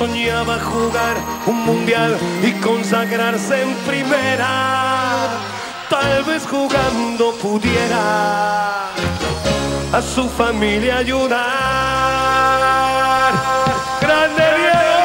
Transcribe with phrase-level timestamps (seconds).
[0.00, 5.28] Soñaba jugar un mundial y consagrarse en primera.
[5.90, 8.86] Tal vez jugando pudiera
[9.92, 11.40] a su familia ayudar.
[14.00, 15.00] ¡Grande Diego!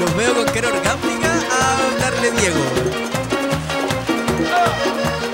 [0.00, 2.64] Los veo con cara orgánica a hablarle Diego.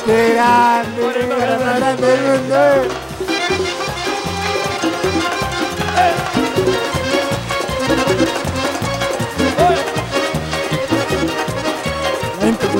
[0.04, 1.00] ¡Qué grande!
[1.12, 1.22] ¡Qué
[1.78, 3.09] grande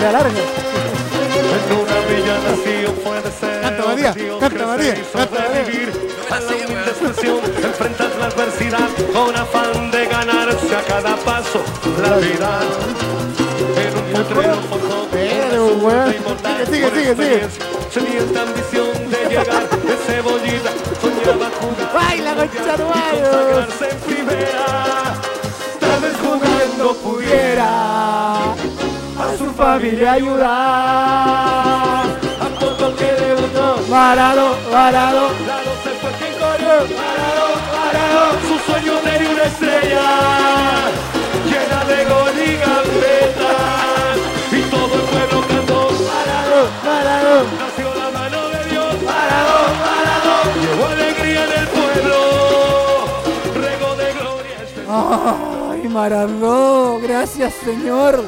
[0.01, 0.31] larga.
[0.31, 3.01] En una villa nació
[3.61, 5.92] Canta, María, canta, crecer María, y canta, María.
[6.31, 7.41] a la humilde expresión,
[8.19, 11.62] la adversidad con afán de ganarse a cada paso
[12.03, 12.61] la vida.
[13.77, 15.01] En un potrero forjó
[16.67, 17.48] Sigue, sigue, sigue.
[17.91, 20.70] Sedienta ambición de llegar de cebollita,
[21.01, 21.92] soñaba jugar.
[21.95, 23.20] ¡Baila, concha tu y madre!
[23.20, 24.67] consagrarse en primera.
[25.81, 28.00] Tal vez jugando pudiera a su
[29.61, 30.48] familia ayudar.
[32.41, 33.67] a poco que debutó.
[33.91, 36.77] Varado, varado, Lado se fue quien corrió.
[38.48, 40.06] Su sueño tenía una estrella
[41.50, 44.17] llena de gol y gambetas.
[44.50, 45.80] Y todo el pueblo cantó.
[46.08, 47.36] Parado, varado.
[47.61, 48.92] nació la mano de Dios.
[49.08, 50.34] Parado, parado.
[50.62, 52.17] Llevó alegría en el pueblo.
[53.62, 56.98] Rego de gloria este ¡Ay, Maradó!
[57.02, 58.24] Gracias, señor.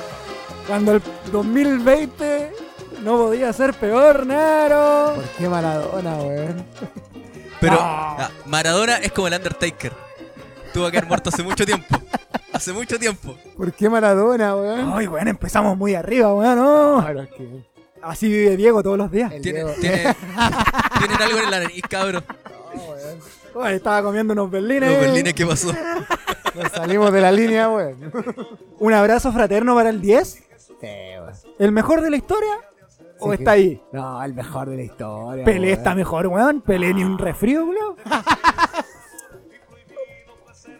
[0.67, 1.01] Cuando el
[1.33, 2.53] 2020
[3.03, 5.13] no podía ser peor, Nero.
[5.17, 6.65] ¿Por qué Maradona, weón?
[7.61, 7.81] Pero No.
[7.83, 9.93] ah, Maradona es como el Undertaker.
[10.73, 11.99] Tuvo que haber muerto hace mucho tiempo.
[12.53, 13.37] Hace mucho tiempo.
[13.57, 14.93] ¿Por qué Maradona, weón?
[14.95, 17.05] Ay, weón, empezamos muy arriba, weón, ¿no?
[18.03, 19.33] Así vive Diego todos los días.
[19.43, 20.15] Tiene, tiene-
[20.99, 22.25] tienen algo en la nariz, cabrón.
[23.63, 24.91] Ay, estaba comiendo unos berlines.
[24.91, 25.73] Los berlines, ¿qué pasó?
[26.55, 28.13] Nos salimos de la línea, weón.
[28.79, 30.43] ¿Un abrazo fraterno para el 10?
[30.83, 31.33] Sí, weón.
[31.59, 32.55] ¿El mejor de la historia?
[33.21, 33.81] ¿O Sí, está ahí?
[33.93, 35.45] No, el mejor de la historia.
[35.45, 35.79] Pelé weón.
[35.79, 36.61] está mejor, weón.
[36.61, 37.95] Pelé ni un resfrío, weón.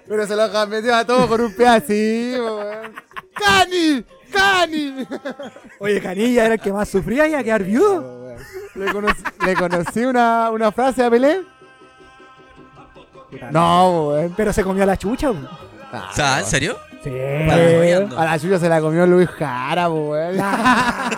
[0.09, 2.93] Pero se lo metió a todos con un pedacito, weón.
[3.35, 4.05] ¡Cani!
[4.33, 5.07] ¡Cani!
[5.79, 8.35] Oye, Canilla era el que más sufría y a quedar viudo.
[8.75, 11.43] ¿Le conocí, le conocí una, una frase a Pelé?
[13.53, 14.35] No, weón.
[14.37, 15.49] Pero se comió la chucha, weón.
[16.13, 16.77] Sea, ¿en serio?
[17.03, 17.11] Sí.
[18.17, 20.37] A la chucha se la comió Luis Jara, weón.
[20.41, 21.11] Ah,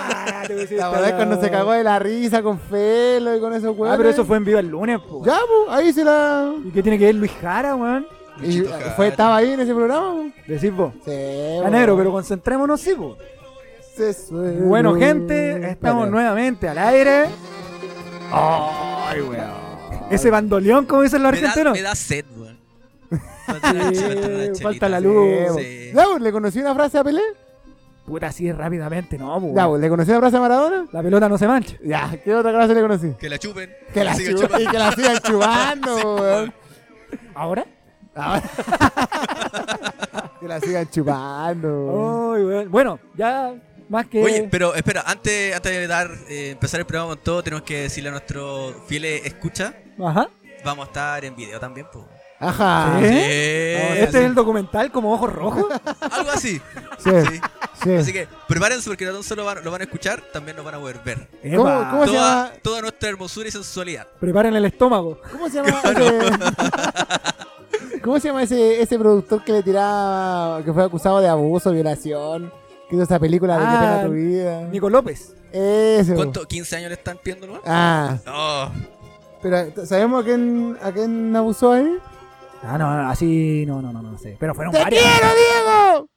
[0.71, 3.95] La verdad es cuando se cagó de la risa con Felo y con esos weones.
[3.95, 5.23] Ah, pero eso fue en vivo el lunes, po.
[5.25, 6.53] Ya, po, ahí se la.
[6.65, 8.07] ¿Y qué tiene que ver Luis Jara, weón?
[8.43, 8.63] Y
[8.97, 10.25] fue, estaba ahí en ese programa, po.
[10.47, 10.93] Decís vos.
[11.05, 11.11] Sí,
[11.65, 13.17] A negro, pero concentrémonos, sí, po.
[14.63, 17.27] Bueno, gente, estamos nuevamente al aire.
[18.33, 19.65] Ay, weón.
[20.11, 21.73] Ese bandoleón, como dicen los Me da, argentinos.
[21.75, 22.44] me da sed, weón.
[23.47, 25.57] Falta una Sí, chela, falta una falta chelita, la luz.
[25.57, 25.93] Sí.
[26.21, 27.23] ¿le conocí una frase a Pelé?
[28.07, 29.53] Puta, así rápidamente, no, po.
[29.57, 30.87] Ya, po, ¿le conocí una frase a Maradona?
[30.93, 31.77] La pelota no se mancha.
[31.83, 33.13] Ya, ¿qué otra frase le conocí?
[33.19, 33.71] Que la chupen.
[33.95, 34.63] Que la, sigan chu- chupando.
[34.63, 36.55] y que la sigan chupando, Sí, weón.
[37.35, 37.65] ¿Ahora?
[38.15, 38.43] Ahora-
[40.41, 42.33] que la sigan chupando.
[42.35, 42.71] Ay, weón.
[42.71, 43.55] Bueno, ya
[43.89, 44.23] más que.
[44.23, 47.83] Oye, pero espera, antes, antes de dar, eh, empezar el programa con todo, tenemos que
[47.83, 49.75] decirle a nuestros fieles escucha,
[50.05, 50.29] Ajá.
[50.65, 52.07] vamos a estar en video también, po.
[52.49, 52.97] Ajá.
[53.01, 53.07] ¿Sí?
[53.07, 55.65] Sí, ¿Este es el documental como ojos rojos?
[56.11, 56.61] Algo así.
[56.99, 57.41] Sí, Sí.
[57.83, 57.95] sí.
[57.97, 60.79] Así que prepárense porque no solo van- lo van a escuchar, también nos van a
[60.79, 61.29] poder ver.
[61.57, 62.47] ¿Cómo, cómo se llama?
[62.51, 64.07] Toda, toda nuestra hermosura y sensualidad.
[64.21, 65.19] Preparen el estómago.
[65.33, 66.21] ¿Cómo se llama ese,
[68.03, 72.53] ¿Cómo se llama ese, ese productor que le tiraba, que fue acusado de abuso, violación?
[72.89, 74.61] Que hizo esa película de Ah, qué pena tu vida.
[74.69, 75.35] Nico López.
[75.53, 76.15] Ese.
[76.15, 76.47] ¿Cuánto?
[76.47, 77.61] ¿15 años le están pidiendo, no?
[77.65, 78.73] Ah, No.
[79.43, 81.97] pero ¿sabemos a quién, a quién abusó ahí?
[82.67, 84.37] Ah, no, no, así no, no, no, no sé.
[84.41, 85.03] Pero fueron ¡Te varias.
[85.03, 86.09] quiero, Diego!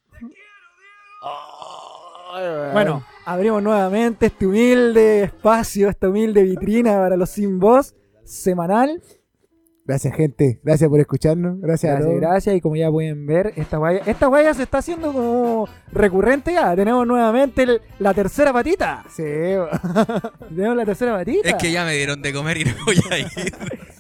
[2.74, 9.02] Bueno, abrimos nuevamente este humilde espacio, esta humilde vitrina para los sin voz semanal.
[9.88, 10.60] Gracias, gente.
[10.63, 11.62] Gracias por escucharnos.
[11.62, 12.19] Gracias, a Gracias, todos.
[12.22, 12.56] gracias.
[12.57, 16.75] Y como ya pueden ver, esta guaya, esta guaya se está haciendo como recurrente ya.
[16.75, 19.06] Tenemos nuevamente el- la tercera patita.
[19.10, 19.24] Sí,
[20.56, 21.48] Tenemos la tercera patita.
[21.50, 23.28] Es que ya me dieron de comer y no voy a ir.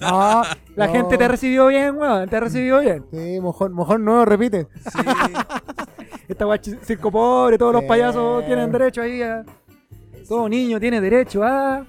[0.01, 0.43] No,
[0.75, 0.91] la No.
[0.93, 2.27] gente te recibió bien, weón.
[2.27, 3.05] Te recibió bien.
[3.11, 4.67] Sí, mojón, mojón no, repite.
[4.91, 4.99] Sí.
[6.27, 9.45] Esta ch- circo pobre, todos los payasos tienen derecho ahí a.
[10.27, 11.85] Todo niño tiene derecho a.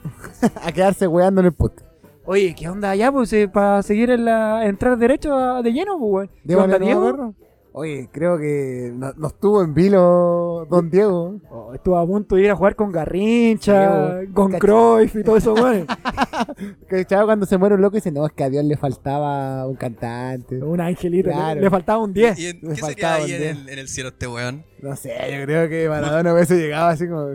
[0.62, 1.87] a quedarse weando en el podcast.
[2.30, 4.66] Oye, ¿qué onda allá, pues, para seguir en la.
[4.66, 6.28] entrar derecho a- de lleno, pues, weón?
[6.28, 7.04] ¿Qué Démosle onda, nomás, Diego?
[7.16, 7.34] perro.
[7.72, 11.36] Oye, creo que no, no estuvo en vilo Don Diego.
[11.48, 15.22] Oh, estuvo a punto de ir a jugar con Garrincha, Sí, con cacha- Cruyff y
[15.22, 15.86] todo eso, weón.
[16.88, 19.66] Que chavo cuando se muere un loco dice, no, es que a Dios le faltaba
[19.66, 20.62] un cantante.
[20.62, 21.60] un angelito, le- Claro.
[21.60, 22.38] le, faltaba un 10.
[22.38, 23.50] ¿Y en, Me qué sería faltaba ahí un en día.
[23.52, 24.64] el, en el cielo este weón?
[24.82, 27.28] No sé, yo creo que Maradona hubiese llegado así como,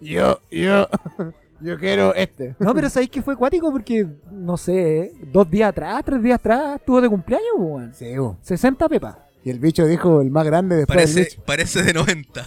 [0.00, 0.88] yo, yo,
[1.60, 2.54] yo quiero este.
[2.58, 3.70] No, pero ¿sabéis que fue acuático?
[3.72, 7.94] Porque, no sé, dos días atrás, tres días atrás, estuvo de cumpleaños, weón.
[7.94, 8.36] Sí, bo.
[8.42, 9.16] 60 pepas.
[9.44, 11.42] y el bicho dijo el más grande después del Parece, bicho.
[11.46, 12.44] parece de 90.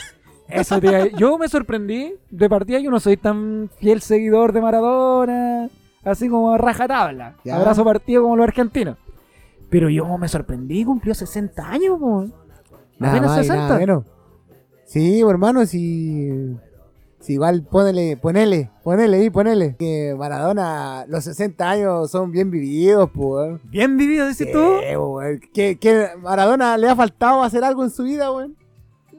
[0.49, 2.15] Eso te- yo me sorprendí.
[2.31, 5.69] De partida yo no soy tan fiel seguidor de Maradona.
[6.03, 7.35] Así como a rajatabla.
[7.43, 7.57] Ya.
[7.57, 8.97] Abrazo partido como los argentinos.
[9.69, 11.99] Pero yo me sorprendí, cumplió 60 años.
[12.97, 13.55] Nada Apenas más y 60.
[13.67, 14.05] nada menos.
[14.85, 16.57] Sí, hermano, si
[17.33, 19.75] igual ponele, ponele, ponele ahí, ponele.
[19.77, 23.59] Que Maradona, los 60 años son bien vividos, pues.
[23.65, 25.19] Bien vivido, dices Sí, tú.
[25.53, 28.55] ¿Que, que Maradona le ha faltado hacer algo en su vida, weón.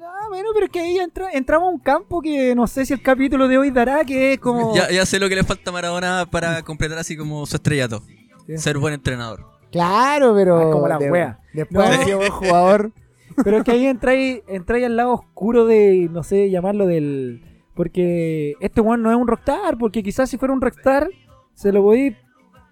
[0.03, 2.93] Ah, bueno, pero es que ahí entra- entramos a un campo que no sé si
[2.95, 4.75] el capítulo de hoy dará, que es como...
[4.75, 8.03] Ya, ya sé lo que le falta a Maradona para completar así como su estrellato.
[8.47, 8.59] Sí.
[8.59, 9.45] Ser buen entrenador.
[9.71, 10.59] Claro, pero.
[10.59, 11.39] Ah, como la de- wea.
[11.55, 11.97] Después No.
[11.99, 12.93] de sido buen jugador.
[13.45, 17.43] Pero es que ahí entráis entráis al lado oscuro de, no sé, llamarlo del...
[17.81, 21.09] Porque este weón no es un rockstar, porque quizás si fuera un rockstar,
[21.55, 22.15] se lo podéis,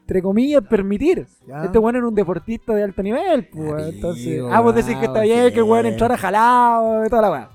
[0.02, 1.26] entre comillas, permitir.
[1.46, 1.64] Ya.
[1.64, 3.94] Este weón era un deportista de alto nivel, pues.
[3.94, 7.30] Entonces, ah, vos decís que está bien que el weón entrara jalado y toda la
[7.30, 7.50] weá.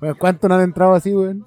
[0.00, 1.44] Bueno, ¿Cuánto no han entrado así, weón?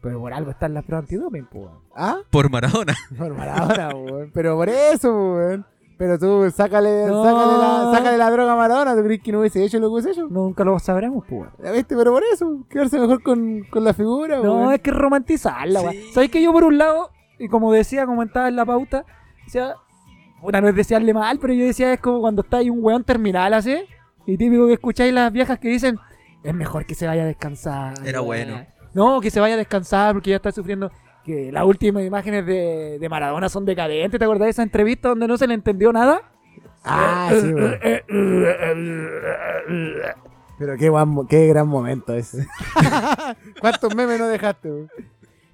[0.00, 1.68] Pero por algo están las pruebas antidoping, pues.
[1.94, 2.16] ¿Ah?
[2.28, 2.96] Por Maradona.
[3.16, 4.32] Por Maradona, weón.
[4.34, 5.66] Pero por eso, weón.
[5.98, 7.24] Pero tú, sácale, No.
[7.24, 8.94] sácale, la, sácale la droga a Maradona.
[8.94, 10.26] ¿Tú crees que no hubiese hecho lo que hubiese hecho?
[10.28, 11.48] Nunca lo sabremos, pues.
[11.62, 11.96] ¿Ya viste?
[11.96, 15.80] Pero por eso, quedarse mejor con, con la figura, No, es que romantizarla.
[15.90, 16.10] Sí.
[16.12, 19.06] ¿Sabes que yo por un lado, y como decía, comentaba en la pauta,
[19.44, 19.74] decía,
[20.42, 23.02] puta, no es desearle mal, pero yo decía, es como cuando está ahí un weón
[23.02, 23.78] terminal así,
[24.26, 25.98] y típico que escucháis las viejas que dicen,
[26.42, 27.94] es mejor que se vaya a descansar.
[28.04, 28.44] Era weá".
[28.44, 28.66] bueno.
[28.92, 30.90] No, que se vaya a descansar porque ya está sufriendo.
[31.26, 34.16] Que las últimas imágenes de, de Maradona son decadentes.
[34.18, 36.22] ¿Te acordás de esa entrevista donde no se le entendió nada?
[36.84, 37.52] Ah, sí.
[40.58, 42.46] Pero qué, guan qué gran momento ese.
[43.60, 44.90] ¿Cuántos memes no dejaste, weón?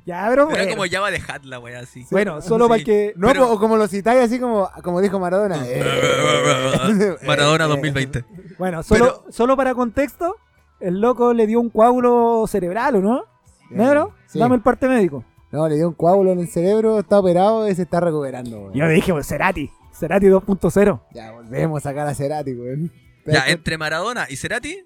[0.04, 0.70] Ya, pero Era bueno.
[0.72, 2.04] como ya va a dejar la wea así.
[2.10, 2.68] Bueno, solo Sí.
[2.70, 3.12] para que...
[3.16, 5.56] No, Pero- o como lo citáis así como, como dijo Maradona.
[5.66, 8.24] Eh, Maradona eh, 2020.
[8.58, 10.36] Bueno, solo, Pero- solo para contexto,
[10.80, 13.24] el loco le dio un coágulo cerebral, ¿o no?
[13.70, 14.12] ¿Negro?
[14.26, 14.38] Sí.
[14.40, 15.24] Dame el parte médico.
[15.52, 18.72] No, le dio un coágulo en el cerebro, está operado y se está recuperando, weón.
[18.72, 19.70] Yo dije, pues, Cerati.
[19.92, 21.00] Cerati 2.0.
[21.12, 22.90] Ya, volvemos a sacar a Cerati, weón.
[23.24, 24.78] ¿Te das Ya, entre Maradona y Cerati.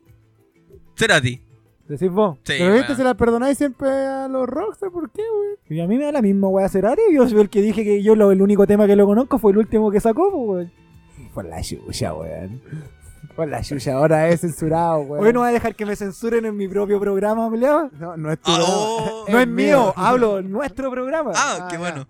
[0.97, 1.41] Cerati.
[1.89, 2.39] Decís vos.
[2.43, 5.57] Sí, Pero viste, se la perdonáis siempre a los rockstars, ¿por qué, weón?
[5.69, 7.03] Y a mí me da la misma wea Cerati.
[7.13, 9.53] Yo soy el que dije que yo lo, el único tema que lo conozco fue
[9.53, 10.73] el último que sacó, pues, weón.
[11.33, 12.61] Por la chucha, weón.
[13.37, 15.25] Por la chucha, ahora es censurado, weón.
[15.27, 17.91] Hoy no voy a dejar que me censuren en mi propio programa, Emiliano.
[17.99, 18.77] No, no es tu Ah, programa.
[18.79, 19.25] oh.
[19.29, 19.93] No es Es mío, mío.
[19.97, 21.33] hablo en nuestro programa.
[21.35, 21.79] Ah, Ah, qué ya.
[21.81, 22.09] bueno.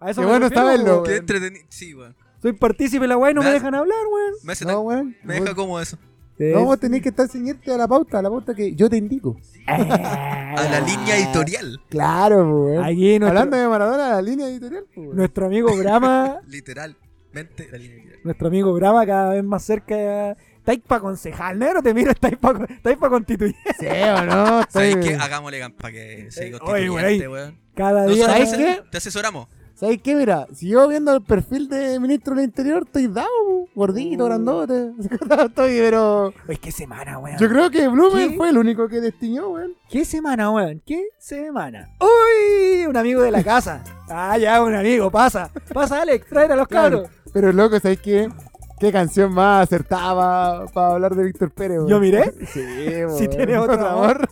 [0.00, 1.02] A eso qué me bueno refiero, saberlo.
[1.04, 1.64] Qué entretenido.
[1.68, 2.16] Sí, weón.
[2.42, 4.34] Soy partícipe la weá y no me Me- dejan hablar, weón.
[4.42, 5.16] Me, hace No, weón.
[5.22, 5.96] me deja como eso.
[6.36, 8.96] No, vos tenés que estar ceñirte a la pauta, a la pauta que yo te
[8.96, 9.36] indico.
[9.66, 11.80] A la línea editorial.
[11.88, 12.82] Claro, weón.
[12.82, 15.16] Nuestro, Hablando de Maradona, la línea editorial, pues, weón.
[15.16, 18.20] nuestro amigo Brahma, Literalmente la línea editorial.
[18.24, 20.36] nuestro amigo Brahma cada vez más cerca.
[20.64, 22.66] Estáis para concejal, negro, te miro, estáis para
[22.98, 23.54] pa constituir.
[23.78, 25.14] Sí o no, ¿Sabes Estoy- qué?
[25.16, 27.58] Hagámosle para que se constituyente, oye, weón.
[27.74, 28.26] Cada día.
[28.26, 28.88] Nosotros ¿sabes te- qué?
[28.90, 29.48] Te asesoramos.
[29.74, 30.14] ¿Sabes qué?
[30.14, 33.28] Mira, si yo viendo el perfil de ministro del Interior, estoy dado,
[33.74, 34.26] gordito, Uh.
[34.28, 34.92] grandote.
[35.46, 36.32] estoy, pero.
[36.48, 37.36] Oye, qué semana, weón.
[37.38, 38.36] Yo creo que Blumen ¿Qué?
[38.38, 39.74] fue el único que destiñó, weón.
[39.90, 40.80] ¿Qué semana, weón?
[40.86, 41.90] ¿Qué semana?
[42.00, 42.86] ¡Uy!
[42.86, 43.84] Un amigo de la casa.
[44.08, 45.50] Ah, ya, un amigo, pasa.
[45.74, 47.02] Pasa, Alex, tráete a los Claro.
[47.02, 47.10] cabros.
[47.34, 48.30] Pero loco, ¿sabes qué?
[48.78, 51.88] ¿Qué canción más acertada para hablar de Víctor Pérez, weón?
[51.88, 52.32] ¿Yo miré?
[52.46, 52.60] Sí,
[53.18, 53.30] Si weón.
[53.30, 54.28] tiene otro amor.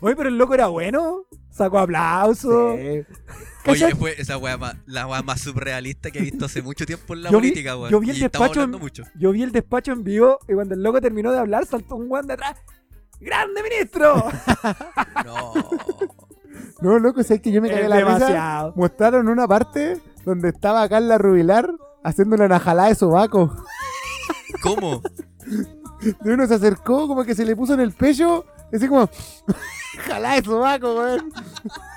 [0.00, 1.24] Oye, pero el loco era bueno.
[1.50, 2.78] Sacó aplausos.
[2.78, 3.04] Sí.
[3.70, 7.14] Oye, fue esa weá más, la weá más surrealista que he visto hace mucho tiempo
[7.14, 7.90] en la Yo política, weón.
[7.90, 9.04] yo vi el y despacho en- mucho.
[9.14, 12.08] Yo vi el despacho en vivo y cuando el loco terminó de hablar, saltó un
[12.08, 12.56] guan de atrás.
[13.20, 14.24] ¡Grande ministro!
[15.24, 15.52] No.
[16.80, 18.14] No, loco, ¿sabes que yo me cagué la risa?
[18.14, 18.72] demasiado.
[18.74, 21.70] Mostraron una parte donde estaba Carla Rubilar
[22.04, 23.54] haciendo una najalada de sobaco.
[24.62, 25.02] ¿Cómo?
[26.24, 29.08] Y uno se acercó, como que se le puso en el pecho, así como,
[30.06, 31.32] jalá de sobaco, weón.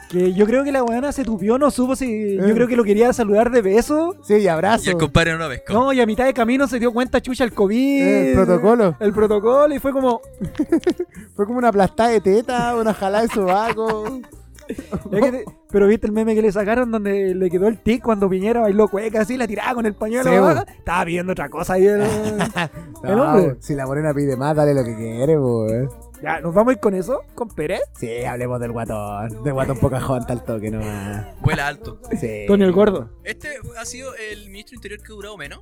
[0.10, 2.36] Que yo creo que la weona se tupió, no supo si.
[2.38, 2.54] Yo Eh.
[2.54, 4.16] creo que lo quería saludar de beso.
[4.24, 4.92] Sí, y Y abrazo.
[4.92, 5.74] el compadre no lo pescó.
[5.74, 8.02] No, y a mitad de camino se dio cuenta chucha el COVID.
[8.04, 8.96] Eh, el protocolo.
[9.00, 10.22] El protocolo, y fue como.
[11.36, 14.22] Fue como una aplastada de teta, una jalada de sobaco.
[14.68, 18.02] Es que te- pero viste el meme que le sacaron donde le quedó el tic
[18.04, 20.64] cuando Piñera bailó cueca así, la tiraba con el pañuelo Sí, abajo.
[20.78, 21.86] Estaba viendo otra cosa ahí.
[21.86, 22.02] el-
[23.04, 23.56] El No, hombre.
[23.60, 25.90] si la morena pide más, dale lo que quiere, pues.
[26.26, 27.22] Ya, ¿nos vamos a ir con eso?
[27.36, 27.82] ¿Con Pérez?
[27.98, 29.44] Sí, hablemos del guatón.
[29.44, 31.26] Del guatón Pocahontas al toque nomás.
[31.42, 32.00] Vuela alto.
[32.20, 32.46] Sí.
[32.48, 33.10] Tony el Gordo.
[33.24, 35.62] Este ha sido el ministro interior que ha durado menos.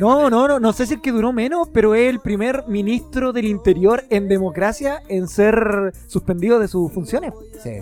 [0.00, 2.64] No, de- no, no, no sé si es que duró menos, pero es el primer
[2.68, 7.32] ministro del Interior en democracia en ser suspendido de sus funciones.
[7.62, 7.78] Sí.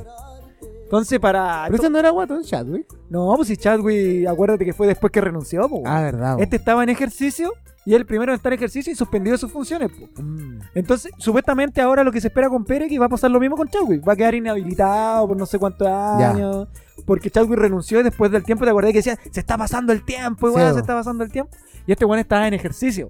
[0.84, 1.64] Entonces, para.
[1.66, 2.86] Pero ese no era guatón Chadwick.
[3.10, 5.82] No, pues si Chadwick, acuérdate que fue después que renunció, po.
[5.84, 6.36] Ah, verdad.
[6.40, 7.52] Este estaba en ejercicio
[7.86, 9.90] y el primero en estar en ejercicio y suspendido de sus funciones.
[10.18, 10.58] Mm.
[10.74, 13.56] Entonces, supuestamente ahora lo que se espera con Pérez que va a pasar lo mismo
[13.56, 14.06] con Chadwick.
[14.06, 16.30] Va a quedar inhabilitado por no sé cuántos Ya.
[16.32, 16.68] años.
[17.06, 20.04] Porque Chadwick renunció y después del tiempo te acordás que decía, se está pasando el
[20.04, 21.50] tiempo, igual Sí, se está pasando el tiempo.
[21.86, 23.08] Y este weón estaba en ejercicio.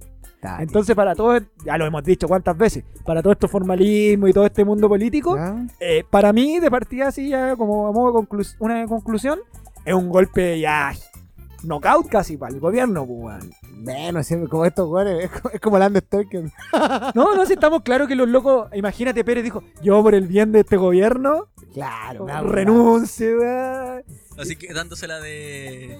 [0.61, 4.47] Entonces, para todo, ya lo hemos dicho cuántas veces, para todo este formalismo y todo
[4.47, 5.37] este mundo político,
[5.81, 9.41] eh, para mí, de partida así, ya como a modo de conclu- una conclusión,
[9.85, 10.93] es un golpe ya
[11.63, 13.51] knockout casi para el gobierno, pues, weón.
[13.85, 15.31] Menos, siempre como estos güeyes.
[15.53, 16.51] Es como, el Undertaker.
[17.15, 20.53] No, no, si estamos claros que los locos, imagínate, Pérez dijo, yo por el bien
[20.53, 22.53] de este gobierno, Claro, una weá.
[22.53, 24.03] renuncio, weón.
[24.39, 25.99] Así que dándosela de.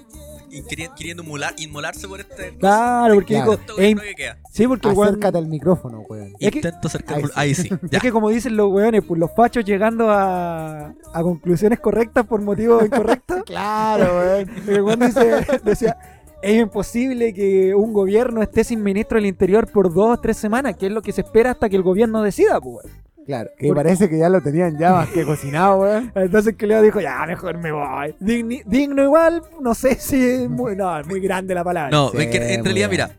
[0.97, 2.55] queriendo inmolar- inmolarse por este.
[2.57, 3.57] Claro, porque Claro.
[3.77, 4.37] "Ey, no que queda.
[4.51, 6.33] sí, porque Acércate al micrófono, weón.
[6.39, 7.17] Es Intento acercar.
[7.17, 7.69] Ahí Ahí sí.
[7.91, 7.97] Ya.
[7.97, 12.41] es que como dicen los weones, pues los fachos llegando a, a conclusiones correctas por
[12.41, 13.43] motivos incorrectos.
[13.45, 14.49] Claro, weón.
[14.67, 15.97] El weón dice, decía,
[16.41, 20.75] es imposible que un gobierno esté sin ministro del interior por dos o tres semanas,
[20.77, 22.85] que es lo que se espera hasta que el gobierno decida, pues.
[22.85, 23.06] weón.
[23.27, 26.11] Claro, que Porque- parece que ya lo tenían ya más que cocinado, weón.
[26.15, 28.15] Entonces que Leo dijo, ya, mejor me voy.
[28.19, 31.91] Digni- digno igual, no sé si es muy, no, es muy grande la palabra.
[31.91, 33.11] No, Sí, es que en realidad, mira,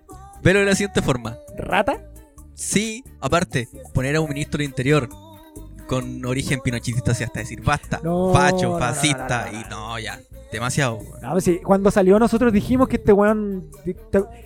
[0.43, 1.37] velo de la siguiente forma.
[1.57, 1.99] ¿Rata?
[2.55, 5.09] Sí, aparte, poner a un ministro del interior
[5.87, 9.59] con origen pinochetista, así hasta decir basta, No, facho, no, no, fascista, no, no, no.
[9.61, 10.21] y no, ya,
[10.53, 10.97] demasiado.
[10.97, 11.21] weón.
[11.23, 13.69] No, sí, cuando salió nosotros dijimos que este weón...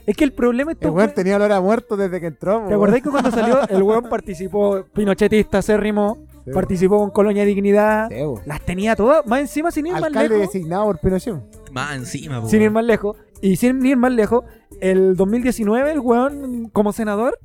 [0.06, 2.61] Es que el problema es El weón tenía olor a muerto desde que entró, ¿Te
[2.64, 2.73] weón.
[2.75, 6.50] acordás que cuando salió el weón participó, pinochetista, acérrimo, Sí.
[6.52, 8.40] participó con Colonia Dignidad, Sí, weón.
[8.47, 10.38] las tenía todas, más encima sin ir más lejos.
[10.40, 11.37] designado por Pinochet.
[11.71, 12.73] Más encima, po, Sin ir weón.
[12.75, 13.16] más lejos.
[13.40, 14.44] Y sin ir más lejos,
[14.80, 17.38] el 2019 el weón como senador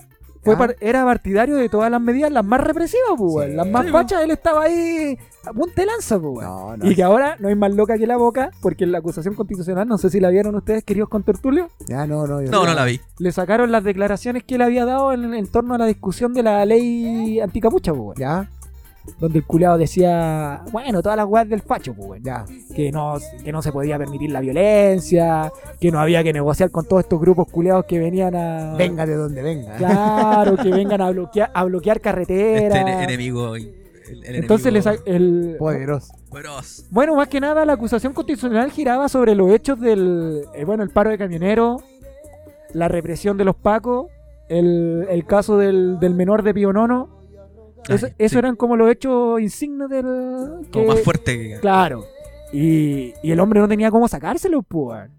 [0.55, 3.49] fue par- era partidario de todas las medidas, las más represivas, pues.
[3.49, 3.55] Sí.
[3.55, 6.43] Las más Sí, fachas, él estaba ahí a punta de lanza, pues, weón.
[6.45, 6.91] No, no.
[6.91, 9.87] Y que ahora no hay más loca que la boca, porque en la acusación constitucional,
[9.87, 12.41] no sé si la vieron ustedes, queridos contertulios, Ya, no, no.
[12.41, 12.99] yo No, no la vi.
[13.19, 16.43] le sacaron las declaraciones que él había dado en, en torno a la discusión de
[16.43, 18.17] la ley anticapucha, pues.
[18.19, 18.49] Ya,
[19.19, 22.45] Donde el culeado decía, bueno, todas las weas del facho, pues, ya.
[22.75, 26.85] que no, que no se podía permitir la violencia, que no había que negociar con
[26.85, 28.75] todos estos grupos culeados que venían a...
[28.77, 29.75] Venga de donde venga.
[29.77, 32.77] Claro, que vengan a bloquear, a bloquear Este carreteras.
[32.79, 33.55] ene- enemigo.
[33.55, 33.73] el-
[34.23, 35.55] el Entonces le enemigo sa- el...
[35.57, 36.13] Poderoso.
[36.91, 40.43] Bueno, más que nada la acusación constitucional giraba sobre los hechos del...
[40.53, 41.81] eh, bueno, el paro de camioneros,
[42.73, 44.07] la represión de los pacos,
[44.49, 47.16] el, el caso del, del menor de Pío Nono.
[47.89, 48.37] Eso, Ay, eso sí.
[48.39, 50.03] eran como los hechos insignes del...
[50.05, 51.59] Como que- más fuerte que.
[51.59, 52.03] Claro.
[52.53, 54.97] Y, y el hombre no tenía cómo sacárselo, pues.
[54.99, 55.11] weón.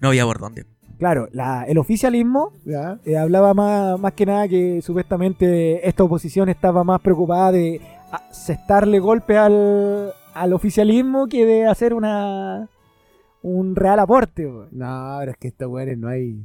[0.00, 0.66] No había por dónde.
[0.98, 2.52] Claro, la- el oficialismo
[3.04, 7.80] eh, hablaba más, más que nada que supuestamente esta oposición estaba más preocupada de
[8.12, 12.68] asestarle golpe al, al oficialismo que de hacer una
[13.42, 14.46] un real aporte.
[14.46, 14.68] weón.
[14.70, 16.40] No, pero es que estos weones no hay.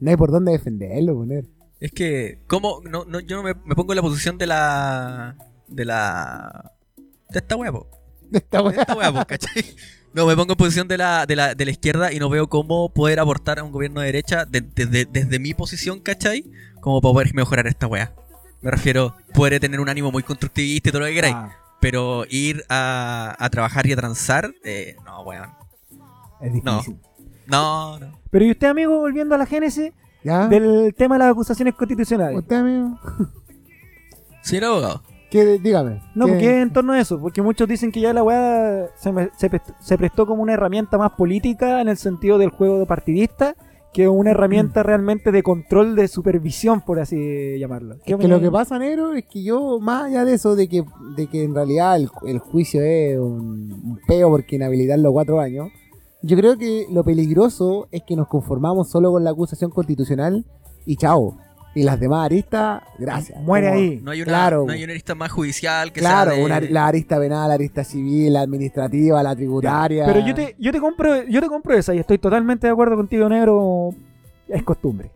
[0.00, 1.44] No hay por dónde defenderlo, poner.
[1.82, 2.80] Es que, ¿cómo?
[2.84, 5.34] No, no, yo no me, me pongo en la posición de la.
[5.66, 6.72] de la.
[7.28, 7.88] de esta huevo.
[8.32, 8.80] Esta De weá.
[8.82, 9.64] esta huevo, ¿cachai?
[10.14, 12.48] No, me pongo en posición de la, de, la, de la izquierda y no veo
[12.48, 16.44] cómo poder aportar a un gobierno de derecha de- desde- desde mi posición, ¿cachai?
[16.80, 18.14] Como para poder mejorar esta wea.
[18.60, 22.24] Me refiero, puede tener un ánimo muy constructivista y todo lo que queráis, Ah, pero
[22.30, 25.50] ir a, a trabajar y a transar, eh, no, weón.
[26.42, 26.74] es No.
[26.78, 27.00] difícil.
[27.46, 28.20] No, no.
[28.30, 29.92] Pero y usted, amigo, volviendo a la génesis
[30.24, 30.46] ¿Ya?
[30.48, 32.38] del tema de las acusaciones constitucionales.
[32.38, 32.98] ¿Usted, amigo?
[34.42, 36.00] Señor abogado, ¿Qué, dígame.
[36.14, 38.88] No, ¿qué- porque es en torno a eso, porque muchos dicen que ya la weá
[38.96, 42.50] se, me- se prestó, se prestó como una herramienta más política en el sentido del
[42.50, 43.54] juego de partidista
[43.94, 47.96] que una herramienta realmente de control de supervisión, por así llamarlo.
[48.06, 50.66] ¿Qué Es que lo que pasa, negro, es que yo, más allá de eso, de
[50.66, 50.82] que,
[51.14, 55.40] de que en realidad el, el juicio es un, un peo porque inhabilitar los cuatro
[55.40, 55.68] años,
[56.22, 60.44] yo creo que lo peligroso es que nos conformamos solo con la acusación constitucional
[60.86, 61.36] y chao.
[61.74, 63.40] Y las demás aristas, gracias.
[63.40, 64.00] Muere Como- ahí.
[64.02, 64.64] No hay una, Claro.
[64.66, 67.54] no hay una lista más judicial que Claro, sea de- una- la arista penal, la
[67.54, 70.04] arista civil, la administrativa, la tributaria.
[70.04, 72.96] Pero yo te, yo te compro, yo te compro esa y estoy totalmente de acuerdo
[72.96, 73.94] contigo, negro.
[74.48, 75.12] Es costumbre.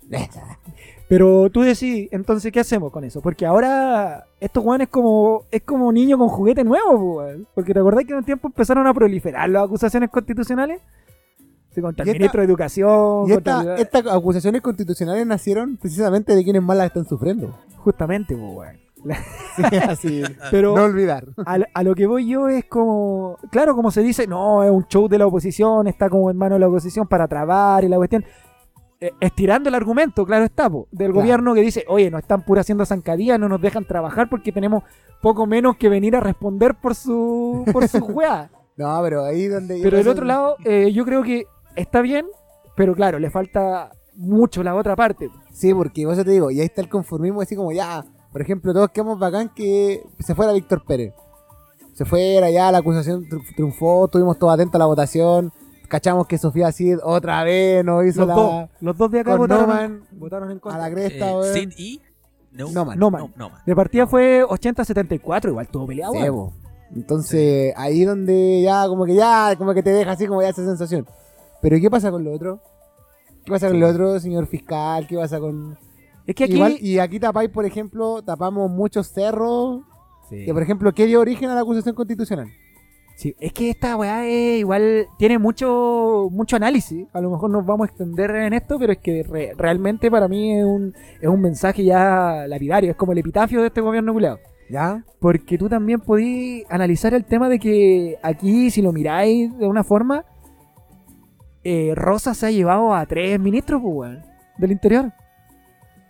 [1.08, 3.20] Pero tú decís, entonces, ¿qué hacemos con eso?
[3.20, 7.46] Porque ahora estos weones como, es como niño con juguete nuevo, weón.
[7.54, 10.80] Porque te acordás que en un tiempo empezaron a proliferar las acusaciones constitucionales.
[11.70, 13.28] Sí, contra el Y esta- ministro de Educación.
[13.28, 17.56] Y esta- estas acusaciones constitucionales nacieron precisamente de quienes más las están sufriendo.
[17.78, 18.84] Justamente, weón.
[19.56, 20.22] Sí, así.
[20.50, 21.25] Pero no olvidar.
[21.46, 24.84] a, a lo que voy yo es como, claro, como se dice, no, es un
[24.88, 27.96] show de la oposición, está como en manos de la oposición para trabar y la
[27.96, 28.25] cuestión.
[29.00, 31.14] Eh, estirando el argumento, claro está, po, del Claro.
[31.20, 34.84] gobierno que dice, oye, nos están pura haciendo zancadillas, no nos dejan trabajar porque tenemos
[35.20, 38.50] poco menos que venir a responder por su por su weá.
[38.76, 39.80] No, pero ahí donde.
[39.82, 42.26] Pero del otro lado, eh, yo creo que está bien,
[42.74, 45.28] pero claro, le falta mucho la otra parte.
[45.52, 48.72] Sí, porque vos te digo, y ahí está el conformismo, así como ya, por ejemplo,
[48.72, 51.12] todos quedamos bacán que se fuera Víctor Pérez.
[51.92, 55.52] Se fuera ya, la acusación triunfó, estuvimos todos atentos a la votación,
[55.86, 59.36] cachamos que Sofía Cid otra vez nos hizo Los la, dos, los dos de acá
[59.36, 60.80] votaron, Noman votaron en a contra.
[60.80, 61.54] la eh, cresta, weón.
[61.54, 62.00] Sid y
[62.52, 62.98] no, No man.
[62.98, 63.22] No, man.
[63.22, 63.60] no, no man.
[63.66, 66.14] De partida fue 80-74, igual todo peleado.
[66.14, 66.66] Sí.
[66.94, 70.64] Entonces, ahí donde ya, como que ya, como que te deja así como ya esa
[70.64, 71.06] sensación.
[71.60, 72.60] Pero ¿qué pasa con lo otro?
[73.44, 75.06] ¿Qué pasa con lo otro, señor fiscal?
[75.06, 75.78] ¿Qué pasa con...?
[76.26, 76.54] Es que aquí...
[76.54, 79.82] Igual, y aquí tapáis, por ejemplo, tapamos muchos cerros
[80.28, 82.48] que, por ejemplo, ¿qué dio origen a la acusación constitucional?
[83.16, 87.06] Sí, es que esta weá es igual tiene mucho mucho análisis.
[87.14, 90.28] A lo mejor nos vamos a extender en esto, pero es que re- realmente para
[90.28, 92.90] mí es un, es un mensaje ya lapidario.
[92.90, 94.38] Es como el epitafio de este gobierno culiado.
[94.68, 95.04] ¿Ya?
[95.20, 99.85] Porque tú también podís analizar el tema de que aquí, si lo miráis de una
[99.85, 100.25] forma,
[101.64, 104.23] eh, Rosa se ha llevado a tres ministros pues, weón,
[104.58, 105.12] del interior.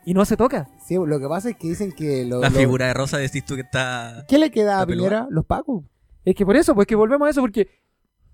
[0.04, 0.68] Y no se toca.
[0.84, 2.24] Sí, lo que pasa es que dicen que...
[2.24, 4.24] Lo, La lo- figura de Rosa decís tú que está...
[4.28, 4.86] ¿Qué le queda a.
[4.86, 5.26] Piñera?
[5.30, 5.82] Los pacos.
[6.26, 7.68] Es que por eso, pues que volvemos a eso, porque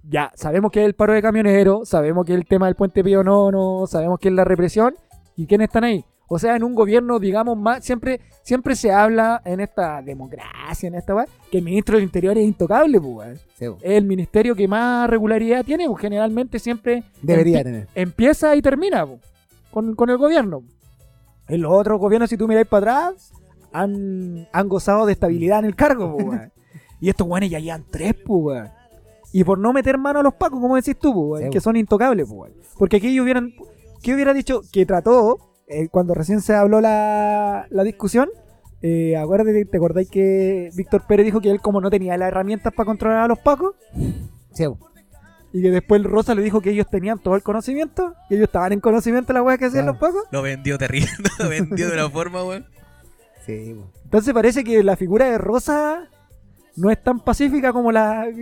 [0.03, 3.05] ya sabemos que es el paro de camioneros, sabemos que es el tema del puente
[3.05, 4.95] Pío Nono, sabemos que es la represión,
[5.37, 6.03] ¿y quiénes están ahí?
[6.27, 10.95] O sea, en un gobierno, digamos, más, siempre, siempre se habla en esta democracia, en
[10.95, 13.47] esta que el ministro del Interior es intocable, pues.
[13.59, 13.67] Sí.
[13.83, 17.89] Es el ministerio que más regularidad tiene, pues, generalmente siempre Debería tener.
[17.95, 19.21] empieza y termina pues,
[19.71, 20.63] con, con el gobierno.
[21.47, 23.35] En los otros gobiernos, si tú miráis para atrás,
[23.71, 26.41] han, han gozado de estabilidad en el cargo, pues.
[27.03, 28.71] Y estos weones ya llevan tres, pues, weón.
[29.33, 31.77] Y por no meter mano a los pacos, como decís tú, pues, Sí, que son
[31.77, 32.53] intocables, pues, weón.
[32.79, 33.53] Porque aquí ellos hubieran.
[34.03, 34.63] ¿Qué hubiera dicho?
[34.73, 38.29] Que trató, eh, cuando recién se habló la, la discusión,
[38.83, 42.73] eh, acuérdate, ¿te acordáis que Víctor Pérez dijo que él, como no tenía las herramientas
[42.75, 43.75] para controlar a los pacos,
[44.53, 44.65] Sí,
[45.53, 48.73] y que después Rosa le dijo que ellos tenían todo el conocimiento, que ellos estaban
[48.73, 49.99] en conocimiento de la weá que hacían Claro.
[50.01, 50.25] los pacos?
[50.31, 52.67] Lo vendió terrible, lo vendió de una forma, weón.
[53.47, 53.91] Sí, po.
[54.05, 56.09] Entonces parece que la figura de Rosa
[56.77, 58.27] no es tan pacífica como la.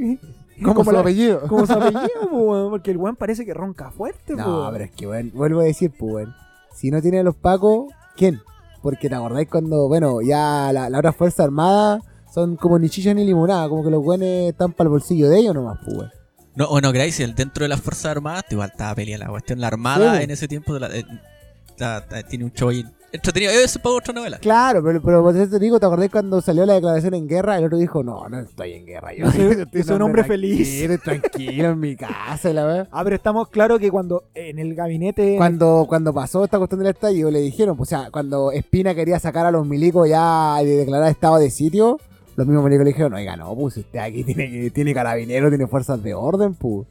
[0.62, 1.40] Como, su la- apellido.
[1.48, 4.72] como su apellido, po, weón, porque el weón parece que ronca fuerte, po, No, weón.
[4.74, 6.34] pero es que, bueno, vuelvo a decir, pues, weón,
[6.74, 8.40] si no tiene a los pacos, ¿quién?
[8.82, 12.00] Porque te acordáis cuando, bueno, ya la, la otra Fuerza Armada
[12.34, 15.38] son como ni chicha ni limonada, como que los buenos están para el bolsillo de
[15.38, 16.10] ellos nomás, pues, weón.
[16.56, 19.60] No, o no creáis, el dentro de las Fuerzas Armadas, igual estaba peleada la cuestión.
[19.60, 20.24] La Armada Sí, po.
[20.24, 21.04] en ese tiempo de la- eh,
[21.70, 23.53] está- tiene un show ahí entretenido.
[23.53, 24.38] Eso es para otra novela.
[24.38, 27.59] Claro, pero, pero por eso te digo, ¿te acordás cuando salió la declaración en guerra?
[27.59, 29.12] El otro dijo, no, no estoy en guerra.
[29.14, 30.68] Yo, Yo soy- yo yo soy un hombre feliz.
[30.68, 32.88] tranquilo, tranquilo en mi casa, la verdad.
[32.92, 35.37] Ah, pero estamos claros que cuando en el gabinete.
[35.37, 39.18] Cuando, cuando pasó esta cuestión del estallido, le dijeron, pues, o sea, cuando Espina quería
[39.18, 41.99] sacar a los milicos ya de declarar estado de sitio,
[42.37, 46.03] los mismos milicos le dijeron, oiga, no, pues usted aquí tiene, tiene carabinero, tiene fuerzas
[46.03, 46.87] de orden, pues.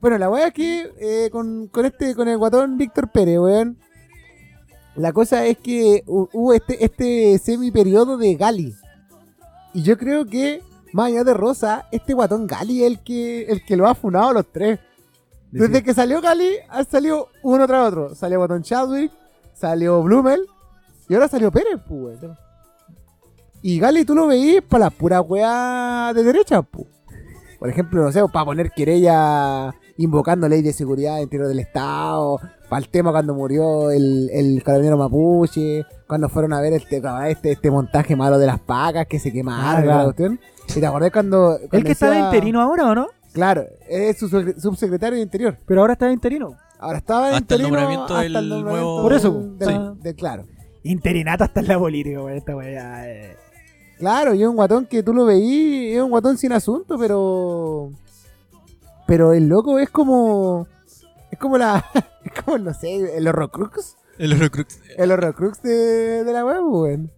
[0.00, 3.78] Bueno, la weá es que eh, con, con este, con el guatón Víctor Pérez, weón,
[4.96, 8.74] la cosa es que hu- hubo este, este semi periodo de Gali.
[9.72, 13.64] Y yo creo que, más allá de Rosa, este guatón Gali es el que, el
[13.64, 14.78] que lo ha funado a los tres.
[15.50, 18.14] Desde que salió Gali, han salido uno tras otro.
[18.14, 19.12] Salió Botón Chadwick,
[19.52, 20.40] salió Blumel
[21.08, 22.18] y ahora salió Pérez, pues.
[23.62, 26.86] Y Gali tú lo veís para la pura weá de derecha, pues.
[27.58, 32.40] Por ejemplo, no sé, para poner querella invocando ley de seguridad interior del Estado,
[32.78, 37.70] el tema cuando murió el, el carabinero mapuche, cuando fueron a ver este, este, este
[37.70, 40.40] montaje malo de las pacas que se quemaron, Ah, la cuestión.
[40.74, 41.58] ¿Y te acordás cuando...
[41.72, 43.08] el que está de decía- interino ahora, ¿o no?
[43.32, 45.58] Claro, es su secre- subsecretario de Interior.
[45.66, 46.56] Pero ahora está de interino.
[46.78, 49.58] Ahora estaba de Hasta el interino nombramiento hasta del el nombramiento nuevo- Por eso, del-
[49.58, 50.00] del- Sí.
[50.02, 50.44] del- claro.
[50.84, 53.10] Interinato hasta en la política, weón, esta weá.
[53.10, 53.36] eh.
[53.98, 57.90] Claro, y es un guatón que tú lo veí, es un guatón sin asunto, pero.
[59.06, 60.66] Pero el loco es como.
[61.34, 61.84] Es como la.
[62.24, 63.96] Es como, no sé, el Horrocrux.
[64.18, 64.78] El Horrocrux.
[64.96, 67.12] El horrocrux de, de la web, weón.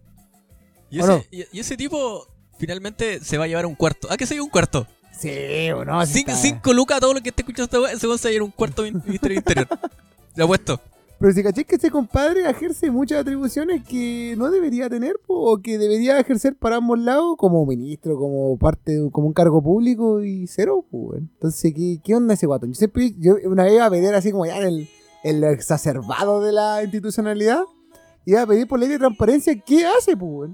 [0.89, 1.23] Y ¿O ese, no?
[1.31, 2.27] y, y ese tipo
[2.57, 4.07] finalmente se va a llevar un cuarto.
[4.11, 4.87] ¿Ah, que se lleva un cuarto?
[5.17, 6.05] Sí, o no.
[6.05, 8.41] sí Cinco, lucas a todo lo que esté escuchando esta weón se va a llevar
[8.43, 9.67] un cuarto Ministerio Interior.
[10.35, 10.81] Le apuesto.
[11.19, 15.57] Pero si caché que ese compadre ejerce muchas atribuciones que no debería tener, po, o
[15.61, 20.23] que debería ejercer para ambos lados, como ministro, como parte, de- como un cargo público
[20.23, 21.19] y cero, pues.
[21.21, 22.67] Entonces, ¿qué, ¿qué onda ese guato?
[22.67, 24.89] Yo siempre, yo una vez iba a pedir así como ya en el,
[25.23, 27.63] el exacerbado de la institucionalidad,
[28.25, 30.51] iba a pedir por ley de transparencia, ¿qué hace, pues?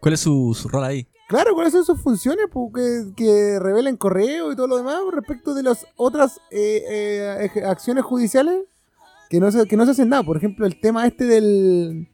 [0.00, 1.06] ¿Cuál es su, su rol ahí?
[1.30, 2.44] Claro, ¿cuáles son sus funciones?
[2.52, 7.64] Pues, que, que revelen correo y todo lo demás respecto de las otras eh, eh,
[7.64, 8.64] acciones judiciales
[9.34, 10.22] que no, se, que no se hacen nada.
[10.22, 12.08] Por ejemplo, el tema este del...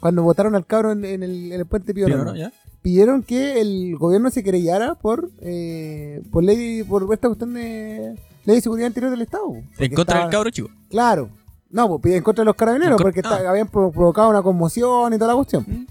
[0.00, 2.36] Cuando votaron al cabro en, en el, en el puente Pío Pío, Nono, ¿no?
[2.36, 2.52] ¿Ya?
[2.82, 8.56] pidieron que el gobierno se querellara por eh, por ley por esta cuestión de ley
[8.56, 9.54] de seguridad interior del Estado.
[9.78, 10.68] En contra del cabro chico.
[10.88, 11.28] Claro.
[11.68, 13.28] No, pues piden en contra de los carabineros porque ah.
[13.34, 15.64] está- habían pro- provocado una conmoción y toda la cuestión.
[15.66, 15.86] Mm.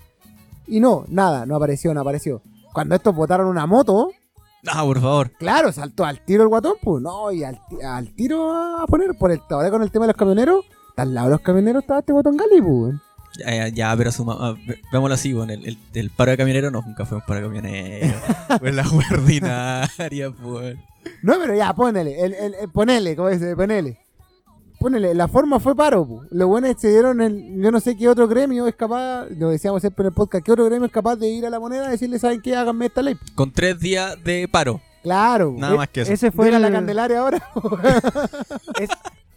[0.67, 2.41] Y no, nada, no apareció, no apareció.
[2.71, 4.12] Cuando estos votaron una moto,
[4.67, 5.32] Ah, por favor.
[5.38, 9.32] claro, saltó al tiro el guatón, pues no, y al, al tiro a poner por
[9.32, 10.65] el ahora con el tema de los camioneros,
[10.97, 12.95] al lado de los camioneros estaba este botón Gali, pues.
[13.38, 14.56] Ya, ya, ya, pero suma, ah,
[14.93, 15.49] veámoslo así, weón.
[15.49, 18.17] El, el, el paro de camionero no, nunca fue un paro de camionero.
[18.60, 20.78] fue la ordinaria, pues.
[21.21, 23.99] No, pero ya, ponele, el, el, el- ponele, como dice, ponele.
[24.80, 26.28] Ponele, la forma fue paro, pues.
[26.32, 29.82] Los buenos se dieron en, yo no sé qué otro gremio es capaz, lo decíamos
[29.82, 31.92] siempre en el podcast, qué otro gremio es capaz de ir a la moneda y
[31.92, 32.56] decirle, ¿saben qué?
[32.56, 33.18] Háganme esta ley.
[33.36, 34.82] Con tres días de paro.
[35.04, 35.54] Claro.
[35.58, 36.12] Nada eh, más que eso.
[36.12, 37.44] Ese fue Ven a la el- Candelaria ahora.
[38.80, 38.90] Es-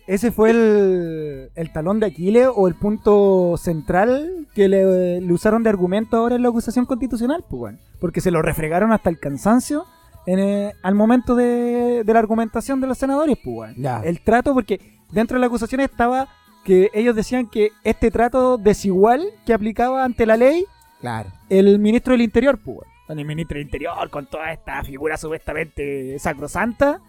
[0.07, 5.63] ese fue el, el talón de Aquiles o el punto central que le, le usaron
[5.63, 7.79] de argumento ahora en la acusación constitucional, pues, weón.
[8.01, 9.85] porque se lo refregaron hasta el cansancio
[10.25, 13.37] en, eh, al momento de, de la argumentación de los senadores.
[13.45, 13.77] Pues.
[13.77, 14.01] Ya.
[14.01, 16.29] El trato, porque dentro de la acusación estaba
[16.65, 20.65] que ellos decían que este trato desigual que aplicaba ante la ley
[21.01, 21.31] Claro.
[21.49, 27.01] el ministro del Interior, pues, el ministro del Interior, con toda esta figura supuestamente sacrosanta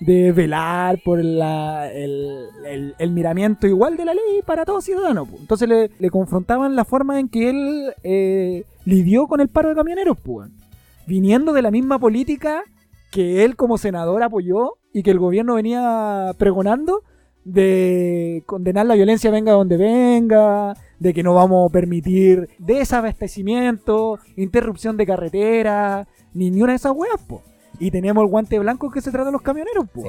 [0.00, 5.24] de velar por la- el, el- el miramiento igual de la ley para todo ciudadano.
[5.26, 5.40] pues.
[5.40, 9.74] Entonces le, le confrontaban la forma en que él eh, lidió con el paro de
[9.76, 10.50] camioneros, pues,
[11.06, 12.62] viniendo de la misma política
[13.10, 17.02] que él como senador apoyó y que el gobierno venía pregonando
[17.44, 24.96] de condenar la violencia venga donde venga, de que no vamos a permitir desabastecimiento, interrupción
[24.96, 27.42] de carretera, ni, ni una de esas weas, po.
[27.78, 30.04] Y tenemos el guante blanco que se trata de los camioneros, po.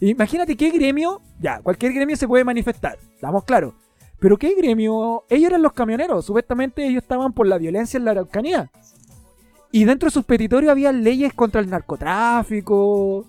[0.00, 3.74] Imagínate qué gremio, ya, cualquier gremio se puede manifestar, estamos claros.
[4.18, 8.12] Pero qué gremio, ellos eran los camioneros, supuestamente ellos estaban por la violencia en la
[8.12, 8.70] Araucanía.
[9.72, 13.26] Y dentro de sus petitorios había leyes contra el narcotráfico,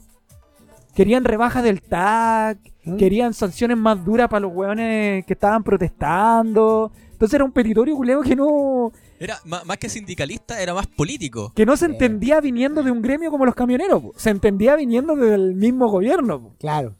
[0.95, 2.97] querían rebaja del TAC, ¿Mm?
[2.97, 6.91] querían sanciones más duras para los weones que estaban protestando.
[7.11, 11.53] Entonces era un petitorio culeo que no, Era más que sindicalista, era más político.
[11.55, 14.13] que no se entendía viniendo de un gremio como los camioneros, po.
[14.17, 16.41] se entendía viniendo del mismo gobierno.
[16.41, 16.55] po.
[16.59, 16.95] Claro.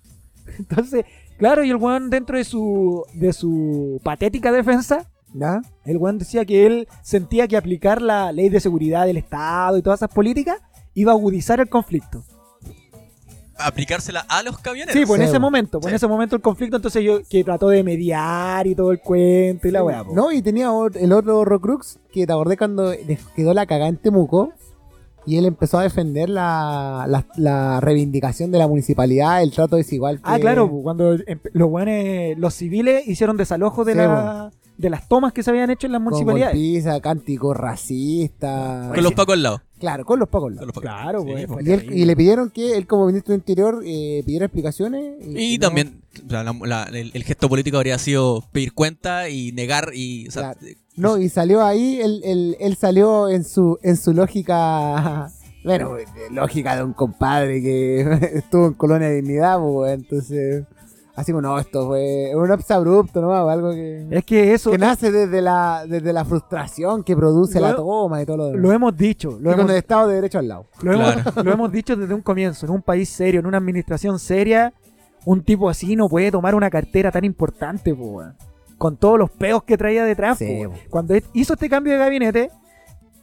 [0.58, 1.06] Entonces,
[1.38, 5.62] claro, y el weón dentro de su, de su patética defensa, ¿Ya?
[5.86, 9.82] el weón decía que él sentía que aplicar la ley de seguridad del Estado y
[9.82, 10.62] todas esas políticas
[10.94, 12.24] iba a agudizar el conflicto.
[13.58, 14.94] Aplicársela a los camioneros.
[15.00, 15.42] Sí, pues en ese po.
[15.42, 18.92] momento, pues en ese momento el conflicto, entonces yo que trató de mediar y todo
[18.92, 20.04] el cuento y la weá.
[20.04, 20.14] po.
[20.14, 23.98] No, y tenía el otro Horrocrux que te acordé cuando les quedó la cagada en
[23.98, 24.54] Temuco
[25.26, 30.20] y él empezó a defender la, la, la reivindicación de la municipalidad, el trato desigual.
[30.24, 34.90] Ah, claro, po, cuando empe- los weones, los civiles hicieron desalojo de, Sí, la, de
[34.90, 36.56] las tomas que se habían hecho en las Con municipalidades.
[36.56, 38.90] golpiza, cántico racista.
[38.94, 39.62] Con los pacos al lado.
[39.84, 40.82] Claro, con los los pacos.
[40.82, 44.24] Claro, Sí, pues, Y, él- y le pidieron que él como ministro de Interior eh,
[44.26, 45.16] pidiera explicaciones.
[45.28, 49.28] Y no- también o sea, la- la- el, el gesto político habría sido pedir cuenta
[49.28, 50.28] y negar y...
[50.30, 50.78] o sea, Claro.
[50.96, 55.30] No, y salió ahí, él, él- él salió en su, en su lógica,
[55.66, 58.02] bueno, eh, lógica de un compadre que
[58.38, 60.64] estuvo en Colonia de Dignidad, pues, entonces,
[61.16, 63.34] así como, no, esto fue un abrupto, ¿no?
[63.50, 67.68] Algo que, Es que eso que nace desde la, desde la frustración que produce Lo-
[67.68, 68.62] la toma y todo lo demás.
[68.62, 70.66] lo hemos dicho, lo y hemos, con el Estado de Derecho al lado.
[70.82, 72.66] lo, hemos, lo hemos dicho desde un comienzo.
[72.66, 74.74] En un país serio, en una administración seria,
[75.26, 78.36] un tipo así no puede tomar una cartera tan importante, po, weón.
[78.78, 80.38] con todos los peos que traía detrás.
[80.40, 80.72] Sí, po, weón.
[80.72, 80.78] po.
[80.90, 82.50] Cuando hizo este cambio de gabinete,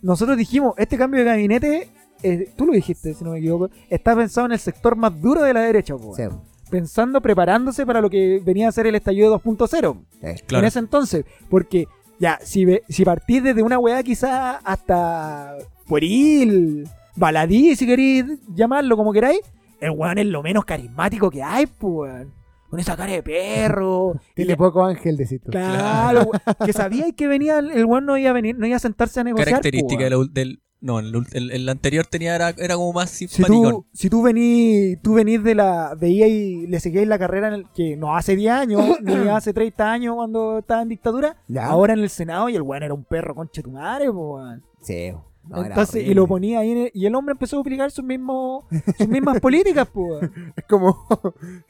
[0.03, 1.91] nosotros dijimos, este cambio de gabinete,
[2.23, 5.43] eh, tú lo dijiste, si no me equivoco, está pensado en el sector más duro
[5.43, 6.41] de la derecha, po, Sí, weón.
[6.71, 10.01] Pensando, preparándose para lo que venía a ser el estallido 2.0
[10.37, 10.43] sí.
[10.47, 10.63] claro.
[10.65, 11.25] en ese entonces.
[11.49, 11.87] Porque,
[12.19, 15.57] ya, si, ve- si partís desde una weá quizás hasta
[15.87, 19.41] pueril, baladí, si queréis llamarlo como queráis,
[19.81, 22.33] el weón es lo menos carismático que hay, pues, weón.
[22.69, 24.15] con esa cara de perro.
[24.33, 25.51] y Tiene poco ángel, decís tú.
[25.51, 28.81] Claro, weón, que sabía que venía el, weón no iba a venir, no iba a
[28.81, 29.49] sentarse a negociar.
[29.49, 30.61] Característica po, del.
[30.83, 33.71] No, el, el- el anterior tenía era, era como más Si simpaticón.
[33.71, 37.55] tú, si tú venís, tú venís de la, veías y le seguíais la carrera en
[37.55, 41.67] el, que no hace 10 años, ni hace 30 años cuando estaba en dictadura, Ya.
[41.67, 44.63] ahora en el Senado y el weón era un perro conche tu madre, po, weón.
[44.81, 45.13] Sí.
[45.49, 47.91] no, era Entonces, y lo ponía ahí en el- y el hombre empezó a aplicar
[47.91, 48.65] sus mismos,
[48.97, 50.33] sus mismas políticas, po, weón.
[50.57, 50.97] Es como.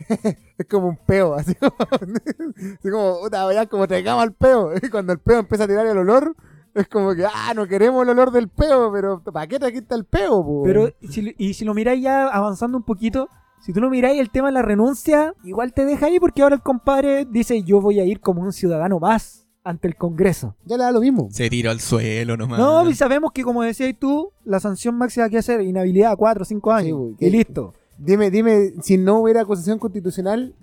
[0.58, 1.72] es como un peo, así como.
[2.78, 4.70] así como, como traigamos al peo.
[4.80, 6.36] Y cuando el peo empieza a tirar el olor,
[6.74, 10.04] es como que, ah, no queremos el olor del peo, pero ¿para qué trajiste el
[10.04, 10.62] peo, po?
[10.64, 13.28] Pero, si, lo- y si lo miráis ya avanzando un poquito,
[13.60, 16.54] si tú lo miráis, el tema de la renuncia, igual te deja ahí porque ahora
[16.56, 20.56] el compadre dice, yo voy a ir como un ciudadano más ante el Congreso.
[20.64, 21.28] Ya le da lo mismo.
[21.30, 22.58] Se tiró al suelo nomás.
[22.58, 26.42] No, y sabemos que como decías tú, la sanción máxima que hacer, inhabilidad a 4
[26.42, 26.98] o 5 años.
[27.18, 27.74] y listo.
[27.98, 30.54] Dime, dime, si no hubiera acusación constitucional,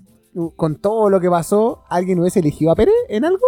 [0.55, 3.45] con todo lo que pasó, ¿alguien hubiese elegido a Pérez en algo?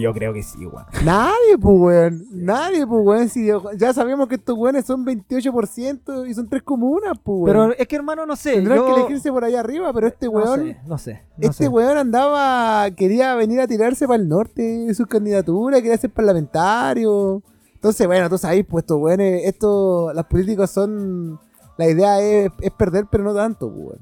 [0.00, 0.84] Yo creo que sí, weón.
[1.04, 2.24] Nadie, pues, weón.
[2.32, 3.28] Nadie, pues, weón.
[3.28, 7.46] Si ya sabemos que estos weones son 28% y son tres comunas, pues, weón.
[7.46, 8.52] Pero es que hermano, no sé.
[8.54, 10.60] Tendrán yo- que elegirse por allá arriba, pero este no weón.
[10.60, 11.22] sé, no sé.
[11.36, 11.68] no Este sé.
[11.68, 17.42] weón andaba, quería venir a tirarse para el norte de su candidatura, quería ser parlamentario.
[17.74, 21.40] Entonces, bueno, tú sabes, pues estos weones, esto, los políticos son,
[21.76, 23.98] la idea es, es perder, pero no tanto, pues, weón.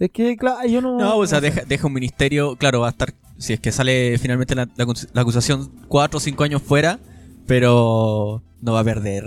[0.00, 0.98] Es que, claro, yo no.
[0.98, 3.72] No, o sea, no deja, deja un ministerio, claro, va a estar, si es que
[3.72, 6.98] sale finalmente la, la acus- la acusación cuatro o cinco años fuera,
[7.46, 9.24] pero no va a perder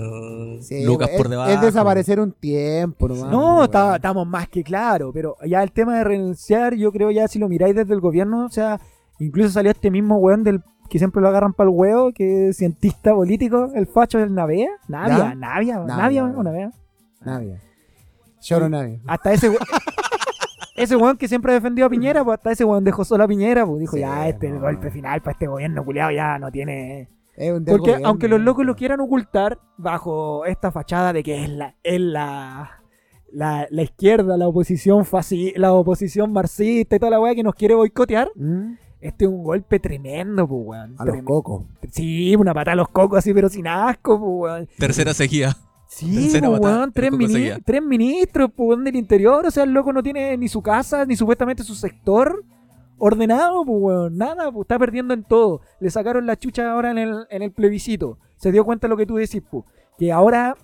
[0.62, 1.52] Sí, lucas es, por debajo.
[1.52, 3.32] es desaparecer un tiempo, nomás.
[3.32, 7.12] No, pues, está- estamos más que claro, pero ya el tema de renunciar, yo creo
[7.12, 8.80] ya si lo miráis desde el gobierno, o sea,
[9.20, 12.58] incluso salió este mismo weón del que siempre lo agarran para el huevo, que es
[12.58, 15.36] cientista político, el facho del Navea, Navia.
[15.36, 16.24] Navia, Navia, Navia,
[17.22, 17.58] nadie.
[19.06, 19.50] Hasta ese
[20.78, 23.28] ese weón que siempre ha defendido a Piñera, pues hasta ese weón dejó solo a
[23.28, 24.62] Piñera, pues dijo, Sí, ya este el no.
[24.62, 28.66] golpe final para este gobierno culiado ya no tiene Es un Porque aunque los locos
[28.66, 32.72] lo quieran ocultar bajo esta fachada de que es la, es la,
[33.32, 37.54] la, la izquierda, la oposición faci- la oposición marxista y toda la weá que nos
[37.56, 38.74] quiere boicotear, ¿Mm?
[39.02, 40.96] este es un golpe tremendo, pues weón.
[40.98, 41.64] A los Trem- cocos.
[41.92, 44.68] Sí, una patada a los cocos así, pero sin asco, pues weón.
[44.80, 45.56] Tercera seguida.
[45.88, 49.94] Sí, pues, weón, tres, mini- tres ministros, pues weón, del interior, o sea, el loco
[49.94, 52.44] no tiene ni su casa, ni supuestamente su sector
[52.98, 55.62] ordenado, pues weón, nada, pues está perdiendo en todo.
[55.80, 58.18] Le sacaron la chucha ahora en el, en el plebiscito.
[58.38, 59.64] Se dio cuenta de lo que tú decís, pues,
[59.98, 60.56] que ahora,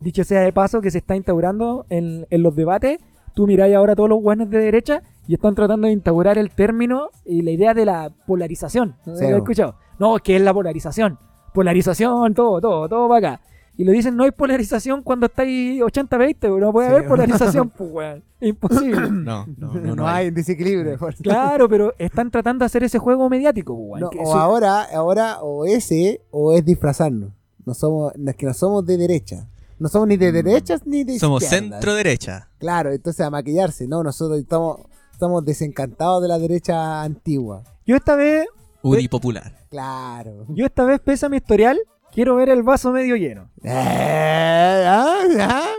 [0.00, 2.98] dicho sea de paso, que se está instaurando en, en los debates,
[3.34, 7.08] tú miráis ahora todos los buenos de derecha y están tratando de instaurar el término
[7.24, 8.96] y la idea de la polarización.
[9.06, 9.38] ¿No Sí, ¿Lo has bo.
[9.38, 9.76] escuchado?
[9.98, 11.18] No, que es la polarización.
[11.54, 13.42] Polarización, todo, todo, todo para acá.
[13.80, 16.94] Y lo dicen, no hay polarización cuando estáis 80-20, no puede Sí.
[16.94, 18.22] haber polarización, pues, weón.
[18.40, 19.00] Imposible.
[19.10, 20.98] No, no, no, No, hay desequilibrio.
[20.98, 24.00] por- claro, pero están tratando de hacer ese juego mediático, pues, weón.
[24.00, 27.30] No, que o eso- ahora, ahora, o ese, o es disfrazarnos.
[27.64, 29.48] No somos, es que no somos de derecha.
[29.78, 31.70] No somos ni de derechas ni de Somos izquierdas.
[31.70, 32.48] centro derecha.
[32.58, 33.88] Claro, entonces a maquillarse.
[33.88, 34.80] No, nosotros estamos,
[35.12, 37.62] estamos desencantados de la derecha antigua.
[37.86, 38.46] Yo esta vez,
[38.82, 39.54] UDI popular.
[39.70, 40.44] Claro.
[40.50, 41.78] yo esta vez, pese a mi historial,
[42.12, 43.50] quiero ver el vaso medio lleno.
[43.62, 45.74] Eh, ah, ah.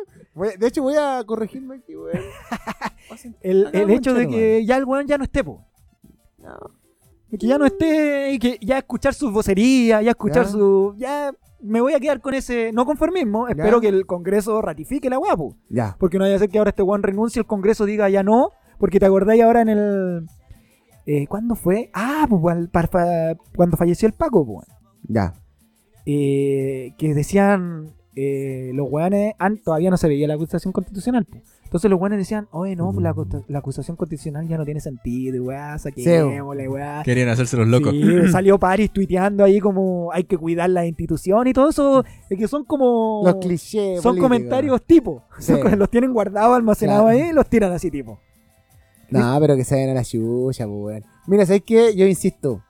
[0.58, 2.18] De hecho, voy a corregirme aquí, weón.
[3.42, 5.66] El, hecho de que ya el weón ya no esté, po.
[6.38, 6.58] No.
[7.30, 10.50] Que ya no esté y que ya escuchar sus vocerías, ya escuchar Ya.
[10.52, 10.94] su.
[10.98, 12.72] Ya me voy a quedar con ese.
[12.72, 13.48] No conformismo.
[13.48, 13.54] Ya.
[13.54, 15.58] Espero que el Congreso ratifique la guapo.
[15.70, 15.96] Ya.
[16.00, 18.52] Porque no vaya a ser que ahora este weón renuncie, el Congreso diga ya no.
[18.80, 20.28] Porque te acordáis ahora en el.
[21.06, 21.90] Eh, ¿Cuándo fue?
[21.94, 22.70] Ah, pues
[23.56, 24.68] cuando falleció el Paco, pues.
[25.04, 25.34] Ya.
[26.14, 31.26] Eh, que decían eh, los weones, todavía no se veía la acusación constitucional.
[31.64, 34.82] Entonces los weones decían, oye, no, pues la, acusa- la acusación constitucional ya no tiene
[34.82, 37.02] sentido, weá, saquémosle, weá.
[37.06, 37.92] Querían hacerse los locos.
[37.94, 42.38] Sí, salió Paris tuiteando ahí como hay que cuidar la institución y todo eso, es
[42.38, 43.22] que son como...
[43.24, 44.02] Los clichés.
[44.02, 45.24] son comentarios tipo.
[45.40, 45.54] Sí.
[45.54, 47.18] Son- los tienen guardados, almacenados Claro.
[47.24, 48.20] ahí y los tiran así tipo.
[49.10, 51.04] No, pero que se vayan a la chucha, pues, weón.
[51.28, 51.96] Mira, ¿sabes qué?
[51.96, 52.62] Yo insisto.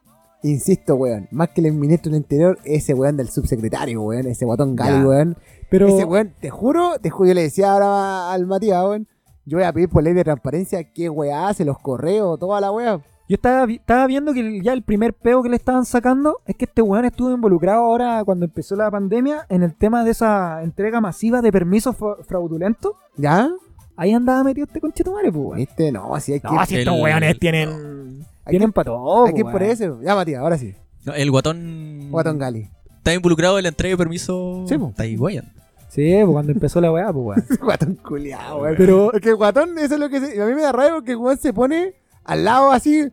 [0.43, 1.27] Insisto, weón.
[1.32, 4.27] Más que el ministro del Interior, ese weón del subsecretario, weón.
[4.27, 5.38] Ese guatón Gali, weón.
[5.69, 9.08] Pero Ese weón, te juro, te juro, yo le decía ahora al Matías, weón.
[9.45, 12.71] Yo voy a pedir por ley de transparencia qué weá hace, los correos, toda la
[12.71, 12.97] weá.
[13.30, 16.56] Yo estaba, vi- estaba viendo que ya el primer peo que le estaban sacando es
[16.56, 20.62] que este weón estuvo involucrado ahora cuando empezó la pandemia en el tema de esa
[20.63, 22.93] entrega masiva de permisos fra- fraudulentos.
[23.15, 23.49] ¿Ya?
[23.97, 25.58] Ahí andaba metido este conchetumare, pues.
[25.58, 25.91] ¿Viste?
[25.91, 28.25] No, así hay que No, si estos el- weones tienen.
[28.45, 29.25] Hay Tienen que- para todo.
[29.25, 29.99] hay que ir por eso.
[30.01, 30.73] Ya, Matías, ahora sí.
[31.06, 32.08] No, el guatón.
[32.10, 32.69] Guatón Gali.
[32.97, 34.65] Está involucrado en la entrega de permiso.
[34.67, 34.89] Sí, po.
[34.89, 35.45] Está ahí, weón.
[35.89, 37.45] Sí, pues cuando empezó la weá, pues weón.
[37.62, 38.75] guatón culiado, weón.
[38.77, 40.93] Pero- Es que el guatón, eso es lo que se- a mí me da rabia
[40.95, 43.12] porque el weón se pone al lado así,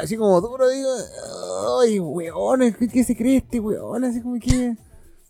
[0.00, 0.88] así como duro, digo,
[1.82, 4.04] ay, weón, ¿qué, qué se cree este weón?
[4.04, 4.74] Así como que.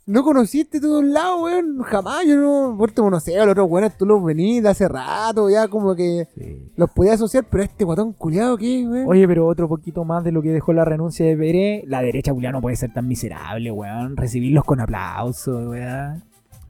[0.07, 3.69] No conociste tú de un lado, weón, jamás, yo no, por no sé, los otros
[3.69, 6.29] weones tú los venís de hace rato, ya como que
[6.77, 9.09] los podía asociar, pero este guatón culiado, ¿qué, weón?
[9.09, 11.83] Oye, pero otro poquito más de lo que dejó la renuncia de Pérez.
[11.89, 14.17] La derecha culiada no puede ser tan miserable, weón.
[14.17, 16.23] Recibirlos con aplausos, weón.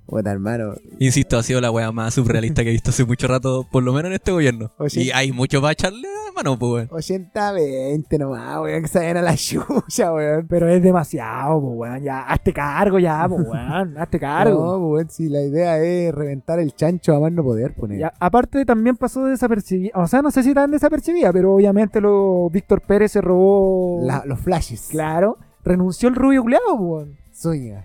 [0.06, 0.74] Puta, hermano.
[1.00, 3.92] Insisto, ha sido la weá más surrealista que he visto hace mucho rato, por lo
[3.92, 4.70] menos en este gobierno.
[4.92, 6.88] Y hay mucho para echarle a mano, pues, weón.
[6.90, 10.46] 80-20 nomás, weón, que se vayan a la chucha, weón.
[10.48, 12.02] Pero es demasiado, pues, weón.
[12.04, 13.98] Ya, hazte cargo ya, pues, weón.
[13.98, 14.64] Hazte cargo.
[14.64, 17.98] No, pues, weón, si la idea es reventar el chancho a más no poder poner.
[17.98, 22.48] Ya, aparte también pasó desapercibida, o sea, no sé si tan desapercibida, pero obviamente lo
[22.50, 24.86] Víctor Pérez se robó, La- los flashes.
[24.90, 27.16] claro, renunció el rubio culeado, weón.
[27.34, 27.84] Zúñiga.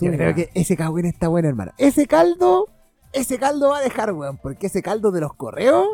[0.00, 1.72] Yo creo que ese cagüín está bueno, hermano.
[1.78, 2.68] Ese caldo,
[3.12, 4.38] ese caldo va a dejar, weón.
[4.38, 5.86] Porque ese caldo de los correos,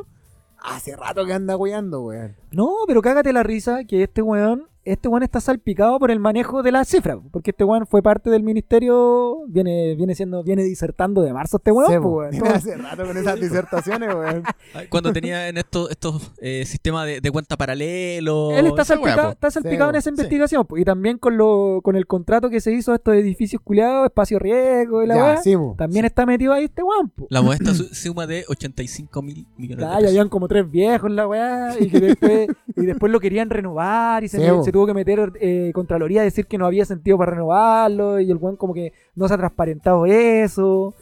[0.58, 2.36] hace rato que anda weando, weón.
[2.50, 6.62] No, pero cágate la risa que este weón, este weón está salpicado por el manejo
[6.62, 11.23] de la cifra, porque este weón fue parte del ministerio, viene, viene siendo, viene disertando
[11.23, 14.42] de marzo este weón, Sí, pues, hace rato con esas disertaciones, weón.
[14.90, 18.51] Cuando tenía en estos, estos eh, sistemas de, de cuenta paralelo.
[18.53, 20.11] Él está salpicado, está salpicado Sí, en esa sí.
[20.11, 23.61] investigación, po, y también con lo, con el contrato que se hizo a estos edificios
[23.62, 25.55] culiados, espacio riesgo y la Ya, sí.
[25.77, 27.27] También está metido ahí este weón, po.
[27.31, 30.11] La modesta su- suma de 85 mil millones Claro, de y pesos.
[30.12, 34.25] habían como tres viejos en la weá y que después, y después lo querían renovar
[34.25, 37.16] y se, Sí, se tuvo que meter eh, Contraloría a decir que no había sentido
[37.16, 40.94] para renovarlo y el weón como que no se ha transparentado eso.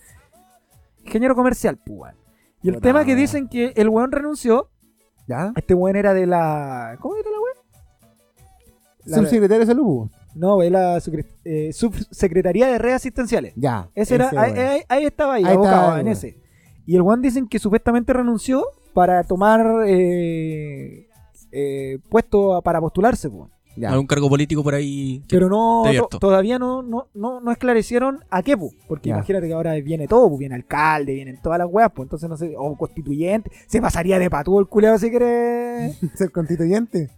[1.04, 2.14] Ingeniero comercial, pues weón.
[2.62, 4.68] Y el tema que dicen que el weón renunció,
[5.26, 5.52] ¿Ya?
[5.56, 6.96] este weón era de la...
[7.00, 7.52] ¿Cómo era la weá?
[9.06, 10.10] La- Subsecretario de salud, po.
[10.34, 10.98] No, de la
[11.44, 13.52] eh, subsecretaría de redes asistenciales.
[13.56, 13.88] Ya.
[13.94, 14.58] Ese era, ahí, weón.
[14.68, 16.12] ahí- ahí estaba ahí, Ahí abocado, estaba, en weón.
[16.16, 16.38] ese.
[16.86, 21.08] Y el Juan dicen que supuestamente renunció para tomar eh,
[21.50, 23.50] eh, puesto a- para postularse, po.
[23.76, 23.90] Ya.
[23.90, 25.22] Algún cargo político por ahí.
[25.28, 28.70] pero no to- todavía no, no, no, no esclarecieron a qué, po.
[28.86, 29.14] porque Ya.
[29.16, 32.36] imagínate que ahora viene todo, po, viene alcalde, vienen todas las weas, pues entonces no
[32.36, 35.92] sé, o constituyente, se pasaría de patúo el culeado si quiere.
[36.14, 37.10] Ser constituyente.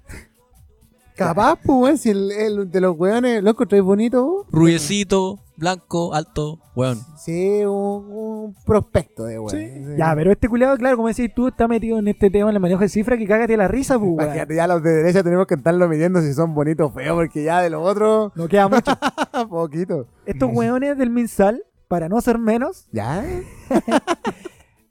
[1.17, 4.47] Capaz, pues, weón, si el, el de los weones lo encontráis bonito.
[4.51, 6.99] Rubiecito, blanco, alto, weón.
[7.17, 9.51] Sí, un, un prospecto de weón.
[9.51, 9.97] Sí.
[9.97, 12.61] Ya, pero este culeado, claro, como decís tú, está metido en este tema en el
[12.61, 14.25] manejo de cifras que cágate la risa, pues, weón.
[14.25, 17.45] Imagínate, ya los de derecha tenemos que estarlo midiendo si son bonitos o feos, porque
[17.45, 18.93] ya de los otros, No queda mucho.
[19.49, 20.09] poquito.
[20.27, 23.25] Estos weones del Minsal, para no ser menos, ¿Ya?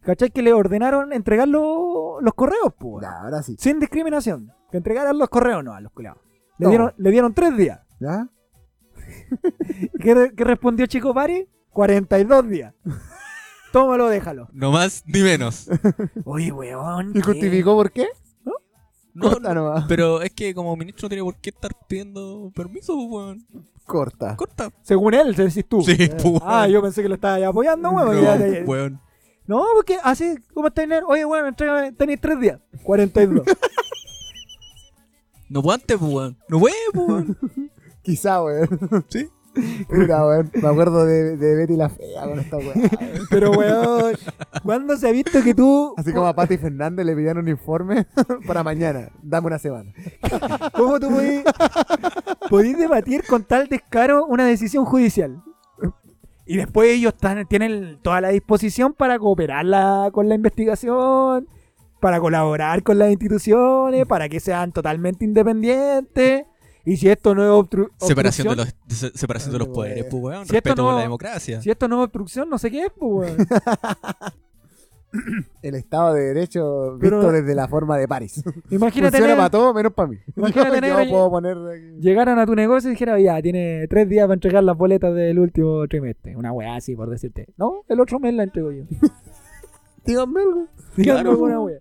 [0.04, 0.30] ¿cachai?
[0.32, 3.04] Que le ordenaron entregar lo- los correos, pues.
[3.04, 3.56] Ya, ahora sí.
[3.60, 4.52] Sin discriminación.
[4.74, 6.20] Que entregaran los correos, no, a los culeados.
[6.58, 6.70] Le, No.
[6.72, 7.80] dieron, le dieron tres días.
[8.00, 8.28] ¿Ya?
[9.70, 11.48] ¿Y ¿Qué, qué respondió Chico Pari?
[11.70, 12.74] 42 días.
[13.72, 14.48] Tómalo, déjalo.
[14.52, 15.70] No más ni menos.
[16.26, 17.12] Oye, weón.
[17.16, 18.08] ¿Y justificó por qué?
[19.14, 19.86] No, Corta nomás.
[19.88, 23.48] pero es que como ministro no tiene por qué estar pidiendo permiso, pues, weón.
[23.86, 24.36] Corta.
[24.36, 24.72] Corta.
[24.82, 25.84] Según él, se decís tú.
[25.84, 26.72] Sí, pues, Ah, weón.
[26.72, 28.16] yo pensé que lo estaba ya apoyando, weón.
[28.16, 29.00] No, Ya weón.
[29.46, 32.60] No, porque así, ¿cómo está el Oye, entrégame, tenéis tres días.
[32.82, 33.46] 42.
[35.54, 36.38] No puedo antes, pues, weón.
[36.50, 37.38] No puede, pues, weón.
[38.02, 38.68] Quizá, weón.
[39.10, 39.30] Sí.
[39.88, 40.50] Puta, weón.
[40.52, 42.74] Me acuerdo de, de Betty la Fea con esta weón.
[43.30, 44.16] Pero, weón,
[44.64, 45.94] ¿cuándo se ha visto que tú...
[45.96, 48.08] Así como a Pati Fernández le pidieron un informe
[48.48, 49.10] para mañana.
[49.22, 49.94] Dame una semana.
[50.76, 51.44] ¿Cómo tú podís,
[52.50, 55.44] podís debatir con tal descaro una decisión judicial?
[56.48, 61.48] Y después ellos están, tienen toda la disposición para cooperar la- con la investigación,
[62.04, 66.46] para colaborar con las instituciones, para que sean totalmente independientes.
[66.86, 70.04] Y si esto no es obstru- Separación de obstrucción, los, de- separación de los poderes,
[70.12, 70.40] pues, weón.
[70.46, 71.62] Si esto Respeto por no- la democracia.
[71.62, 73.38] si esto no es obstrucción, no sé qué es, pues, weón.
[75.62, 78.44] El Estado de Derecho Pero- visto desde la forma de París.
[78.72, 80.18] Imagínate Funciona para todo menos para mí.
[80.36, 81.58] Imagínate, yo, negro, yo puedo poner...
[81.58, 85.14] aquí- llegaran a tu negocio y dijeran, ya, tiene tres días para entregar las boletas
[85.16, 86.36] del último trimestre.
[86.36, 87.48] Una weá así, por decirte.
[87.58, 88.84] No, el otro mes la entrego yo.
[90.04, 90.68] Díganme algo.
[90.98, 91.32] Díganme Claro.
[91.32, 91.78] alguna weá.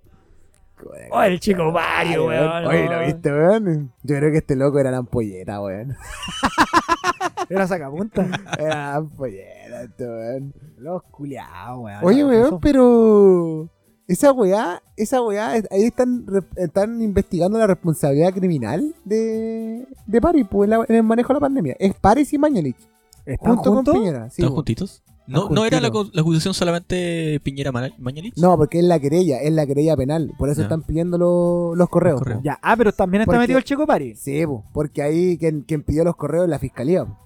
[1.11, 2.67] Oh, el chico Mario, weón.
[2.67, 2.93] Oye, no.
[3.01, 3.93] ¿lo viste, weón?
[4.03, 5.95] Yo creo que este loco era la ampolleta, weón.
[7.49, 8.27] Era sacapunta.
[8.59, 10.55] Era la ampolleta, este weón.
[10.79, 11.99] Los culiados, weón.
[12.05, 13.69] Oye, weón, pero...
[14.09, 20.45] Esa weá, esa weá, ahí están, re- están investigando la responsabilidad criminal de, de París,
[20.51, 21.77] pues, en, la- en el manejo de la pandemia.
[21.79, 22.77] Es París y Mañalich,
[23.25, 23.95] ¿Están junto juntos?
[23.95, 24.29] con Piñera.
[24.29, 24.57] sí, ¿Están po.
[24.57, 25.03] juntitos?
[25.27, 28.35] ¿No, ¿no era la, la acusación solamente Piñera Mañalich?
[28.37, 30.33] No, porque es la querella, es la querella penal.
[30.37, 32.15] Por eso están pidiendo lo- los correos.
[32.17, 32.43] Los correos.
[32.43, 34.17] Ya, ah, pero también está Porque- metido el chico Pari.
[34.17, 37.05] Sí, po, porque ahí quien, quien pidió los correos es la fiscalía.
[37.05, 37.19] po.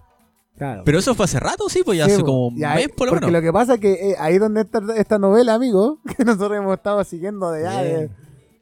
[0.57, 0.83] Claro.
[0.85, 2.27] Pero eso fue hace rato, sí, pues ya Sí, hace po.
[2.27, 3.41] como un mes por lo Porque menos.
[3.43, 6.75] lo que pasa es que eh, ahí donde está esta novela, amigo, que nosotros hemos
[6.77, 8.11] estado siguiendo de ya, de-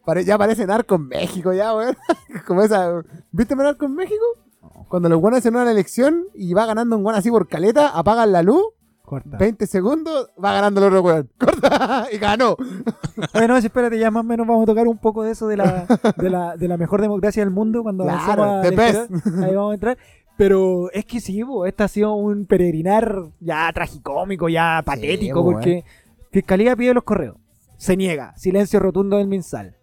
[0.05, 1.97] pare- ya parece narco en México ya, weón.
[2.47, 4.25] Como esa, ¿viste narco en México?
[4.89, 8.31] Cuando los buenos hacen una elección y va ganando un guan así por caleta, apagan
[8.33, 8.63] la luz,
[9.05, 9.37] Corta.
[9.37, 11.31] 20 segundos, va ganando el otro weón.
[11.39, 12.57] Corta y ganó.
[13.35, 15.87] Bueno, espérate, ya más o menos vamos a tocar un poco de eso de la,
[16.17, 18.63] de la, de la mejor democracia del mundo cuando Claro, a.
[18.63, 19.99] Ahí vamos a entrar.
[20.37, 25.53] Pero es que sí, bo, este ha sido un peregrinar ya tragicómico, ya patético, bo,
[25.53, 25.85] porque
[26.33, 27.37] Fiscalía pide los correos.
[27.77, 28.35] Se niega.
[28.37, 29.77] Silencio rotundo del MinSal.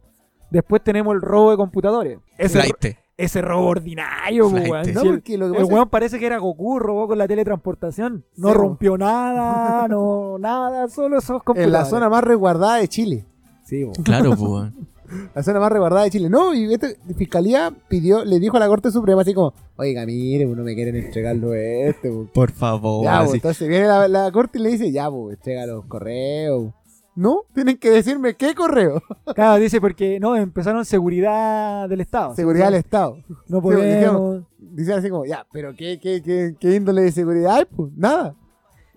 [0.49, 2.19] Después tenemos el robo de computadores.
[2.37, 2.97] Ese.
[3.23, 4.93] Ese robo ordinario, weón.
[4.93, 7.17] No, Sí, el- porque lo que el pasa weón parece que era Goku, robó con
[7.17, 8.23] la teletransportación.
[8.37, 13.25] No rompió nada, no, nada, solo esos en la zona más resguardada de Chile.
[13.63, 13.93] Sí, bo.
[14.03, 14.41] Claro, pues.
[14.49, 14.91] weón.
[15.35, 16.29] La zona más resguardada de Chile.
[16.29, 20.45] No, y este, Fiscalía pidió, le dijo a la Corte Suprema así como, oiga, mire,
[20.45, 22.29] no me quieren entregarlo este, pues".
[22.33, 23.03] Por favor.
[23.03, 26.71] Ya, entonces viene la, la corte y le dice, ya, pues, entrega los correos.
[27.15, 29.01] No, tienen que decirme qué correo.
[29.35, 32.35] Claro, dice porque no, empezaron seguridad del Estado.
[32.35, 33.17] Seguridad del Estado.
[33.47, 34.43] No podemos.
[34.57, 37.65] Dice así como, ya, pero ¿qué, qué, qué, qué índole de seguridad hay?
[37.65, 38.35] Pues nada.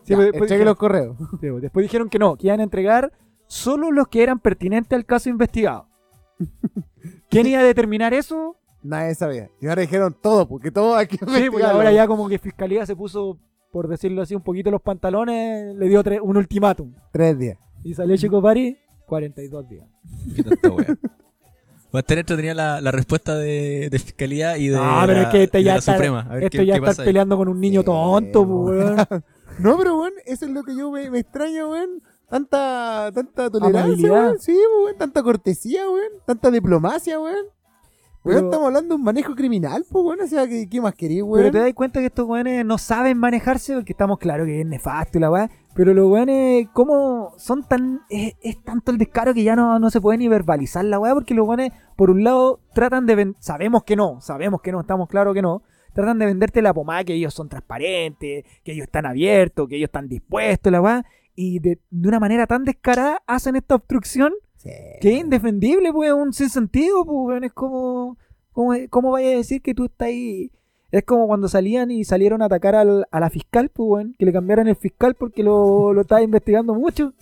[0.04, 1.16] Sí, Ya, pues, después dijeron- los correos.
[1.40, 3.12] Sí, pues, Después dijeron que no, que iban a entregar
[3.46, 5.88] solo los que eran pertinentes al caso investigado.
[7.30, 8.56] ¿Quién iba a determinar eso?
[8.82, 9.50] Nadie sabía.
[9.60, 12.84] Y ahora dijeron todo, porque todo hay que Sí, pues ahora ya como que Fiscalía
[12.86, 13.38] se puso,
[13.72, 16.92] por decirlo así, un poquito los pantalones, le dio un ultimátum.
[17.12, 17.58] Tres días.
[17.84, 18.76] Y salió Chico Pari,
[19.06, 19.86] 42 días.
[20.34, 20.96] Qué tanta wea.
[21.94, 25.28] Va a entretenida la, la respuesta de, de Fiscalía y de, No, pero la, es
[25.28, 26.20] que este ya la está, Suprema.
[26.28, 27.06] A ver esto qué, ya qué está ahí.
[27.06, 28.96] peleando con un niño Sí, tonto, pues, weón.
[29.10, 29.24] weón.
[29.60, 32.02] No, pero bueno, eso es lo que yo me, me extraño, weón.
[32.28, 34.38] Tanta, tanta tolerancia, weón.
[34.40, 34.98] Sí, weón.
[34.98, 36.10] Tanta cortesía, weón.
[36.26, 37.36] Tanta diplomacia, weón.
[37.36, 37.46] Weón,
[38.24, 40.20] Pero- estamos hablando de un manejo criminal, pues, weón.
[40.22, 41.52] O sea, ¿qué, qué más querís, Pero weón?
[41.52, 45.18] te das cuenta que estos weones no saben manejarse porque estamos claros que es nefasto
[45.18, 45.48] y la weá.
[45.74, 48.00] Pero los weones, ¿cómo son tan.
[48.08, 51.14] Es, es tanto el descaro que ya no, no se puede ni verbalizar la weá
[51.14, 53.14] porque los weones, por un lado, tratan de.
[53.16, 55.62] ven- Sabemos que no, sabemos que no, estamos claros que no.
[55.92, 59.88] Tratan de venderte la pomada que ellos son transparentes, que ellos están abiertos, que ellos
[59.88, 61.04] están dispuestos, la weá.
[61.36, 64.70] Y de, de una manera tan descarada hacen esta obstrucción Sí.
[65.02, 68.16] que es indefendible, pues, un sinsentido, pues, weón, es como,
[68.52, 70.50] como, ¿cómo vaya a decir que tú estás ahí?
[70.96, 74.24] Es como cuando salían y salieron a atacar al- a la fiscal, pues, weón, que
[74.24, 77.12] le cambiaran el fiscal porque lo, lo estaba investigando mucho.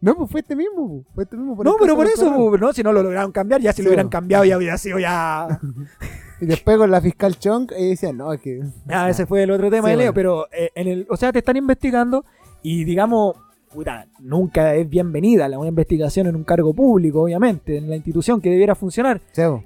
[0.00, 1.14] No, pues fue este mismo, pues.
[1.14, 1.56] Fue este mismo.
[1.56, 3.82] por no, pero por eso, pues, no, si no lo lograron cambiar, ya si Sí,
[3.82, 5.60] lo hubieran cambiado ya hubiera sido ya...
[6.40, 8.60] Y después con la fiscal Chong, ella decía, no, es que.
[8.88, 10.14] Ah, ese fue el otro tema Sí, de Leo, bueno.
[10.14, 12.24] pero eh, en el, o sea, te están investigando
[12.62, 13.34] y digamos,
[13.68, 18.40] puta, nunca es bienvenida la una investigación en un cargo público, obviamente, en la institución
[18.40, 19.20] que debiera funcionar.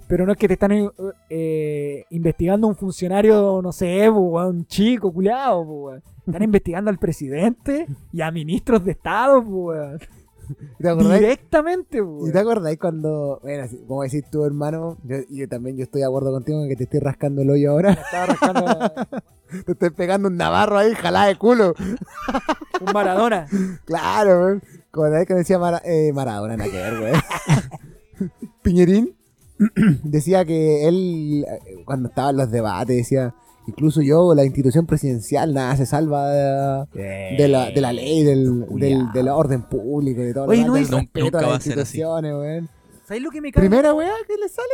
[0.09, 0.90] Pero no es que te están eh,
[1.30, 5.96] eh, investigando a un funcionario, no sé, weón, un chico, culiado.
[6.26, 9.98] Están investigando al presidente y a ministros de Estado, weón.
[10.78, 10.94] ¿Te?
[10.94, 16.00] Directamente, ¿Y te acordáis cuando, bueno, como decís tú, hermano, yo, yo también yo estoy
[16.03, 18.64] de acuerdo contigo en que te estoy rascando el hoyo ahora, Estaba rascando
[19.66, 21.74] te estoy pegando un navarro ahí, jalá de culo.
[22.80, 23.46] un Maradona.
[23.84, 24.62] Claro, weón.
[24.90, 27.20] Como la vez que decía Mara- eh, Maradona, nada que ver, weón.
[28.62, 29.16] Piñerín
[30.05, 33.34] decía que él, eh, cuando estaba en los debates, decía,
[33.67, 38.67] incluso yo, la institución presidencial, nada se salva de, de la, de la ley, del,
[38.79, 41.73] del, del orden público, de todo Oye, lo no demás, Nunca va las a ser
[41.79, 41.99] así.
[41.99, 42.69] instituciones, weón.
[43.07, 43.61] ¿Sabes lo que me cae?
[43.63, 44.69] Primera weá que le sale,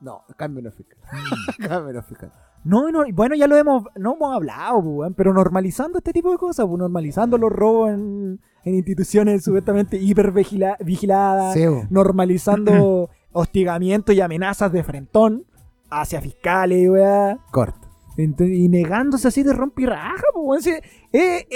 [0.00, 0.98] no, cambio no fiscal.
[1.68, 2.32] cambio no fiscal.
[2.62, 6.30] No, no, bueno, ya lo hemos, no hemos hablado, po, weón, pero normalizando este tipo
[6.30, 13.08] de cosas, po, normalizando los robos en, en instituciones supuestamente hiper vigila- vigiladas, Sí, normalizando
[13.32, 15.44] hostigamientos y amenazas de frentón
[15.90, 17.38] hacia fiscales, weá.
[17.50, 17.79] corto.
[18.16, 20.82] Y negándose así de rompirraja, pues, eh,
[21.12, 21.46] eh,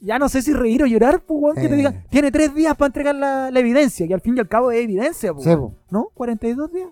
[0.00, 1.76] ya no sé si reír o llorar, pues, que te Eh.
[1.76, 4.70] digan, tiene tres días para entregar la, la evidencia, que al fin y al cabo
[4.70, 5.44] es evidencia, pues.
[5.46, 5.54] Sí.
[5.90, 6.10] ¿No?
[6.14, 6.90] 42 días.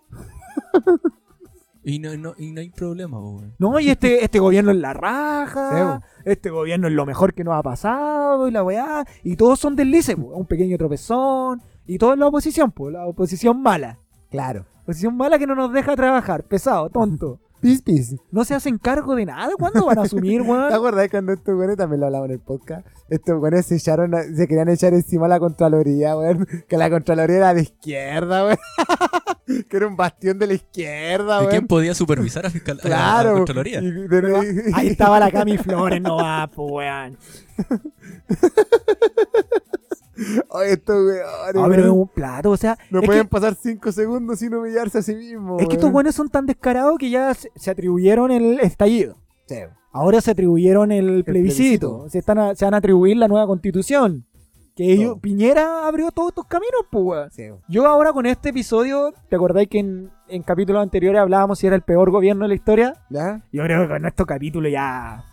[1.89, 3.19] Y no, no, y no hay problema.
[3.61, 7.45] No, y este, este gobierno es la raja, Sí, este gobierno es lo mejor que
[7.45, 11.99] nos ha pasado, y la weá, y todos son deslices, pues, un pequeño tropezón, y
[11.99, 14.01] todo es la oposición, pues, la oposición mala.
[14.31, 14.67] Claro.
[14.83, 17.39] Oposición mala que no nos deja trabajar, pesado, tonto.
[17.61, 18.15] Pis, pis.
[18.31, 20.73] No se hacen cargo de nada, ¿cuándo van a asumir, ¿Te weón?
[20.73, 22.87] acuerdas cuando estos güeyes también lo hablamos en el podcast?
[23.09, 26.47] Estos güeyes se echaron, a- se querían echar encima a la Contraloría, weón.
[26.69, 28.59] Que la Contraloría era de izquierda, weón.
[29.69, 31.51] que era un bastión de la izquierda, ¿Y weón.
[31.51, 33.37] quién podía supervisar a fiscal la- a la Claro.
[33.39, 33.81] Contraloría?
[33.81, 37.17] Y- de- Ahí estaba la Cami Flores, no va, pues, weón.
[40.51, 41.23] Oye, estos güeyes.
[41.27, 44.99] Ah, pero es un plato, o sea, No pueden que, pasar cinco segundos sin humillarse
[44.99, 45.61] a sí mismos.
[45.61, 45.93] es que estos weón.
[45.95, 49.17] buenos son tan descarados que ya se, se atribuyeron el estallido.
[49.47, 49.57] Sí.
[49.93, 51.89] ahora se atribuyeron el plebiscito.
[52.05, 52.11] plebiscito.
[52.11, 54.27] Se, están a- se van a atribuir la nueva constitución.
[54.75, 55.19] Que ellos.
[55.23, 57.31] Piñera abrió todos estos caminos, pues, weón.
[57.31, 57.45] Sí.
[57.69, 61.77] Yo ahora con este episodio, ¿te acordáis que en, en capítulos anteriores hablábamos si era
[61.77, 62.93] el peor gobierno de la historia?
[63.09, 63.43] ¿Ya?
[63.53, 65.25] Yo creo que con estos capítulos ya...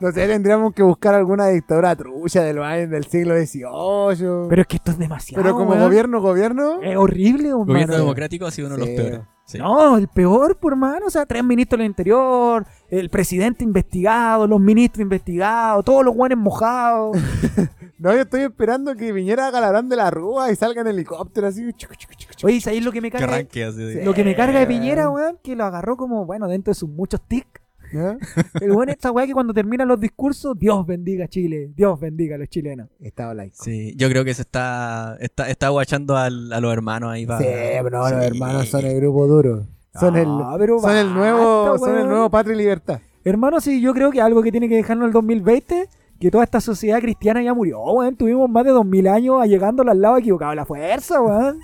[0.00, 4.48] No sé, tendríamos que buscar alguna dictadura trucha de los años del siglo XVIII.
[4.48, 5.82] Pero es que esto es demasiado, Pero como weón.
[5.82, 6.80] gobierno, gobierno.
[6.82, 7.64] Es horrible, hermano.
[7.66, 9.20] Gobierno democrático ha sido uno de los peores.
[9.44, 9.56] Sí.
[9.58, 11.06] No, el peor, por hermano.
[11.06, 16.38] O sea, tres ministros del interior, el presidente investigado, los ministros investigados, todos los guanes
[16.38, 17.16] mojados.
[18.00, 20.86] No, yo estoy esperando que Piñera haga la gran de la rúa y salga en
[20.86, 21.62] helicóptero así.
[21.72, 22.46] chucu, chucu, chucu.
[22.46, 23.34] Oye, ¿sabéis lo que me Que carga?
[23.34, 24.02] arranque así Sí.
[24.04, 26.88] Lo que me carga de Piñera, weón, que lo agarró como, bueno, dentro de sus
[26.88, 27.60] muchos tics.
[27.92, 28.16] ¿Ya?
[28.60, 32.36] El weón, esta weá que cuando terminan los discursos, Dios bendiga a Chile, Dios bendiga
[32.36, 32.88] a los chilenos.
[33.00, 33.56] Estado laico.
[33.62, 37.38] Sí, yo creo que se está está, está guachando al- a los hermanos ahí para.
[37.40, 37.46] Sí,
[37.82, 39.66] pero no, los hermanos son el grupo duro.
[39.98, 43.00] Son el, Ah, pero son el nuevo, son el nuevo Patria y Libertad.
[43.24, 45.88] Hermano, sí, yo creo que algo que tiene que dejarnos el 2020,
[46.20, 48.14] que toda esta sociedad cristiana ya murió, weón.
[48.16, 51.58] Tuvimos más de 2000 años allegando al lado equivocado de la fuerza, weón.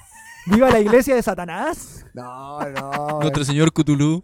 [0.46, 2.04] Viva la iglesia de Satanás.
[2.12, 3.20] No, no.
[3.20, 4.22] Nuestro señor Cthulhu,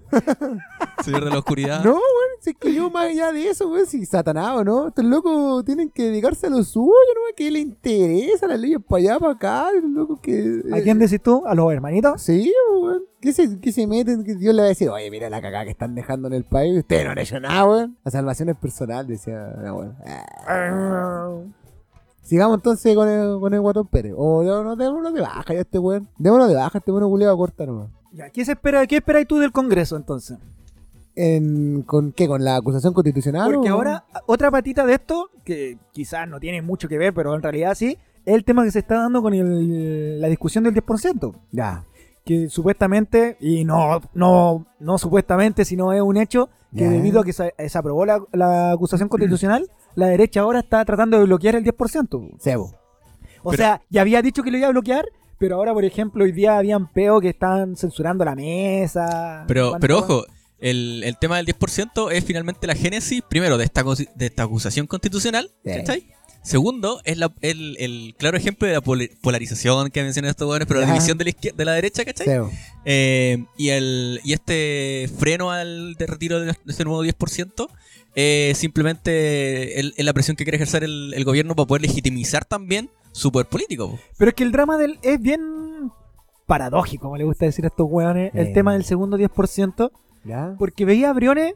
[1.03, 1.83] señor de la oscuridad.
[1.83, 2.03] No, weón,
[2.41, 5.65] si es que yo más allá de eso, weón, si Satanás o no, estos locos
[5.65, 7.35] tienen que dedicarse a lo suyo, ¿no?
[7.35, 10.63] Que les interesa las leyes para allá, para acá, los locos que...
[10.73, 11.43] ¿A quién decís tú?
[11.47, 12.21] ¿A los hermanitos?
[12.23, 13.03] Sí, weón.
[13.21, 14.25] ¿Qué se, qué se meten?
[14.25, 16.45] Que Dios le va a decir, oye, mira la cagada que están dejando en el
[16.45, 16.79] país.
[16.79, 17.99] Ustedes no han hecho nada, weón.
[18.05, 19.55] La salvación es personal, decía.
[19.63, 21.55] No, weón.
[22.23, 24.15] Sigamos entonces con el, con el Guatón Pérez.
[24.17, 26.09] O no, no, démonos de baja ya este weón.
[26.19, 27.89] Démonos de baja, este weón culiado corta nomás.
[28.13, 30.39] Ya, ¿qué, se espera, ¿Qué esperáis tú del Congreso entonces?
[31.17, 32.29] En, ¿Con qué?
[32.29, 33.53] ¿Con la acusación constitucional?
[33.53, 37.35] Porque o- ahora, otra patita de esto, que quizás no tiene mucho que ver, pero
[37.35, 40.75] en realidad sí, es el tema que se está dando con el- la discusión del
[40.75, 41.35] 10%.
[41.53, 41.85] Ya.
[42.25, 46.91] Que supuestamente, y no, no, no supuestamente, sino es un hecho, que Ya.
[46.91, 51.19] debido a que se, se aprobó la, la acusación constitucional, la derecha ahora está tratando
[51.19, 52.37] de bloquear el 10%.
[52.41, 52.75] Sebo.
[53.43, 55.05] O Pero- sea, ya había dicho que lo iba a bloquear,
[55.39, 59.45] pero ahora, por ejemplo, hoy día habían peo que están censurando la mesa.
[59.49, 60.25] Pero, pero ojo,
[60.59, 63.83] el, el tema del 10% es finalmente la génesis, primero, de esta,
[64.15, 65.71] de esta acusación constitucional, Sí.
[65.75, 66.07] ¿cachai?
[66.43, 70.81] Segundo, es la- el, el claro ejemplo de la polarización que mencionan estos jóvenes, pero
[70.81, 72.27] la división de la, de la derecha, ¿cachai?
[72.27, 72.51] Sebo.
[72.87, 77.69] Eh, y, el, y este freno al de retiro de ese nuevo 10%
[78.15, 82.45] eh, simplemente el- es la presión que quiere ejercer el, el gobierno para poder legitimizar
[82.45, 83.91] también su poder político.
[83.91, 83.99] po.
[84.19, 85.91] Pero es que el drama del es bien
[86.47, 89.91] paradójico, como le gusta decir a estos hueones, el tema del segundo 10%,
[90.25, 90.55] ¿Ya?
[90.59, 91.55] porque veía a Briones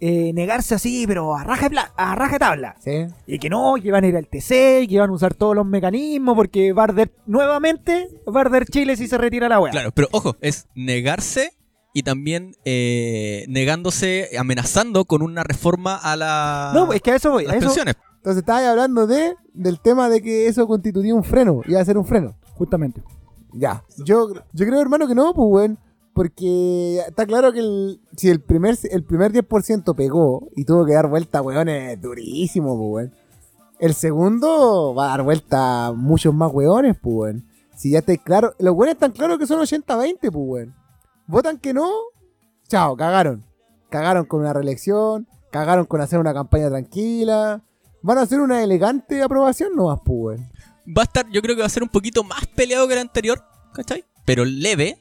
[0.00, 2.76] eh, negarse así, pero a raja, a raja tabla.
[2.82, 3.06] Sí.
[3.26, 5.54] Y que no, que iban a ir al TC, y que iban a usar todos
[5.54, 9.60] los mecanismos, porque va a arder nuevamente, va a arder Chile si se retira la
[9.60, 9.70] hueá.
[9.72, 11.52] Claro, pero ojo, es negarse
[11.96, 17.30] y también eh, negándose, amenazando con una reforma a la, No, es que a eso
[17.30, 17.94] voy, a las eso, pensiones.
[18.16, 21.62] Entonces estabas hablando de del tema de que eso constituía un freno.
[21.66, 22.36] Iba a ser un freno.
[22.54, 23.00] justamente.
[23.52, 23.84] Ya.
[24.04, 25.78] Yo, yo creo, hermano, que no, pues, weón.
[26.12, 30.94] Porque está claro que el, si el primer, el primer 10% pegó y tuvo que
[30.94, 33.14] dar vuelta, weón, es durísimo, pues, weón.
[33.78, 37.44] El segundo va a dar vuelta a muchos más weones, pues, weón.
[37.76, 40.74] Si ya está claro, los weones están claros que son 80-20, pues, weón.
[41.26, 41.90] Votan que no,
[42.68, 43.44] chao, cagaron.
[43.90, 47.62] Cagaron con una reelección, cagaron con hacer una campaña tranquila.
[48.02, 50.40] Van a hacer una elegante aprobación nomás, pues.
[50.86, 53.00] Va a estar, yo creo que va a ser un poquito más peleado que el
[53.00, 54.04] anterior, ¿cachai?
[54.24, 54.98] Pero leve.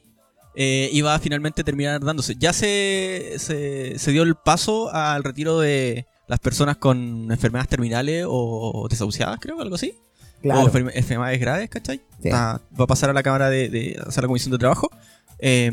[0.55, 2.35] eh, y va a finalmente terminar dándose.
[2.35, 8.25] Ya se, se, se dio el paso al retiro de las personas con enfermedades terminales
[8.29, 9.95] o desahuciadas, creo, algo así.
[10.43, 11.97] O enferme- enfermedades graves, ¿cachai?
[12.21, 12.27] Sí.
[12.29, 14.91] Está- va a pasar a la Cámara de, de a la Comisión de Trabajo.
[15.45, 15.71] Eh,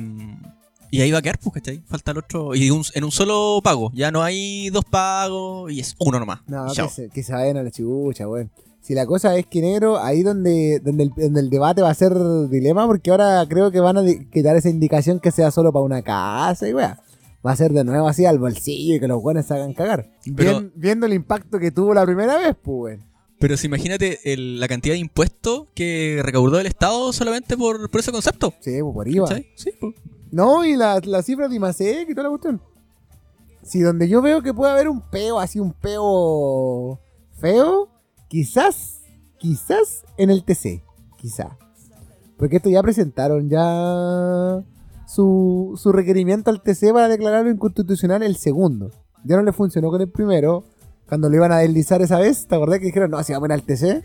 [0.90, 1.82] y ahí va a quedar, pues, ¿cachai?
[1.86, 2.54] Falta el otro.
[2.56, 3.92] Y un- en un solo pago.
[3.94, 6.40] Ya no hay dos pagos y es uno nomás.
[6.48, 8.50] No, que se, que se vayan a la chucha, weón.
[8.80, 11.94] Si la cosa es que negro, ahí donde, donde, el, donde el debate va a
[11.94, 12.12] ser
[12.48, 14.02] dilema, porque ahora creo que van a
[14.32, 16.98] quitar esa indicación que sea solo para una casa y weá.
[17.46, 20.10] Va a ser de nuevo así al bolsillo y que los buenos se hagan cagar.
[20.36, 23.09] Pero- Bien- viendo el impacto que tuvo la primera vez, pues, weón.
[23.40, 28.00] Pero si imagínate el- la cantidad de impuestos que recaudó el Estado solamente por, por
[28.00, 28.52] ese concepto.
[28.60, 29.26] Sí, pues por IVA.
[29.26, 29.46] ¿cachai?
[29.56, 29.94] Sí, pues.
[30.30, 32.62] No, y las la cifras de IMASEC y toda la cuestión.
[33.62, 37.00] Si donde yo veo que puede haber un peo, así un peo
[37.40, 37.88] feo,
[38.28, 39.00] quizás,
[39.38, 40.82] quizás en el TC.
[41.16, 41.48] Quizás.
[42.36, 44.62] Porque esto ya presentaron ya
[45.06, 48.90] su, su requerimiento al TC para declararlo inconstitucional el segundo.
[49.24, 50.64] Ya no le funcionó con el primero.
[51.10, 53.52] Cuando lo iban a deslizar esa vez, ¿te acordás que dijeron, no, si vamos a
[53.52, 54.02] ir al TC?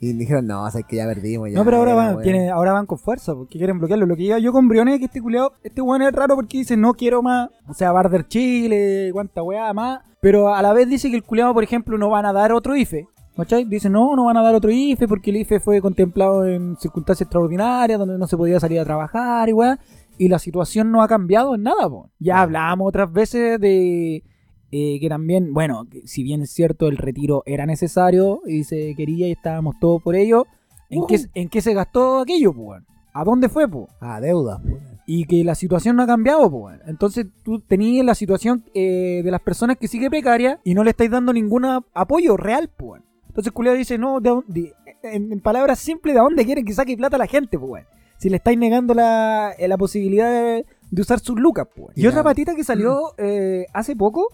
[0.00, 1.48] Y dijeron, no, o sea, que ya perdimos.
[1.50, 4.04] Ya, No, pero ahora van, tiene- ahora van con fuerza, porque quieren bloquearlo.
[4.06, 6.58] Lo que iba yo con Briones es que este culiado, este weón es raro porque
[6.58, 10.00] dice no quiero más, o sea, Barder Chile, cuánta weá más.
[10.20, 12.76] Pero a la vez dice que el culiado, por ejemplo, no van a dar otro
[12.76, 13.06] IFE.
[13.36, 13.64] ¿Cachai?
[13.64, 17.26] Dice, no, no van a dar otro IFE porque el IFE fue contemplado en circunstancias
[17.26, 19.78] extraordinarias donde no se podía salir a trabajar y weá.
[20.18, 22.10] Y la situación no ha cambiado en nada, po.
[22.18, 24.24] Ya hablábamos otras veces de
[24.70, 29.28] eh, que también, bueno, si bien es cierto el retiro era necesario y se quería
[29.28, 30.46] y estábamos todos por ello,
[30.90, 32.82] ¿en, qué, ¿en qué se gastó aquello, pues?
[33.14, 33.86] ¿A dónde fue, pues?
[34.00, 34.60] Ah, deuda.
[34.62, 34.76] pues.
[35.06, 36.78] Y que la situación no ha cambiado, pues.
[36.86, 40.90] Entonces tú tenías la situación eh, de las personas que sigue precaria y no le
[40.90, 41.64] estáis dando ningún
[41.94, 43.02] apoyo real, pues.
[43.28, 46.96] Entonces Culeado dice, no, de, dónde- en, en palabras simples, ¿de dónde quieren que saque
[46.96, 47.84] plata la gente, pues?
[48.18, 51.96] Si le estáis negando la, eh, la posibilidad de, de usar sus lucas, pues.
[51.96, 54.26] Y otra patita que salió eh, hace poco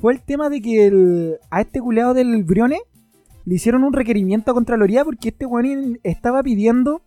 [0.00, 2.80] fue el tema de que el- a este culeado del Brione
[3.44, 7.02] le hicieron un requerimiento a Contraloría porque este weón estaba pidiendo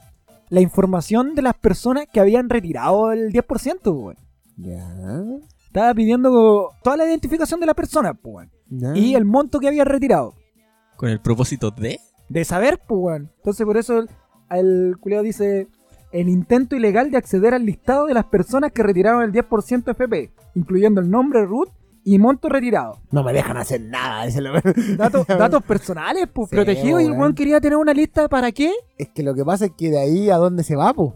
[0.50, 4.18] la información de las personas que habían retirado el 10%, pues, weón.
[4.58, 5.24] Ya.
[5.66, 8.96] Estaba pidiendo toda la identificación de la persona, pues, weón.
[8.96, 10.34] Y el monto que había retirado.
[10.96, 12.00] Con el propósito de.
[12.30, 13.32] De saber, pues, weón.
[13.38, 14.10] Entonces, por eso el,
[14.52, 15.68] el dice:
[16.12, 20.32] el intento ilegal de acceder al listado de las personas que retiraron el 10% FP,
[20.56, 21.70] incluyendo el nombre root
[22.06, 23.00] y monto retirado.
[23.12, 24.26] No me dejan hacer nada.
[24.26, 24.54] ese lo-
[24.98, 27.02] Datos, datos personales, pues, Sí, protegidos.
[27.02, 27.34] Y el weón.
[27.34, 28.72] quería tener una lista para qué.
[28.98, 31.14] Es que lo que pasa es que de ahí a dónde se va, pues.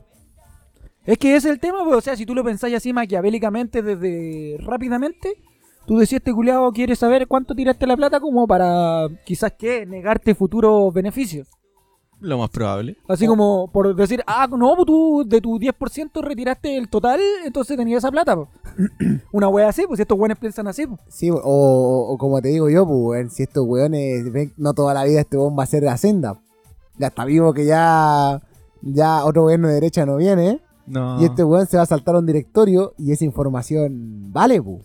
[1.05, 3.81] Es que ese es el tema, pues, o sea, si tú lo pensáis así maquiavélicamente
[3.81, 5.35] desde rápidamente,
[5.85, 10.35] tú decías, este culiado quiere saber cuánto tiraste la plata como para quizás que negarte
[10.35, 11.47] futuros beneficios.
[12.19, 12.97] Lo más probable.
[13.07, 17.77] Así como por decir, ah, no, pues tú de tu 10% retiraste el total, entonces
[17.77, 18.35] tenías esa plata.
[18.35, 18.47] po.
[19.31, 20.87] Una wea así, pues si estos weones piensan así.
[20.87, 20.99] pues.
[21.09, 25.03] Sí, o, o- como te digo yo, pues, si estos weones ven, no toda la
[25.03, 26.39] vida este weón va a ser Hacienda.
[26.97, 28.41] Ya está vivo que ya,
[28.81, 30.61] ya otro gobierno de derecha no viene, ¿eh?
[30.87, 31.21] No.
[31.21, 34.79] Y este weón se va a saltar a un directorio y esa información vale, pues.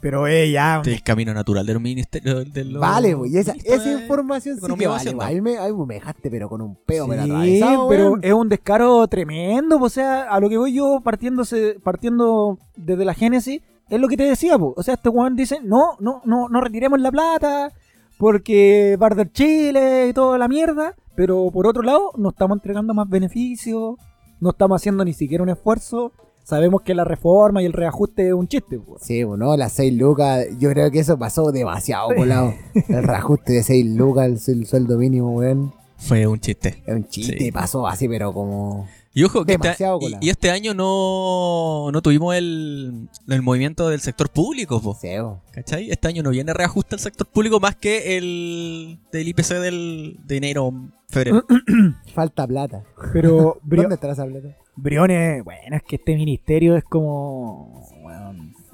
[0.00, 0.76] Pero eh, ya.
[0.76, 2.44] Este es el camino natural del ministerio.
[2.44, 3.32] De los Vale, pues.
[3.32, 5.00] Y esa, esa información sí que vale.
[5.00, 5.26] Hacienda.
[5.26, 8.04] A mí me, a mí me dejaste, pero con un peo, pero Sí, atravesado, pero
[8.10, 8.20] weón.
[8.22, 13.04] es un descaro tremendo, pues, o sea, a lo que voy yo partiéndose, partiendo desde
[13.04, 14.74] la génesis, es lo que te decía, pues.
[14.76, 17.72] o sea, este weón dice, no, no, no, no retiremos la plata,
[18.18, 23.08] porque Barder Chile y toda la mierda, pero por otro lado, no estamos entregando más
[23.08, 23.94] beneficios,
[24.40, 26.12] no estamos haciendo ni siquiera un esfuerzo,
[26.46, 29.02] sabemos que la reforma y el reajuste es un chiste, pues.
[29.02, 32.54] Sí, bueno, las 6 lucas, yo creo que eso pasó demasiado volado.
[32.88, 35.72] El reajuste de 6 lucas, el, suel- sueldo mínimo, weón.
[35.98, 36.82] Fue un chiste.
[36.86, 37.50] Es un chiste, Sí.
[37.52, 38.86] pasó así, pero como...
[39.14, 43.88] Y ojo, que este, Demasiado y, y este año no, no tuvimos el, el movimiento
[43.88, 45.40] del sector público, po, Seo.
[45.52, 45.90] ¿cachai?
[45.90, 50.36] Este año no viene reajuste al sector público más que el del IPC del, de
[50.36, 50.70] enero,
[51.08, 51.44] febrero.
[52.14, 52.84] Falta plata.
[53.14, 54.48] Pero ¿Dónde estará esa plata?
[54.76, 57.82] Briones, bueno, es que este ministerio es como.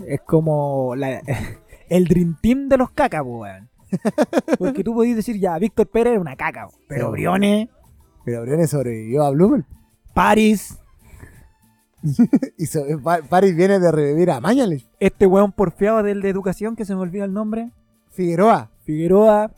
[0.07, 1.23] es como la-
[1.89, 3.69] el Dream Team de los cacas, weón.
[4.59, 7.13] Porque tú podías decir, ya, Víctor Pérez es una caca, pero Sí.
[7.13, 7.69] Briones,
[8.25, 9.67] Pero Briones sobrevivió a Blumen.
[10.15, 10.79] Paris,
[12.59, 14.89] Y so- Pa- Paris viene de revivir a Mañales.
[14.99, 17.71] este weón porfiado del de educación, que se me olvida el nombre,
[18.11, 18.71] Figueroa.
[18.85, 19.53] Figueroa.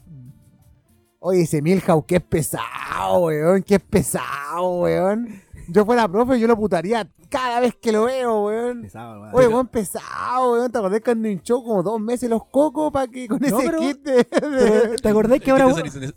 [1.21, 3.63] Oye, ese Milhouse, que es pesado, weón.
[3.63, 5.41] Que es pesado, weón.
[5.69, 8.87] Yo fuera profe, yo lo putaría cada vez que lo veo, weón.
[9.33, 10.71] Oye, weón, pesado, weón.
[10.71, 13.79] ¿Te acordás cuando hinchó como dos meses los cocos para que con No, ese pero-
[13.81, 14.25] kit de...
[15.03, 15.67] ¿Te acordás que ahora,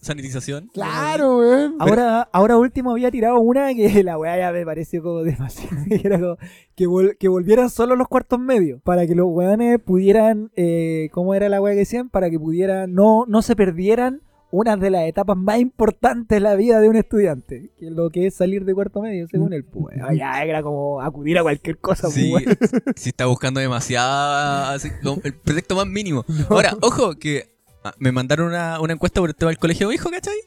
[0.01, 0.69] sanitización.
[0.73, 1.75] Claro, weón.
[1.79, 5.75] ahora, ahora último había tirado una que la weá ya me pareció como demasiado.
[5.89, 6.37] que era como
[6.75, 8.81] que, vol- que volvieran solo los cuartos medios.
[8.83, 12.09] Para que los weones pudieran, eh, ¿cómo era la weá que decían?
[12.09, 14.21] Para que pudieran, no, no se perdieran
[14.51, 17.71] una de las etapas más importantes de la vida de un estudiante.
[17.79, 19.63] Que es lo que es salir de cuarto medio, según él.
[19.63, 22.03] Pues, ya era como acudir a cualquier cosa.
[22.03, 22.33] pues, Sí,
[22.95, 24.89] si está buscando demasiado así,
[25.23, 26.25] el pretexto más mínimo.
[26.49, 27.49] Ahora, ojo, que
[27.83, 30.37] ah, me mandaron una, una encuesta por el tema del colegio de hijo, ¿cachai?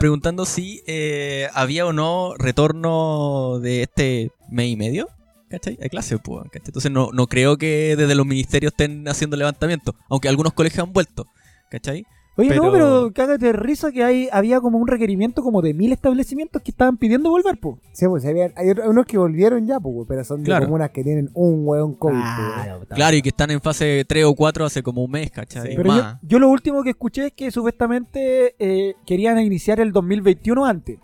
[0.00, 5.08] Preguntando si eh, había o no retorno de este mes y medio,
[5.48, 5.78] ¿cachai?
[5.82, 6.66] A clase, pues, ¿cachai?
[6.66, 10.92] Entonces no, no creo que desde los ministerios estén haciendo levantamiento, aunque algunos colegios han
[10.92, 11.28] vuelto,
[11.70, 12.04] ¿cachai?
[12.38, 15.90] Oye, no, Pero- cágate de risa que hay, había como un requerimiento como de mil
[15.92, 17.76] establecimientos que estaban pidiendo volver, pues.
[17.92, 20.66] Sí, pues había- hay unos que volvieron ya, pues, pero son de Claro.
[20.66, 22.18] comunas que tienen un weón COVID.
[22.18, 25.74] Claro, Claro, y que están en fase 3 o 4 hace como un mes, ¿cachai?
[25.76, 26.18] Pero yo, Más.
[26.22, 30.98] yo lo último que escuché es que supuestamente eh, querían iniciar el 2021 antes,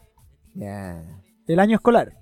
[0.55, 1.03] Ya.
[1.47, 2.13] el año escolar.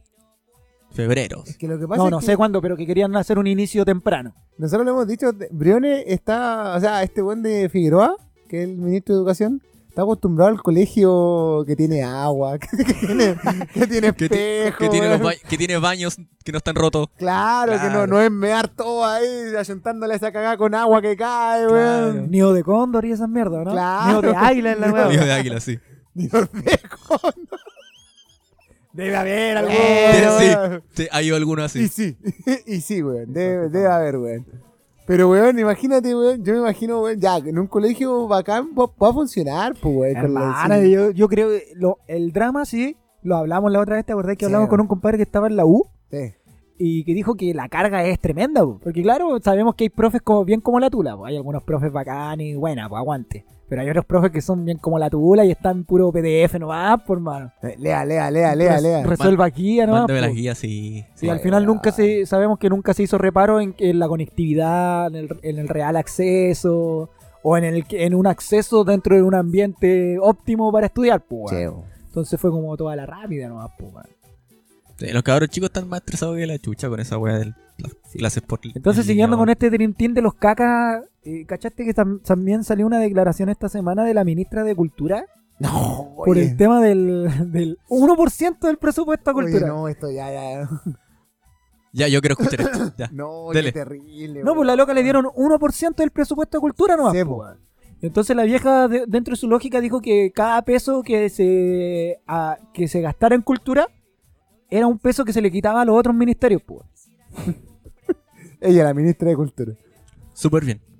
[0.92, 1.42] Febrero.
[1.46, 3.38] Es que lo que pasa No, es no que sé cuándo, pero que querían hacer
[3.38, 4.34] un inicio temprano.
[4.58, 8.14] nosotros lo hemos dicho, Briones está, o sea, este buen de Figueroa,
[8.51, 12.94] que es el ministro de Educación, está acostumbrado al colegio que tiene agua, que, que
[12.94, 13.36] tiene,
[13.72, 14.78] que tiene espejo.
[14.78, 15.22] que tiene los weón.
[15.22, 17.09] ba- que tiene baños que no están rotos.
[17.16, 18.07] Claro, que no, Claro.
[18.09, 22.30] no es mear todo ahí, ayuntándole esa cagada con agua que cae, weón.
[22.30, 23.70] Nido de cóndor y esas mierdas, ¿no?
[23.72, 24.20] Claro.
[24.20, 25.24] Nido de águila en la Nido weá.
[25.24, 25.78] de águila, sí.
[26.14, 27.20] Dios dejo.
[28.92, 29.70] Debe haber algo.
[29.72, 30.82] Pero, sí, weón.
[30.96, 31.88] sí, hay alguno Y así.
[31.88, 32.16] sí,
[32.66, 33.32] y sí, weón.
[33.32, 34.46] Debe, debe haber, weón.
[35.11, 36.44] Pero, weón, imagínate, weón.
[36.44, 40.14] Yo me imagino, weón, ya, en un colegio bacán va, va a funcionar, pues, weón.
[40.14, 40.90] la- Hermana, sí.
[40.92, 44.36] yo, yo creo que lo- el drama sí, lo hablamos la otra vez, ¿te acordás
[44.36, 44.70] que Sí, hablamos weón.
[44.70, 45.84] con un compadre que estaba en la U?
[46.12, 46.32] Sí.
[46.83, 48.81] Y que dijo que la carga es tremenda, po.
[48.83, 51.26] porque claro, sabemos que hay profes como, bien como la tula, po.
[51.26, 54.78] hay algunos profes bacanes y buena, pues aguante, pero hay otros profes que son bien
[54.78, 57.53] como la tula y están puro PDF nomás, por mano.
[57.62, 59.03] Eh, Lea, lea, lea, lea, lea.
[59.03, 60.01] Resuelva aquí nomás.
[60.01, 61.05] Mándame las guías y.
[61.14, 65.09] Sí, al final nunca se, sabemos que nunca se hizo reparo en, en la conectividad,
[65.09, 67.11] en el, en el real acceso,
[67.43, 71.51] o en, el, en un acceso dentro de un ambiente óptimo para estudiar, pues.
[71.51, 71.66] Sí.
[72.07, 73.93] Entonces fue como toda la rápida nomás, pues.
[75.01, 77.46] Sí, los cabros chicos están más estresados que la chucha con esa weá de
[77.78, 78.61] las clases por.
[78.62, 82.86] Entonces, en siguiendo con este trintín de los cacas, eh, ¿cachaste que tam- también salió
[82.86, 85.24] una declaración esta semana de la ministra de Cultura?
[85.59, 86.42] No, Por oye.
[86.51, 89.68] el tema del, del 1% del presupuesto a Oye, cultura.
[89.68, 90.68] no, esto ya, ya.
[91.92, 92.92] Ya, yo quiero escuchar esto.
[92.98, 93.09] Ya.
[93.12, 93.72] No, Dele.
[93.72, 94.42] qué terrible.
[94.44, 97.12] No, pues la loca le dieron 1% del presupuesto a cultura nomás.
[97.14, 97.59] Sí, po, weón.
[98.03, 102.57] Entonces la vieja, de- dentro de su lógica, dijo que cada peso que se, a-
[102.72, 103.88] que se gastara en cultura
[104.70, 106.62] era un peso que se le quitaba a los otros ministerios.
[106.62, 106.84] po.
[108.60, 109.72] Ella, la ministra de Cultura.
[110.34, 110.80] Súper bien.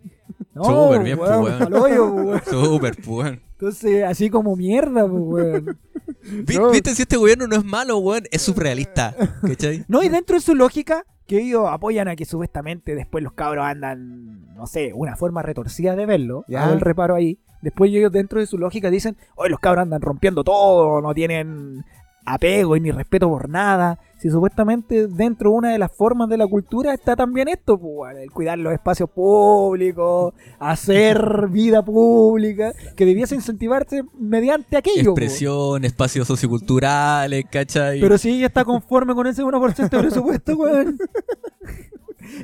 [0.55, 2.41] No, Súper bien, po, weón.
[2.49, 3.39] Súper, pues.
[3.53, 5.79] Entonces, así como mierda, pues, weón.
[6.47, 6.71] Vi- No.
[6.71, 8.25] ¿Viste si este gobierno no es malo, weón?
[8.31, 9.15] Es surrealista.
[9.43, 9.85] ¿Cachai?
[9.89, 13.65] No, y dentro de su lógica, que ellos apoyan a que supuestamente después los cabros
[13.65, 16.65] andan, no sé, una forma retorcida de verlo, Ya.
[16.65, 17.39] hago el reparo ahí.
[17.63, 21.85] Después ellos dentro de su lógica dicen, hoy los cabros andan rompiendo todo, no tienen
[22.25, 23.99] apego y ni respeto por nada.
[24.19, 28.17] Si supuestamente dentro de una de las formas de la cultura está también esto, pues,
[28.19, 35.15] el cuidar los espacios públicos, hacer vida pública, que debiese incentivarse mediante aquello.
[35.15, 35.25] pues.
[35.25, 38.01] Expresión, espacios socioculturales, ¿cachai?
[38.01, 40.99] Pero si ella está conforme con ese 1% de presupuesto, weón.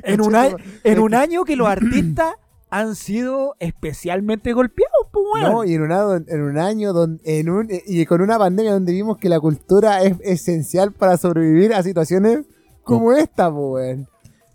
[0.03, 0.35] En un,
[0.83, 2.33] en un año que los artistas
[2.69, 5.51] han sido especialmente golpeados, pues, weón.
[5.51, 8.73] No, y en un, año- en un año donde, en un, y con una pandemia
[8.73, 12.41] donde vimos que la cultura es esencial para sobrevivir a situaciones
[12.83, 14.07] como esta, pues, weón.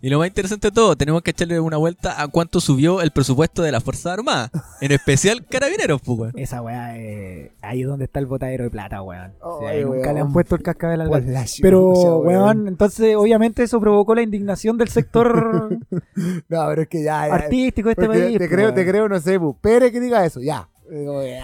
[0.03, 3.11] Y lo más interesante de todo, tenemos que echarle una vuelta a cuánto subió el
[3.11, 4.51] presupuesto de las Fuerzas Armadas.
[4.81, 6.33] En especial Carabineros, pues, weón.
[6.35, 9.31] Esa weá, eh, ahí es donde está el botadero de plata, weón.
[9.39, 10.15] O sea, Ay, ahí nunca weón.
[10.15, 14.77] le han puesto el cascabel al la Pero, weón, entonces obviamente eso provocó la indignación
[14.77, 15.79] del sector
[16.49, 17.35] No, pero es que ya, ya.
[17.35, 18.33] artístico de este país.
[18.33, 18.91] te pues, creo, te weón.
[18.91, 20.67] creo, no sé, pues, Pérez que diga eso, ya.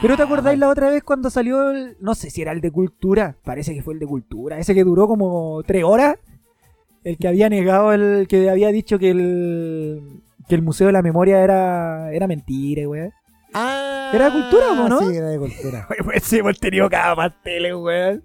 [0.02, 2.72] Pero te acordáis la otra vez cuando salió el, no sé si era el de
[2.72, 6.18] cultura, parece que fue el de cultura, ese que duró como tres horas,
[7.04, 11.02] el que había negado, el que había dicho que el que el Museo de la
[11.04, 13.10] Memoria era, era mentira, güey.
[13.54, 15.00] Ah, ¿Era de cultura o no?
[15.00, 15.88] Sí, era de cultura.
[16.04, 18.20] Pues sí, hemos tenido cada más tele, güey.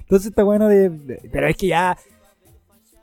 [0.00, 1.96] Entonces está bueno de, de- Pero es que ya...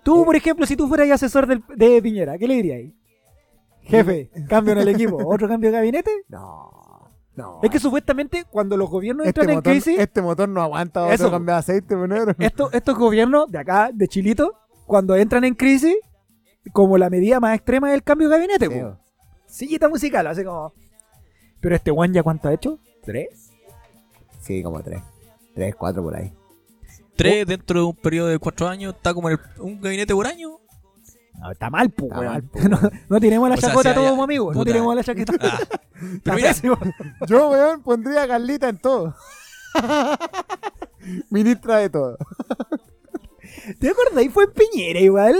[0.03, 2.91] Tú, por ejemplo, si tú fueras asesor del- de Piñera, ¿qué le dirías?
[3.83, 6.11] Jefe, cambio en el equipo, otro cambio de gabinete.
[6.29, 7.59] No, no.
[7.63, 9.99] Es que supuestamente cuando los gobiernos este entran en crisis...
[9.99, 11.31] este motor no aguanta otro Eso.
[11.31, 12.35] cambio de aceite, pues, negro.
[12.37, 14.53] Estos, estos gobiernos de acá, de Chilito,
[14.85, 15.95] cuando entran en crisis,
[16.73, 18.97] como la medida más extrema es el cambio de gabinete, Sí, po.
[19.47, 20.73] Sillita musical, así como.
[21.59, 22.79] Pero este one ya cuánto ha hecho?
[23.03, 23.51] ¿Tres?
[24.39, 25.01] Sí, como tres.
[25.53, 26.31] Tres, cuatro por ahí.
[27.15, 30.57] Tres dentro de un periodo de cuatro años, está como el- un gabinete por año.
[31.39, 32.31] No, está mal, pues, Está weón.
[32.33, 32.79] mal, po, no,
[33.09, 34.55] no tiremos la O sea, chacota si todos, amigos.
[34.55, 35.33] No tiremos la chaqueta.
[36.03, 36.51] Ah, pero mira.
[37.27, 39.15] Yo, weón, pondría a Carlita en todo.
[41.29, 42.17] Ministra de todo.
[43.79, 44.31] ¿Te acordáis?
[44.31, 45.35] Fue en Piñera igual.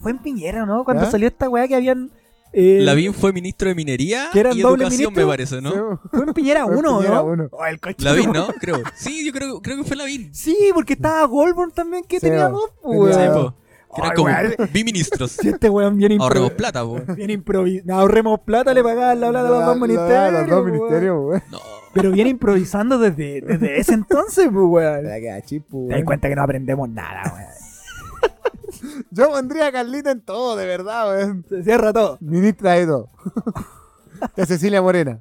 [0.00, 0.84] Fue en Piñera, ¿no?
[0.84, 1.10] Cuando ¿Ya?
[1.10, 2.10] salió esta weá que habían.
[2.52, 5.28] eh, Lavín fue ministro de Minería ¿Que eran y doble Educación, me ministro?
[5.28, 6.00] parece, ¿no?
[6.10, 7.24] Fue en Piñera Fue en 1, Piñera ¿no?
[7.24, 7.48] uno.
[7.52, 8.46] Oh, el coche Lavín, ¿no?
[8.60, 8.82] Creo.
[8.96, 10.32] Sí, yo creo, creo que fue Lavín.
[10.34, 13.54] Sí, porque estaba Goldborn también, que Sí, tenía dos, Tenía Sí, po.
[13.94, 14.28] Que como
[14.72, 15.30] biministros.
[15.40, 17.00] Si este weón viene Ahorremos impro- plata, po.
[17.16, 17.94] Bien improvisando.
[17.94, 20.32] Ahorremos plata, le pagaban la plata a los dos La- la- ministerios.
[20.32, 21.42] Los dos ministerios, weón.
[21.50, 21.58] No.
[22.00, 25.04] Pero viene improvisando desde, desde ese entonces, pues, weón.
[25.04, 29.04] La chipu, Te das cuenta que no aprendemos nada, weón.
[29.10, 31.44] Yo pondría a Carlita en todo, de verdad, weón.
[31.48, 32.18] Se cierra todo.
[32.20, 33.10] Ministra de todo.
[34.36, 35.20] De Cecilia Morena.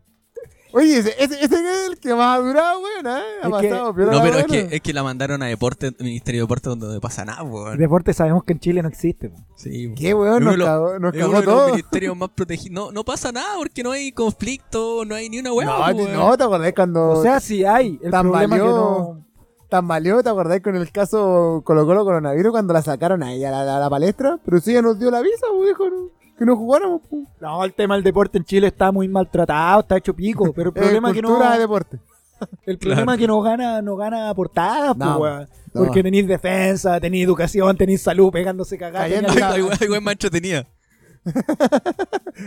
[0.74, 3.09] Oye, ese, ese, ese es el que más ha durado, weón, ¿eh?
[3.41, 5.93] Ha Es que- pasado, piola No, pero es que, es que la mandaron a deporte,
[5.99, 7.78] Ministerio de Deporte, donde no pasa nada, weón.
[7.78, 9.30] deporte sabemos que en Chile no existe.
[9.30, 9.38] po.
[9.55, 10.43] Sí, ¿Qué, weón?
[10.43, 11.68] Nos cagó, nos es cagó uno de los todo.
[11.70, 12.72] ministerios más protegidos.
[12.74, 15.65] No, no pasa nada porque no hay conflicto, no hay ni una weá.
[15.65, 16.13] No, weón.
[16.13, 17.99] no, ¿te acordás cuando O sea, sí hay.
[18.03, 19.26] El Tan problema es que valió- no.
[19.70, 20.24] tambaleó?
[20.24, 23.80] ¿Te acordás con el caso Colo Colo Coronavirus cuando la sacaron ahí a la, a
[23.80, 24.39] la palestra?
[24.45, 27.01] Pero sí, ella nos dio la visa, no, que no jugáramos.
[27.09, 27.23] Pues.
[27.41, 30.53] No, el tema del deporte en Chile está muy maltratado, está hecho pico.
[30.53, 31.29] Pero el problema es que no.
[31.29, 31.99] cultura de deporte.
[32.67, 35.85] El problema es que no gana, no gana portadas, pues, No.
[35.85, 39.11] Porque tenéis defensa, tenéis educación, tenéis salud, pegándose cagadas.
[39.11, 39.21] Hay
[39.63, 40.67] weá- hay weá más entretenida.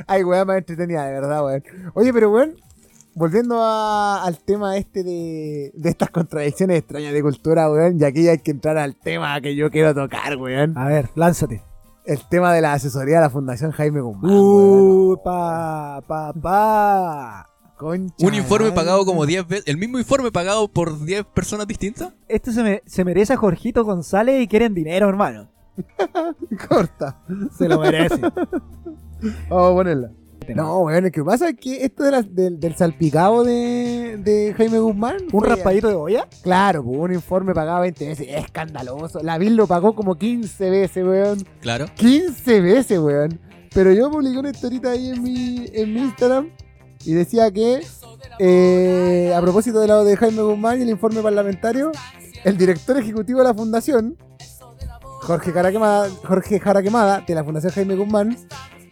[0.06, 1.62] Ay, weón, más entretenida, de verdad, weón.
[1.94, 2.54] Oye, pero weón,
[3.14, 8.28] volviendo a- al tema este de, de estas contradicciones extrañas de cultura, weón, y aquí
[8.28, 10.78] hay que entrar al tema que yo quiero tocar, weón.
[10.78, 11.62] A ver, lánzate.
[12.04, 14.30] El tema de la asesoría de la Fundación Jaime Guzmán.
[14.30, 15.18] weón.
[15.22, 17.46] Pa, pa, pa.
[17.76, 18.76] Concha Un informe madre.
[18.76, 19.66] pagado como 10 veces.
[19.66, 22.12] El mismo informe pagado por 10 personas distintas.
[22.28, 25.48] Esto se, me- se merece a Jorgito González y quieren dinero, hermano.
[26.68, 27.22] Corta.
[27.56, 28.20] Se lo merece.
[29.48, 30.10] Vamos a ponerla.
[30.54, 34.54] No, weón, lo que pasa es que esto de la- del, del salpicado de, de
[34.56, 35.16] Jaime Guzmán.
[35.32, 36.28] ¿Un fue- raspadito de olla?
[36.42, 38.26] Claro, pues un informe pagado 20 veces.
[38.28, 39.22] Escandaloso.
[39.22, 41.44] La BIL lo pagó como 15 veces, weón.
[41.60, 41.86] Claro.
[41.96, 43.40] 15 veces, weón.
[43.72, 46.50] Pero yo publiqué una historita ahí en mi, en mi Instagram
[47.04, 47.80] y decía que,
[48.38, 51.92] eh, a propósito de lado de Jaime Guzmán y el informe parlamentario,
[52.44, 54.16] el director ejecutivo de la fundación,
[55.22, 58.36] Jorge Jaraquemada, Jorge Jaraquemada de la Fundación Jaime Guzmán,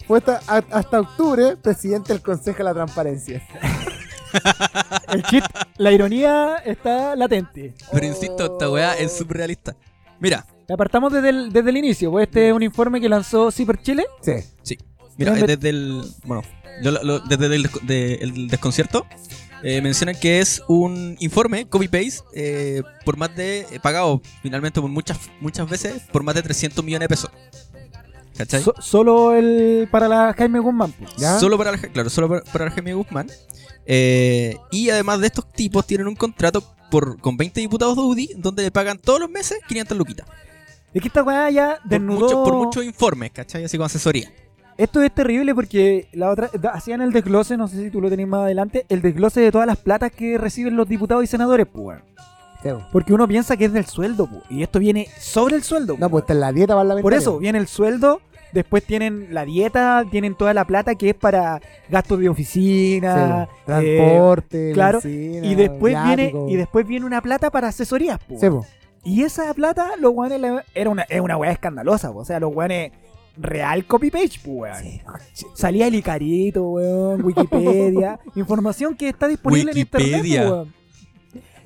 [0.09, 3.47] fue hasta, a- hasta octubre presidente del Consejo de la Transparencia.
[5.13, 5.43] El chip,
[5.79, 7.75] la ironía está latente.
[7.93, 9.75] Pero insisto, esta weá es súper realista.
[10.21, 13.81] Mira, Apartamos desde el, desde el inicio, pues este es un informe que lanzó Ciper
[13.81, 14.05] Chile.
[14.21, 14.77] Sí.
[15.17, 16.03] mira, Déjame- desde el.
[16.25, 16.43] Bueno,
[16.83, 19.07] yo lo- lo- desde el, desco- de- el desconcierto.
[19.63, 23.61] eh, mencionan que es un informe copy-paste eh, por más de.
[23.61, 27.31] eh, pagado finalmente por muchas muchas veces por más de 300 millones de pesos.
[28.39, 28.63] ¿Cachai?
[28.63, 30.93] So- solo el para la Jaime Guzmán.
[30.93, 31.15] pues.
[31.17, 31.39] ¿Ya?
[31.39, 33.27] Solo para el, claro, solo para, para el Jaime Guzmán.
[33.85, 38.31] Eh, y además de estos tipos tienen un contrato por, con 20 diputados de UDI
[38.37, 40.27] donde le pagan todos los meses 500 luquitas.
[40.95, 42.21] Es que esta weá ya Por, desnudó.
[42.21, 43.65] mucho- por muchos informes, ¿cachai?
[43.65, 44.31] Así como asesoría.
[44.79, 48.29] Esto es terrible porque la otra hacían el desglose, no sé si tú lo tenés
[48.29, 51.99] más adelante, el desglose de todas las platas que reciben los diputados y senadores, pues.
[52.93, 54.43] Porque uno piensa que es del sueldo, pues.
[54.51, 55.97] Y esto viene sobre el sueldo.
[55.99, 57.03] No, pues está en la dieta parlamentaria.
[57.03, 58.21] Por eso, viene el sueldo,
[58.53, 63.73] después tienen la dieta, tienen toda la plata que es para gastos de oficina, po.
[63.73, 68.39] transporte, eh, claro, y después viene y después viene una plata para asesorías, po.
[68.39, 68.67] Sí, po.
[69.05, 70.41] Y esa plata, los guanes
[70.75, 72.21] era una, es una weá escandalosa, po.
[72.21, 72.93] o sea, los guanes
[73.41, 74.83] real copy page, pues weón.
[74.83, 75.47] Sí, coche.
[75.55, 80.75] Salía el Icarito, weón, Wikipedia, información que está disponible en internet, weón.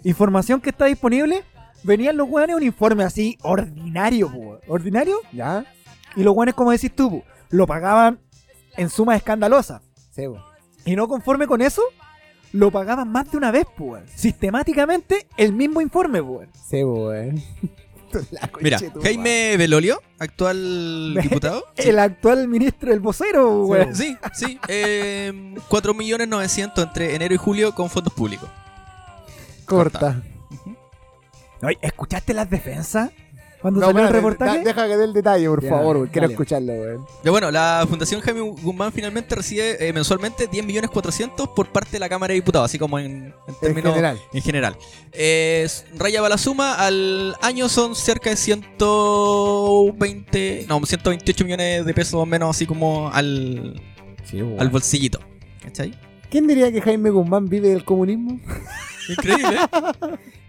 [0.05, 1.43] Información que está disponible,
[1.85, 4.59] venían los weones un informe así ordinario, weón.
[4.69, 5.65] ordinario, ¿Ya?
[6.17, 8.21] Y los weones, como decís tú, lo pagaban
[8.77, 9.83] en suma escandalosa.
[10.11, 10.25] Sí.
[10.85, 11.83] Y no conforme con eso,
[12.53, 14.05] lo pagaban más de una vez, weón.
[14.15, 16.51] Sistemáticamente el mismo informe, weón.
[16.69, 16.83] Sí.
[18.31, 21.65] La Mira, Jaime Belolio, actual diputado.
[21.77, 23.97] El actual ministro del vocero, Sí, weón.
[23.97, 24.61] Sí, sí.
[24.69, 28.51] Eh, 4.900.000 entre enero y julio con fondos públicos.
[29.65, 30.21] Corta.
[31.63, 33.13] Oye, ¿Escuchaste las defensas?
[33.63, 34.59] Cuando No, salió el reportaje.
[34.59, 36.09] da- deja que dé el detalle, por Ya, favor.
[36.11, 37.07] Quiero escucharlo, weón.
[37.23, 42.09] Ya bueno, la Fundación Jaime Guzmán finalmente recibe eh, mensualmente 10.400.000 por parte de la
[42.09, 44.19] Cámara de Diputados, así como en, en En términos general.
[44.33, 44.77] en general.
[45.13, 52.15] Eh, rayaba la suma, al año son cerca de 120, no, 128 millones de pesos
[52.15, 53.81] o menos, así como al,
[54.59, 55.21] al bolsillito.
[55.63, 55.95] ¿Cachai?
[56.31, 58.41] ¿Quién diría que Jaime Guzmán vive del comunismo?
[59.09, 59.59] Increíble.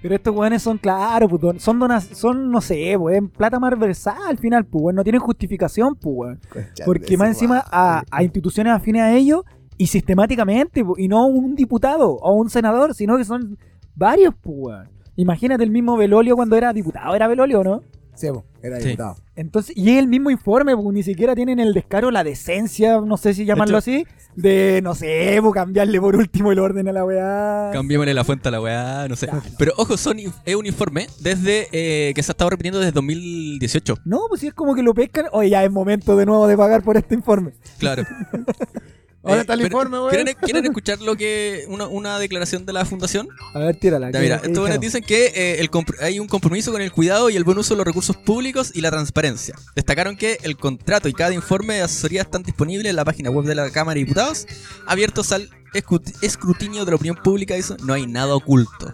[0.04, 4.38] Pero estos weones son, claro, pues, son donas, son, no sé, weón, plata malversada al
[4.38, 6.40] final, pues, weón, no tienen justificación, pues, weón.
[6.84, 9.44] Porque más encima a, a instituciones afines a ellos
[9.78, 13.58] y sistemáticamente, pues, y no un diputado o un senador, sino que son
[13.96, 14.90] varios, pues, weón.
[15.16, 17.82] Imagínate el mismo Belolio cuando era diputado, era Belolio, ¿no?
[18.16, 18.90] Sí, po, era Sí.
[18.90, 19.16] diputado.
[19.36, 23.18] Entonces, y es el mismo informe, pues, ni siquiera tienen el descaro, la decencia, no
[23.18, 24.06] sé si llamarlo hecho- así,
[24.36, 27.72] de, no sé, pues, cambiarle por último el orden a la weá.
[27.74, 29.28] Cambiémosle la fuente a la weá, no sé.
[29.58, 33.96] Pero ojo, son, es un informe desde eh, que se ha estado repitiendo desde 2018.
[34.06, 36.56] No, pues si es como que lo pescan, oye, ya es momento de nuevo de
[36.56, 37.54] pagar por este informe.
[37.80, 38.04] Claro.
[39.24, 40.10] Ahora está el informe, weón.
[40.10, 43.30] ¿quieren, quieren escuchar lo que una, una declaración de la fundación?
[43.54, 44.08] A ver, tírala.
[44.08, 45.70] Ya, ¿qué- mira, estos buenos dicen que eh, el
[46.02, 48.82] hay un compromiso con el cuidado y el buen uso de los recursos públicos y
[48.82, 49.56] la transparencia.
[49.76, 53.46] Destacaron que el contrato y cada informe de asesoría están disponibles en la página web
[53.46, 54.46] de la Cámara de Diputados,
[54.86, 58.94] abiertos al escrut- escrutinio de la opinión pública, eso, no hay nada oculto.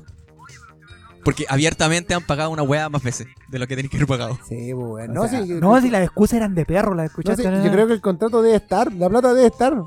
[1.29, 4.39] Porque abiertamente han pagado una weá más veces de lo que tenéis que haber pagado.
[4.47, 5.11] Sí, pues, weón.
[5.11, 7.43] O No, sea, sí, si las excusas eran de perro, las escuchaste.
[7.43, 9.79] yo creo que el contrato debe estar, la plata debe estar.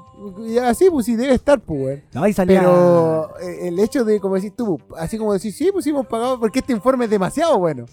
[0.46, 2.04] Y así, pues sí, debe estar, pues.
[2.12, 2.60] No, y salía...
[2.60, 6.06] Pero eh, el hecho de, como decís tú, así como decir, sí, pues sí hemos
[6.06, 7.86] pagado porque este informe es demasiado bueno.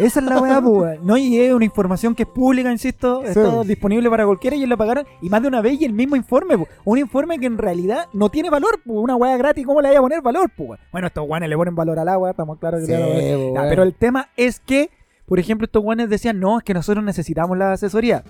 [0.00, 1.00] Esa es la weá, pues.
[1.00, 3.28] No, y es una información que es pública, insisto, Sí.
[3.28, 5.06] está disponible para cualquiera y ellos la pagaron.
[5.22, 6.68] Y más de una vez y el mismo informe, pues.
[6.84, 8.98] Un informe que en realidad no tiene valor, pues.
[8.98, 10.80] Una weá gratis, ¿cómo le voy a poner valor, pues?
[10.90, 13.68] Bueno, estos guanes le ponen valor al agua, estamos claros que Pues.
[13.68, 14.90] Pero el tema es que,
[15.26, 18.22] por ejemplo, estos guanes decían, no, es que nosotros necesitamos la asesoría.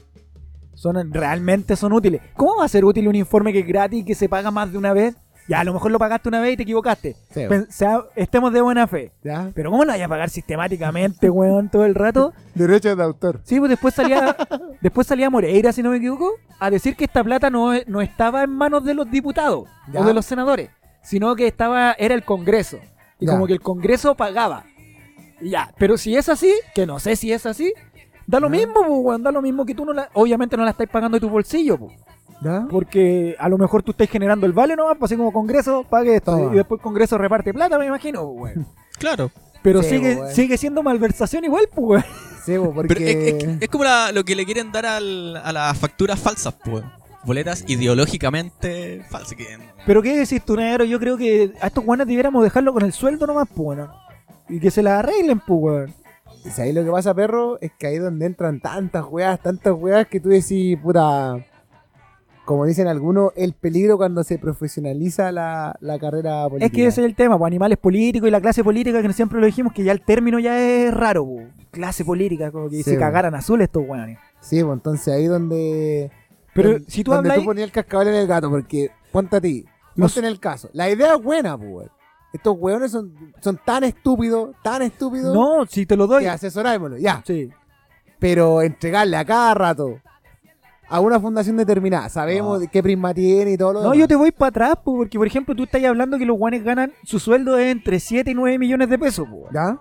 [0.75, 2.21] Son, realmente son útiles.
[2.37, 4.71] ¿Cómo va a ser útil un informe que es gratis y que se paga más
[4.73, 5.17] de una vez?
[5.49, 7.14] Ya, a lo mejor lo pagaste una vez y te equivocaste.
[7.31, 9.12] Sí, Pen- sea- estemos de buena fe.
[9.23, 9.53] ¿Ya?
[9.55, 12.33] Pero ¿cómo lo vaya a pagar sistemáticamente, weón, todo el rato?
[12.57, 13.41] Derechos de autor.
[13.45, 14.37] Sí, pues después salía,
[14.81, 18.43] después salía Moreira, si no me equivoco, a decir que esta plata no, no estaba
[18.43, 20.01] en manos de los diputados Ya.
[20.01, 20.69] o de los senadores,
[21.03, 22.79] sino que estaba, era el Congreso.
[23.19, 23.33] Y Ya.
[23.33, 24.64] como que el Congreso pagaba.
[25.41, 27.73] Y ya, pero si es así, que no sé si es así,
[28.27, 28.53] da lo Ya.
[28.59, 31.17] mismo, pues, weón, da lo mismo que tú no la, obviamente no la estás pagando
[31.17, 31.97] de tu bolsillo, pues.
[32.43, 32.67] ¿Ya?
[32.71, 36.17] Porque a lo mejor tú estás generando el vale nomás, pues así como Congreso, pague
[36.17, 36.33] esto.
[36.37, 36.53] Toma.
[36.53, 38.67] Y después el Congreso reparte plata, me imagino, pues, weón.
[38.99, 39.31] Claro.
[39.62, 40.35] Pero Sí, sigue, weón.
[40.35, 42.05] sigue siendo malversación igual, pues, weón.
[42.45, 42.95] Sí, pues, porque...
[42.95, 46.21] Pero es, es- es como la- lo que le quieren dar al- a las facturas
[46.21, 46.85] falsas, pues.
[47.25, 49.35] Boletas ideológicamente falsas.
[49.37, 49.45] Que,
[49.87, 52.93] Pero qué decís tú, negro, yo creo que a estos guanes debiéramos dejarlo con el
[52.93, 53.91] sueldo nomás, pues, weón.
[54.49, 55.95] Y que se la arreglen, pues, weón.
[56.59, 60.07] Ahí lo que pasa, perro, es que ahí es donde entran tantas weas, tantas weas
[60.07, 61.37] que tú decís, puta.
[62.45, 66.66] Como dicen algunos, el peligro cuando se profesionaliza la, la carrera política.
[66.66, 69.41] Es que ese es el tema, pues, animales políticos y la clase política, que siempre
[69.41, 71.47] lo dijimos, que ya el término ya es raro, pues.
[71.72, 73.01] Clase política, como que Sí, se weón.
[73.01, 74.18] cagaran azul estos weones.
[74.41, 76.11] Sí, pues entonces ahí donde.
[76.55, 77.43] Pero si tú donde hablas.
[77.43, 79.66] tú ponías el cascabel en el gato, porque ponte a ti,
[79.97, 80.68] Los- ponte en el caso.
[80.72, 81.88] La idea es buena, pues.
[82.32, 86.22] Estos weones son, son tan estúpidos, tan estúpidos, No, si te lo doy.
[86.24, 87.22] que asesorámoslo, ya.
[87.24, 87.51] Sí.
[88.18, 90.01] Pero entregarle a cada rato
[90.88, 93.99] a una fundación determinada, sabemos qué prisma tiene y todo lo No, demás.
[93.99, 96.62] yo te voy para atrás, pues, porque por ejemplo tú estás hablando que los guanes
[96.62, 99.53] ganan su sueldo es entre 7 y 9 millones de pesos, pues.
[99.53, 99.80] ¿Ya?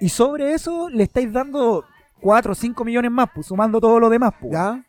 [0.00, 1.84] Y sobre eso le estáis dando
[2.20, 4.52] 4 o 5 millones más, pues, sumando todo lo demás, pues.
[4.52, 4.84] ¿Ya?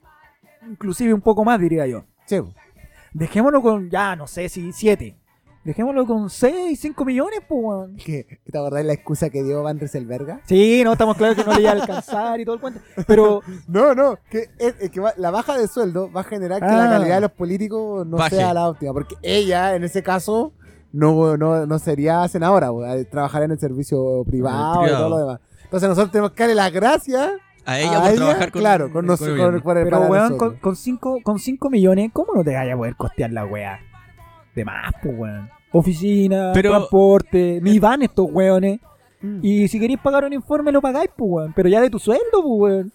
[0.69, 2.03] Inclusive un poco más, diría yo.
[2.25, 2.37] Sí.
[3.13, 5.15] Dejémoslo con, ya, no sé si 7.
[5.63, 7.95] Dejémoslo con 6, 5 millones, pues, weón.
[7.97, 10.41] Que, ¿Te acordás la excusa que dio Van Rieselberga?
[10.45, 12.79] Sí, no, estamos claros que no le iba a alcanzar y todo el cuento.
[13.07, 16.59] Pero, No, no, que, es, es que va- la baja de sueldo va a generar
[16.59, 16.77] que Ah.
[16.85, 18.37] la calidad de los políticos no Baje.
[18.37, 18.93] sea la óptima.
[18.93, 20.53] Porque ella, en ese caso,
[20.93, 22.69] no, no, no sería senadora,
[23.11, 25.07] trabajaría en el servicio privado, y privado.
[25.07, 25.39] todo lo demás.
[25.65, 27.31] Entonces nosotros tenemos que darle las gracias
[27.71, 30.37] a ella por trabajar con claro, con, nos- el con- pero weón, nosotros.
[30.37, 33.79] con, con, 5, con 5 millones, ¿cómo no te vaya a poder costear la weá?
[34.55, 35.49] De más, pues, weón.
[35.71, 38.79] Oficina, Pero- transporte, ni van estos weones.
[39.21, 39.39] Mm.
[39.41, 41.53] Y si queréis pagar un informe, lo pagáis, pues, weón.
[41.55, 42.93] Pero ya de tu sueldo, pues, weón.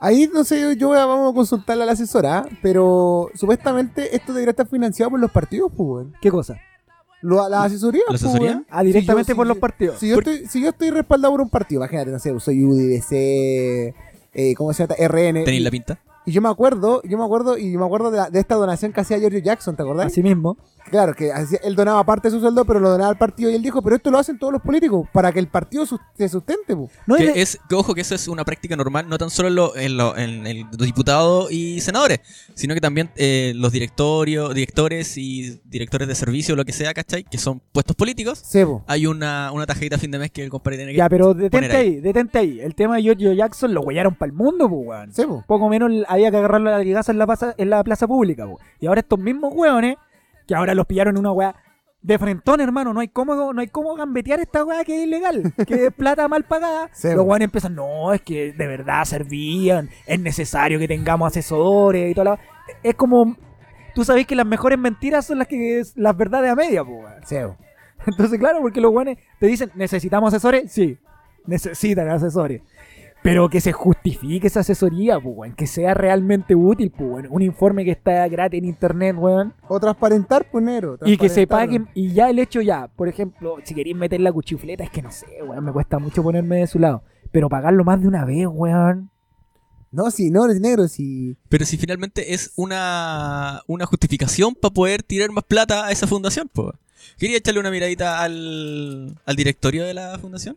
[0.00, 4.32] Ahí, no sé, yo, voy a- vamos a consultarle a la asesora, pero supuestamente esto
[4.32, 6.14] debería estar financiado por los partidos, pues, weón.
[6.20, 6.56] ¿Qué cosa?
[7.20, 8.50] Lo- la asesoría, ¿La pues, asesoría?
[8.52, 8.66] weón.
[8.70, 9.98] Ah, directamente Si yo- por si los partidos.
[9.98, 13.94] Si yo, estoy, si yo estoy respaldado por un partido, imagínate, no sé, soy UDBC,
[14.34, 14.94] eh, ¿cómo se llama?
[14.98, 15.44] RN.
[15.44, 16.00] ¿Tenéis la pinta?
[16.28, 18.92] Y yo me acuerdo, yo me acuerdo, y me acuerdo de, la- de esta donación
[18.92, 20.06] que hacía Giorgio Jackson, ¿te acordás?
[20.06, 20.56] Así mismo.
[20.90, 23.54] Claro, que hacía- él donaba parte de su sueldo, pero lo donaba al partido y
[23.54, 26.74] él dijo, pero esto lo hacen todos los políticos, para que el partido se sustente,
[26.76, 26.90] pues.
[27.06, 29.28] No, y Que, de- es, que ojo que eso es una práctica normal, no tan
[29.30, 32.20] solo en, lo- en, lo- en el- los diputados y senadores,
[32.54, 37.24] sino que también eh, los directorios, directores y directores de servicio, lo que sea, ¿cachai?
[37.24, 38.40] Que son puestos políticos.
[38.44, 38.82] Sí, po.
[38.86, 41.28] Hay una, una tajadita a fin de mes que el compadre tiene que Ya, pero
[41.34, 41.86] poner detente ahí.
[41.86, 42.60] ahí, detente ahí.
[42.60, 45.44] El tema de Giorgio Jackson lo huellaron para el mundo, pues, po.
[45.46, 48.46] Poco menos había que agarrarlo a la ligaza en la, plaza, en la plaza pública.
[48.80, 49.96] Y ahora estos mismos weones,
[50.46, 51.54] que ahora los pillaron en una weá
[52.02, 52.92] de frentón, hermano.
[52.92, 56.28] No hay cómo, no hay cómo gambetear esta weá que es ilegal, que es plata
[56.28, 56.90] mal pagada.
[56.92, 62.10] Sí, los weones empiezan, no, es que de verdad servían, es necesario que tengamos asesores
[62.10, 62.40] y toda la...
[62.82, 63.36] Es como...
[63.94, 67.12] Tú sabés que las mejores mentiras son las que las verdades a media, pues.
[67.24, 67.36] Sí.
[68.06, 70.70] Entonces, claro, porque los guanes te dicen, ¿necesitamos asesores?
[70.70, 70.98] Sí,
[71.46, 72.62] necesitan asesores.
[73.28, 75.54] Pero que se justifique esa asesoría, pues, weón.
[75.54, 77.26] Que sea realmente útil, pues, weón.
[77.30, 79.52] Un informe que está gratis en internet, weón.
[79.68, 80.98] O transparentar, pues, negro.
[81.04, 81.88] Y que se paguen.
[81.94, 85.10] Y ya el hecho ya, por ejemplo, si queréis meter la cuchifleta, es que no
[85.10, 85.62] sé, weón.
[85.62, 87.02] Me cuesta mucho ponerme de su lado.
[87.30, 89.10] Pero pagarlo más de una vez, weón.
[89.90, 91.36] No, si no, es negro, si...
[91.50, 96.48] Pero si finalmente es una, una justificación para poder tirar más plata a esa fundación,
[96.50, 96.74] pues.
[97.18, 100.56] Quería echarle una miradita al, al directorio de la fundación.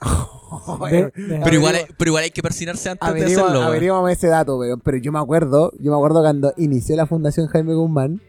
[0.90, 3.50] De- de- Pero igual, hay, pero igual hay que persinarse antes de hacerlo.
[3.52, 3.62] weón.
[3.64, 4.80] Averiguame ese dato, weón.
[4.80, 8.20] Pero yo me acuerdo, yo me acuerdo cuando inició la Fundación Jaime Guzmán,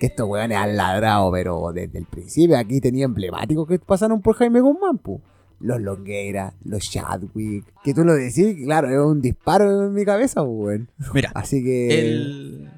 [0.00, 4.34] que estos weones han ladrado, pero desde el principio aquí tenía emblemáticos que pasaron por
[4.36, 5.20] Jaime Guzmán, pu.
[5.60, 10.42] Los Longueira, los Chadwick, que tú lo decís, claro, es un disparo en mi cabeza,
[10.42, 10.88] weón.
[11.12, 11.98] Mira, Así que...
[12.00, 12.70] el,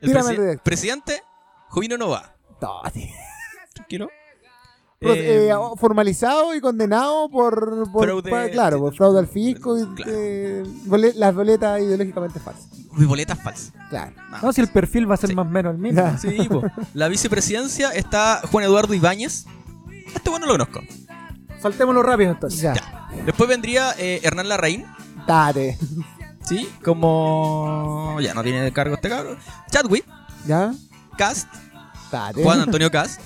[0.00, 1.22] el presi- presidente,
[1.68, 2.36] Jovino Nova.
[2.62, 3.10] No, sí.
[3.74, 4.08] Tranquilo.
[5.02, 10.12] Eh, eh, formalizado y condenado por, por- Fraude- claro, por fraude al fisco y Claro.
[10.14, 10.62] eh,
[11.16, 12.68] las boletas ideológicamente falsas.
[12.98, 13.72] uy, boletas falsas.
[13.88, 14.12] Claro.
[14.42, 15.34] No, si el perfil va a ser Sí.
[15.36, 16.18] más o menos el mismo.
[16.20, 16.62] Sí, po.
[16.92, 19.46] La vicepresidencia está Juan Eduardo Ibáñez.
[20.14, 20.80] Este bueno lo conozco.
[21.62, 22.60] Saltémoslo rápido entonces.
[22.60, 22.74] Ya.
[23.24, 24.84] Después vendría eh, Hernán Larraín.
[25.26, 25.78] Date.
[26.44, 28.18] Sí, como.
[28.20, 29.38] Ya no tiene cargo este cabrón.
[29.70, 30.04] Chadwick,
[30.46, 30.74] ¿Ya?
[31.16, 31.48] Cast,
[32.12, 32.42] Date.
[32.42, 33.18] Juan Antonio Cast.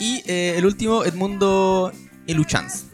[0.00, 1.92] Y eh, el último, Edmundo
[2.26, 2.86] Eluchanz.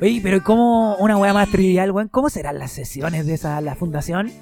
[0.00, 3.76] Oye, pero como una weá más trivial, weón, ¿cómo serán las sesiones de esa la
[3.76, 4.32] fundación?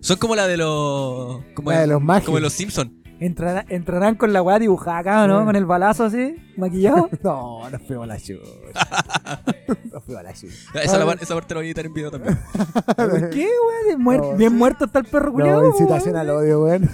[0.00, 1.42] Son como la de los.
[1.54, 2.02] Como, La de los.
[2.24, 2.92] Como de los Simpsons.
[3.20, 5.40] ¿Entrará- ¿Entrarán con la weá dibujada acá, o no?
[5.40, 5.46] Sí.
[5.46, 7.08] Con el balazo así, maquillado.
[7.24, 8.42] No, nos fuimos a la chucha.
[9.92, 10.54] nos fuimos a la chucha.
[10.82, 12.38] Esa, la esa parte la voy a editar en video también.
[12.96, 13.48] ¿Por qué,
[13.88, 14.00] weón?
[14.04, 14.56] Muer- No, bien sí.
[14.56, 16.88] muerto está el perro culiao, No, incitación al odio, weón.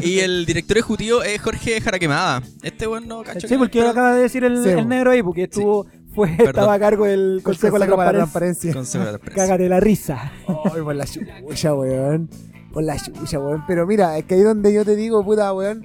[0.00, 2.42] Y el director ejecutivo es Jorge Jaraquemada.
[2.62, 3.40] Este weón no cacho.
[3.40, 4.84] Sí, que- porque pero- acaba de decir el, Sí, el bo.
[4.84, 6.48] negro ahí, porque estuvo, fue, Perdón.
[6.48, 8.72] estaba a cargo del Consejo de la para Transparencia.
[8.74, 9.18] Consejo de la.
[9.18, 10.32] Cágate la risa.
[10.48, 12.28] Ay, por la chucha, weón.
[12.72, 13.64] Por la chucha, weón.
[13.66, 15.84] Pero mira, es que ahí donde yo te digo, puta, weón.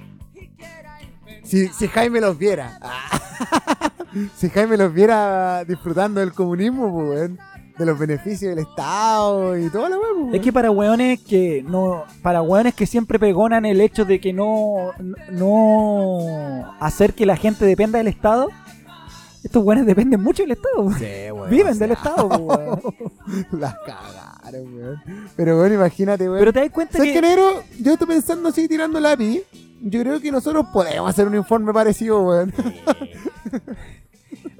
[1.44, 2.78] Si, si Jaime los viera.
[4.36, 7.38] si Jaime los viera disfrutando del comunismo, pues, weón.
[7.78, 10.34] De los beneficios del Estado y toda la weón.
[10.34, 14.32] Es que para hueones que no, para hueones que siempre pregonan el hecho de que
[14.32, 14.90] no,
[15.30, 18.48] no hacer que la gente dependa del Estado,
[19.44, 20.90] estos hueones dependen mucho del Estado.
[20.98, 22.80] Sí, weón, Viven o sea, del Estado, po, weón.
[24.52, 25.02] Weón.
[25.36, 26.38] Pero, weón, imagínate, weón.
[26.40, 27.62] Pero te das cuenta ¿Sabes qué, que negro?
[27.80, 29.42] Yo estoy pensando así, tirando lápiz.
[29.80, 32.52] Yo creo que nosotros podemos hacer un informe parecido, weón.
[33.50, 33.62] que-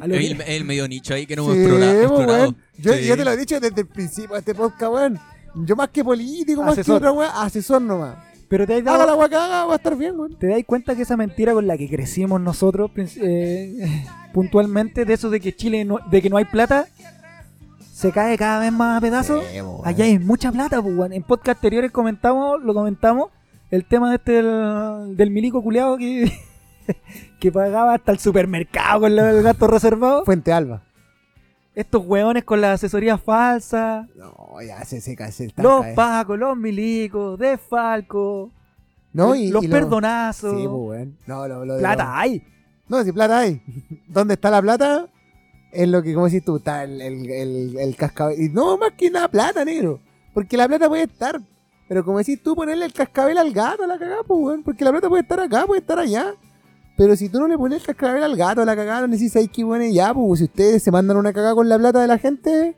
[0.02, 2.42] El, el medio nicho ahí que no Sí, hemos pues, explorado.
[2.42, 2.56] weón.
[2.78, 3.04] Yo, Sí.
[3.06, 5.18] yo te lo he dicho desde el principio de este podcast, weón.
[5.54, 6.94] Yo más que político, más Asesor.
[7.00, 8.16] que otra weón, asesor nomás.
[8.48, 10.38] pero te das, Haga la weá que haga, va a estar bien, weón.
[10.38, 15.30] te das cuenta que esa mentira con la que crecimos nosotros eh, puntualmente, de eso
[15.30, 16.86] de que Chile no, de que no hay plata,
[17.98, 19.42] se cae cada vez más a pedazos.
[19.50, 19.58] Sí.
[19.82, 21.12] Allá hay mucha plata, pues, weón.
[21.12, 23.30] En podcast anteriores comentamos, lo comentamos,
[23.72, 26.30] el tema de este del, del milico culeado que,
[27.40, 30.24] que pagaba hasta el supermercado con el gasto reservado.
[30.24, 30.84] Fuente Alba.
[31.74, 35.92] Estos weones con las asesorías falsas, No, ya se seca, se los eh.
[35.96, 38.52] pacos, los milicos, desfalco,
[39.12, 40.52] No, y, los y lo- perdonazos.
[40.56, 41.16] Sí, pues, weón.
[41.26, 42.44] No, lo, lo plata hay.
[42.86, 43.60] No, si plata hay.
[44.06, 45.08] ¿Dónde está la plata?
[45.70, 48.40] Es lo que, como decís tú, está el, el, el, el cascabel.
[48.40, 50.00] Y no, más que nada plata, negro.
[50.32, 51.40] Porque la plata puede estar.
[51.88, 54.62] Pero como decís tú, ponerle el cascabel al gato a la cagada, pues, weón.
[54.62, 56.34] Porque la plata puede estar acá, puede estar allá.
[56.96, 59.48] Pero si tú no le pones el cascabel al gato a la cagada, no necesitas
[59.48, 62.18] que bueno ya, pues si ustedes se mandan una cagada con la plata de la
[62.18, 62.76] gente,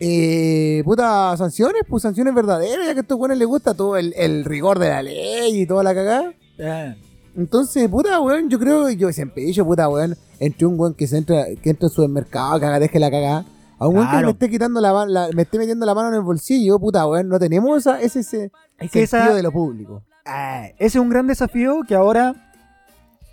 [0.00, 4.12] eh, puta, sanciones, pues sanciones verdaderas, ya que a estos buenos les gusta todo el,
[4.16, 6.34] el rigor de la ley y toda la cagada.
[6.58, 6.96] Eh,
[7.36, 11.06] Entonces, puta, weón, yo creo, yo siempre he dicho, puta, weón, entre un weón que
[11.06, 13.44] se entra, que entra en su supermercado, haga, deje la cagada,
[13.78, 16.14] a un weón que me esté quitando la, la- me esté metiendo la mano en
[16.14, 19.50] el bolsillo, puta, weón, no tenemos esa, ese, ese es que sentido esa, de lo
[19.52, 20.02] público.
[20.24, 22.34] Ah, ese es un gran desafío que ahora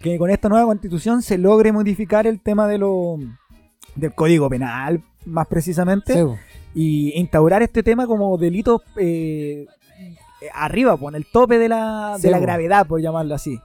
[0.02, 3.18] que con esta nueva constitución se logre modificar el tema de lo
[3.96, 6.20] del código penal más precisamente Sí,
[6.74, 9.68] y instaurar este tema como delito eh,
[10.00, 10.16] eh,
[10.56, 13.60] arriba, pues, en el tope de la, Sí, de la gravedad, por llamarlo así.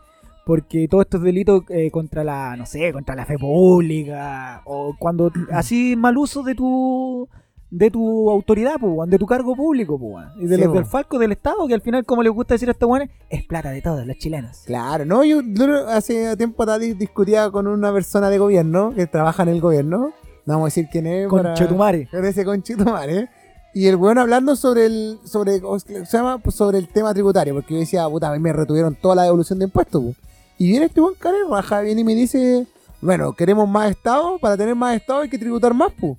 [0.46, 5.32] Porque todos estos delitos eh, contra la, no sé, contra la fe pública, o cuando
[5.52, 7.28] así mal uso de tu
[7.68, 11.18] de tu autoridad, pues, de tu cargo público, pues, y de Sí, los del falco
[11.18, 13.82] del Estado, que al final, como les gusta decir a estos weones, es plata de
[13.82, 14.62] todos los chilenos.
[14.66, 15.40] Claro, no, yo,
[15.88, 20.12] hace tiempo discutía con una persona de gobierno que trabaja en el gobierno,
[20.46, 21.54] no vamos a decir quién es, Con para-
[22.28, 23.28] ese conchetumare,
[23.74, 26.38] y el weón hablando sobre el, sobre, ¿cómo se llama?
[26.38, 29.24] Pues sobre el tema tributario, porque yo decía, puta, a mí me retuvieron toda la
[29.24, 30.14] devolución de impuestos, po.
[30.58, 32.66] Y viene este buen cara y raja, viene y me dice,
[33.00, 36.16] bueno, queremos más Estado, para tener más Estado hay que tributar más, pues.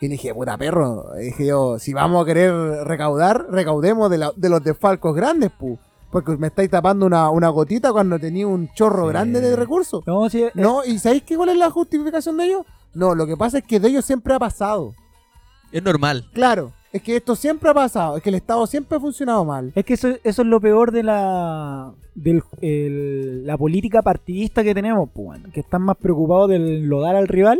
[0.00, 2.52] Y dije, puta perro, dije yo, si vamos a querer
[2.84, 5.78] recaudar, recaudemos de, la- de los desfalcos grandes, pu.
[6.10, 9.08] Porque me estáis tapando una, una gotita cuando tenía un chorro Sí.
[9.10, 10.02] grande de recursos.
[10.06, 12.62] No, sí, eh, No, ¿y sabéis qué cuál es la justificación de ellos?
[12.94, 14.94] No, lo que pasa es que de ellos siempre ha pasado.
[15.70, 16.26] Es normal.
[16.32, 19.72] Claro, es que esto siempre ha pasado, es que el Estado siempre ha funcionado mal.
[19.74, 24.74] Es que eso, eso es lo peor de la del, el- la política partidista que
[24.74, 27.58] tenemos, pues, que están más preocupados del lodar al rival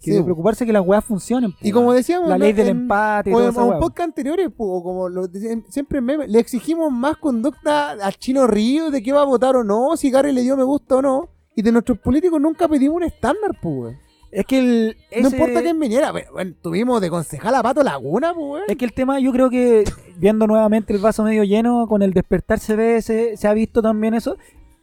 [0.00, 1.54] que Sí, de preocuparse que las weas funcionen.
[1.60, 1.96] Y como weón.
[1.98, 3.78] decíamos, la ley del empate y o en, o po.
[3.78, 5.28] podcast anteriores, po, como lo
[5.68, 9.62] siempre meme, le exigimos más conducta al Chino Río de qué va a votar o
[9.62, 11.28] no, si Gary le dio me gusta o no.
[11.54, 13.96] Y de nuestros políticos nunca pedimos un estándar, pues.
[14.32, 14.96] Es que el.
[15.20, 18.64] No ese- importa quién viniera, bueno, tuvimos de concejal a Pato Laguna, pues.
[18.66, 19.84] Es que el tema, yo creo que
[20.16, 23.82] viendo nuevamente el vaso medio lleno, con el despertar se ve, se, se ha visto
[23.82, 24.38] también eso,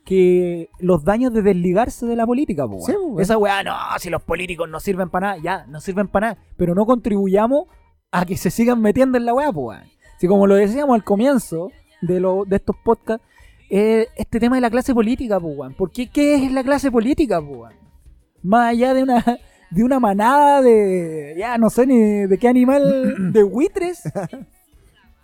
[0.05, 3.21] que los daños de desligarse de la política, Sí, po, weón.
[3.21, 6.41] Esa weá, no, si los políticos no sirven para nada, ya, no sirven para nada,
[6.55, 7.65] pero no contribuyamos
[8.11, 9.81] a que se sigan metiendo en la weá, weón.
[10.19, 11.71] Si como lo decíamos al comienzo
[12.01, 13.25] de, lo, de estos podcasts,
[13.71, 15.73] eh, este tema de la clase política, po, weón.
[15.73, 17.73] ¿Por qué qué es la clase política, po, weón?
[18.43, 19.23] Más allá de una
[19.71, 24.03] de una manada de ya no sé ni de qué animal de buitres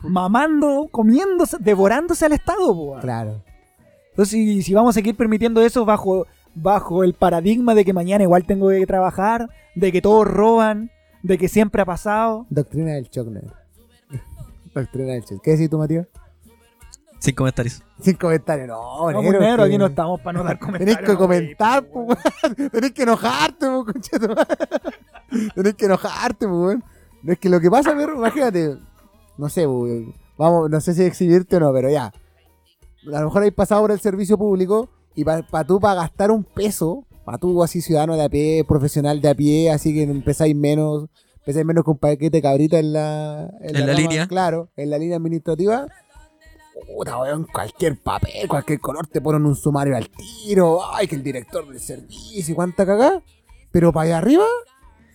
[0.09, 2.97] mamando, comiéndose, devorándose al Estado, po.
[3.01, 3.41] Claro.
[4.11, 8.23] Entonces, si, si vamos a seguir permitiendo eso bajo, bajo el paradigma de que mañana
[8.23, 12.45] igual tengo que trabajar, de que todos roban, de que siempre ha pasado.
[12.49, 13.27] Doctrina del shock.
[14.73, 15.41] Doctrina del shock.
[15.41, 16.07] ¿Qué decís tú, Matías?
[17.19, 17.83] Sin comentarios.
[18.01, 18.67] Sin comentarios.
[18.67, 20.97] No, No, negro, pues, negro, que- aquí no estamos para no dar comentarios.
[20.97, 22.19] Tenés que no, comentar, güey, pues,
[22.57, 22.69] weón.
[22.71, 24.35] Tenés que enojarte, pues, concheto.
[25.55, 26.83] Tenés que enojarte, pues, weón.
[27.23, 28.77] No es que lo que pasa, perro, imagínate.
[29.37, 30.13] No sé, pues, weón.
[30.37, 32.05] Vamos, no sé si exhibirte o no, pero ya.
[32.07, 36.43] A lo mejor hay pasado por el servicio público y para tú, para gastar un
[36.43, 40.55] peso, para tú, así, ciudadano de a pie, profesional de a pie, así que empezáis
[40.55, 41.05] menos,
[41.37, 44.27] empezáis menos con un paquete cabrita en la, En la rama, línea.
[44.27, 45.87] Claro, en la línea administrativa.
[46.87, 50.81] Puta, weón, cualquier papel, cualquier color te ponen un sumario al tiro.
[50.93, 53.21] Ay, que el director del servicio, y cuánta cagá.
[53.71, 54.45] Pero para allá arriba,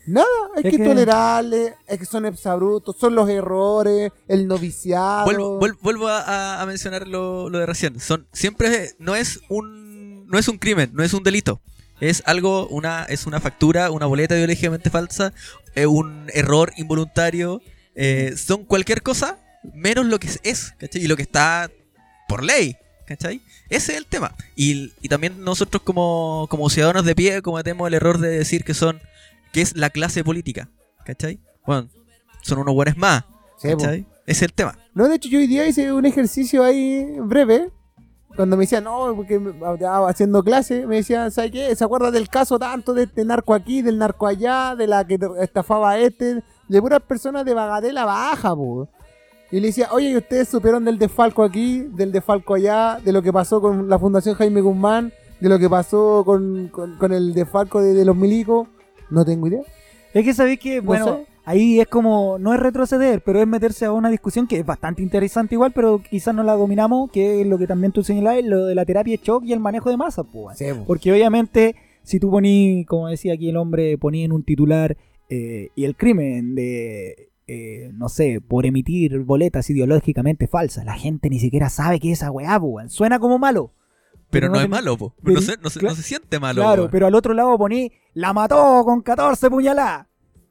[0.07, 0.27] nada.
[0.57, 5.24] Hay Es que, que- tolerarle, es que son exabrutos, son los errores, el noviciado.
[5.24, 8.01] Vuelvo, vuel- vuelvo a, a- a mencionar lo, lo de recién.
[8.01, 11.61] Son, siempre no es un no es un crimen, no es un delito.
[12.01, 15.32] Es algo, una, es una factura, una boleta ideológicamente falsa,
[15.74, 17.61] eh, un error involuntario.
[17.95, 19.39] eh, son cualquier cosa
[19.74, 21.03] menos lo que es- ¿cachai?
[21.03, 21.70] Y lo que está
[22.28, 22.77] por ley,
[23.07, 23.41] ¿cachai?
[23.69, 24.35] Ese es el tema.
[24.57, 28.74] Y, y también nosotros como, como ciudadanos de pie cometemos el error de decir que
[28.74, 29.01] son,
[29.53, 30.69] que es la clase política,
[31.05, 31.41] ¿cachai?
[31.66, 31.89] Bueno,
[32.43, 33.24] son unos buenos más.
[33.77, 34.07] ¿cachai?
[34.27, 34.78] Ese es el tema.
[34.95, 37.70] No, de hecho, yo hoy día hice un ejercicio ahí breve.
[38.37, 39.35] Cuando me decían, no, porque
[39.74, 41.74] estaba haciendo clase, me decían, ¿sabes qué?
[41.74, 45.19] ¿Se acuerda del caso tanto de este narco aquí, del narco allá, de la que
[45.41, 48.89] estafaba a este, de puras personas de Bagatela baja, po?
[49.52, 53.20] Y le decía, oye, ¿y ustedes supieron del desfalco aquí, del desfalco allá, de lo
[53.22, 57.35] que pasó con la Fundación Jaime Guzmán, de lo que pasó con, con- con el
[57.35, 58.68] desfalco de, de los milicos?
[59.10, 59.62] No tengo idea.
[60.14, 61.27] Es que sabéis que, bueno, sé.
[61.44, 65.02] ahí es como, no es retroceder, pero es meterse a una discusión que es bastante
[65.02, 68.66] interesante igual, pero quizás no la dominamos, que es lo que también tú señalabas, lo
[68.66, 70.59] de la terapia de shock y el manejo de masas, pues.
[70.59, 70.85] Sí, po.
[70.86, 71.74] Porque obviamente,
[72.05, 74.97] si tú poní, como decía aquí el hombre, ponía en un titular
[75.28, 81.28] eh, y el crimen de, eh, no sé, por emitir boletas ideológicamente falsas, la gente
[81.31, 82.89] ni siquiera sabe que es esa weá, weón.
[82.90, 83.72] Suena como malo.
[84.31, 85.14] Pero, no, es ten- malo, po.
[85.24, 86.62] pero- no, se, no, se, no se siente malo.
[86.62, 86.90] Claro, weón.
[86.93, 90.06] pero al otro lado poní, la mató con 14 puñaladas.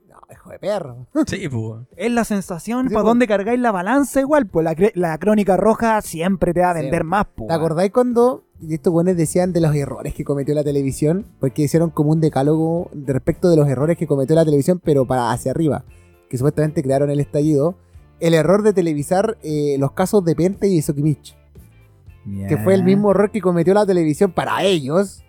[0.10, 1.08] No, hijo de perro.
[1.26, 1.88] Sí, weón.
[1.96, 6.02] Es la sensación Sí, para dónde cargáis la balanza igual, pues la, la crónica roja
[6.02, 7.48] siempre te va a vender más, pues.
[7.48, 11.26] ¿Te acordáis cuando estos buenos decían de los errores que cometió la televisión?
[11.40, 15.06] Porque hicieron como un decálogo de respecto de los errores que cometió la televisión, pero
[15.06, 15.86] para hacia arriba.
[16.30, 17.76] Que supuestamente crearon el estallido.
[18.20, 21.36] El error de televisar eh, los casos de Pente y Sokimich.
[22.48, 25.24] Que fue el mismo error que cometió la televisión para ellos.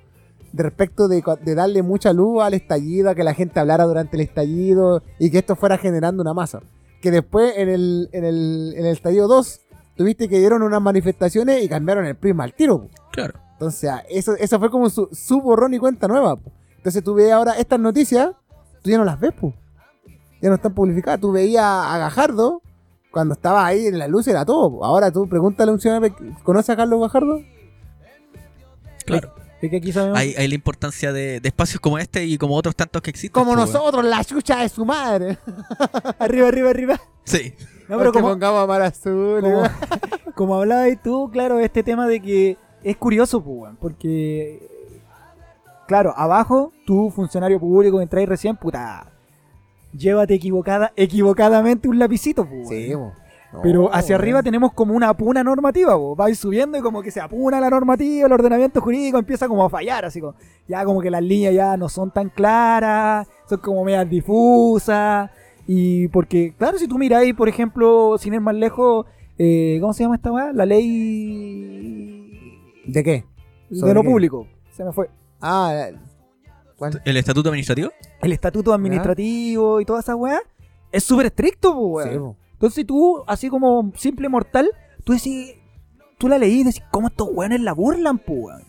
[0.53, 1.23] De respecto de,
[1.55, 5.39] darle mucha luz al estallido, a que la gente hablara durante el estallido y que
[5.39, 6.61] esto fuera generando una masa.
[7.01, 9.61] Que después en el, en el, en el estallido 2
[9.97, 12.83] tuviste que dieron unas manifestaciones y cambiaron el prisma al tiro.
[12.83, 12.89] po.
[13.13, 13.39] Claro.
[13.53, 16.37] Entonces, ah, eso, eso fue como su, su borrón y cuenta nueva.
[16.37, 16.51] po.
[16.77, 18.31] Entonces tú ves ahora estas noticias,
[18.83, 19.55] tú ya no las ves, po.
[20.41, 21.21] Ya no están publicadas.
[21.21, 22.63] Tú veías a Gajardo
[23.11, 24.85] cuando estaba ahí en la luz, era todo.
[24.85, 27.43] Ahora tú pregúntale a un ciudadano, ¿conoce a Carlos Gajardo?
[29.05, 29.35] Claro.
[29.61, 30.19] Es que aquí sabemos.
[30.19, 33.33] Hay, hay la importancia de, de espacios como este y como otros tantos que existen.
[33.33, 33.61] Como weón.
[33.61, 35.39] nosotros, la chucha de su madre.
[36.19, 37.01] Arriba, arriba, arriba.
[37.25, 37.55] Sí.
[37.89, 39.41] No, pero como, pongamos a Mar Azul.
[39.43, 39.63] como,
[40.35, 44.67] como hablabas tú, claro, este tema de que es curioso, pues, porque,
[45.87, 49.10] claro, abajo, tú, funcionario público, entráis recién, puta,
[49.93, 52.69] llévate equivocada, equivocadamente un lapicito, pues.
[52.69, 53.13] Sí, po.
[53.53, 56.15] No, Pero hacia arriba tenemos como una apuna normativa, po.
[56.15, 59.69] vais subiendo y como que se apuna la normativa, el ordenamiento jurídico empieza como a
[59.69, 60.35] fallar, así como,
[60.69, 65.31] ya como que las líneas ya no son tan claras, son como medias difusas,
[65.67, 69.07] y porque, claro, si tú miráis, por ejemplo, sin ir más lejos,
[69.37, 70.53] eh, ¿cómo se llama esta weá?
[70.53, 73.25] La ley ¿De qué?
[73.69, 74.09] de ¿Sobre lo qué?
[74.09, 75.11] público, se me fue.
[75.41, 75.89] Ah,
[76.81, 77.03] ¿Cuál?
[77.05, 77.91] ¿El estatuto administrativo?
[78.23, 80.41] el estatuto administrativo y toda esa weá,
[80.91, 82.09] es súper estricto, weón.
[82.09, 82.39] Sí.
[82.55, 84.71] Entonces tú, así como simple mortal,
[85.05, 85.57] tú decís,
[86.17, 88.63] tú la leí y decís, ¿cómo estos weones la burlan, weón?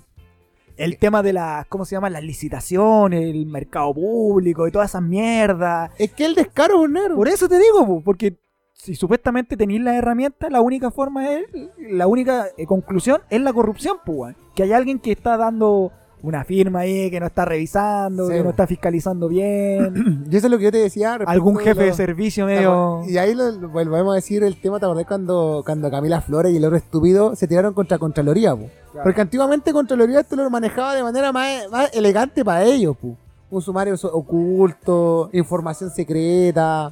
[0.75, 2.09] El tema de las, ¿cómo se llama?
[2.09, 5.91] Las licitaciones, el mercado público y todas esas mierdas.
[5.97, 7.15] Es que el descaro es un negro.
[7.15, 8.35] Por eso te digo, po, porque
[8.73, 11.45] si supuestamente tenéis las herramientas, la única forma es,
[11.77, 14.35] la única eh, conclusión es la corrupción, weón.
[14.53, 15.93] Que hay alguien que está dando
[16.23, 20.25] una firma ahí, que no está revisando, Sí, que no está fiscalizando bien.
[20.31, 21.13] Y eso es lo que yo te decía.
[21.25, 23.01] algún jefe de lo- servicio medio...
[23.07, 26.57] Y ahí lo, volvemos a decir el tema, ¿te acordás cuando, cuando Camila Flores y
[26.57, 28.67] el otro estúpido se tiraron contra Contraloría, po?
[29.03, 33.15] Porque antiguamente Contraloría esto lo manejaba de manera más, más elegante para ellos, po.
[33.49, 36.91] Un sumario oculto, información secreta,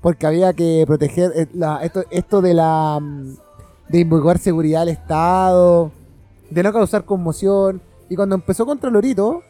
[0.00, 3.34] porque había que proteger eh, la- esto, esto de la mm,
[3.88, 5.90] de invocar seguridad al Estado,
[6.50, 7.80] de no causar conmoción.
[8.10, 9.42] Y cuando empezó Contralorito,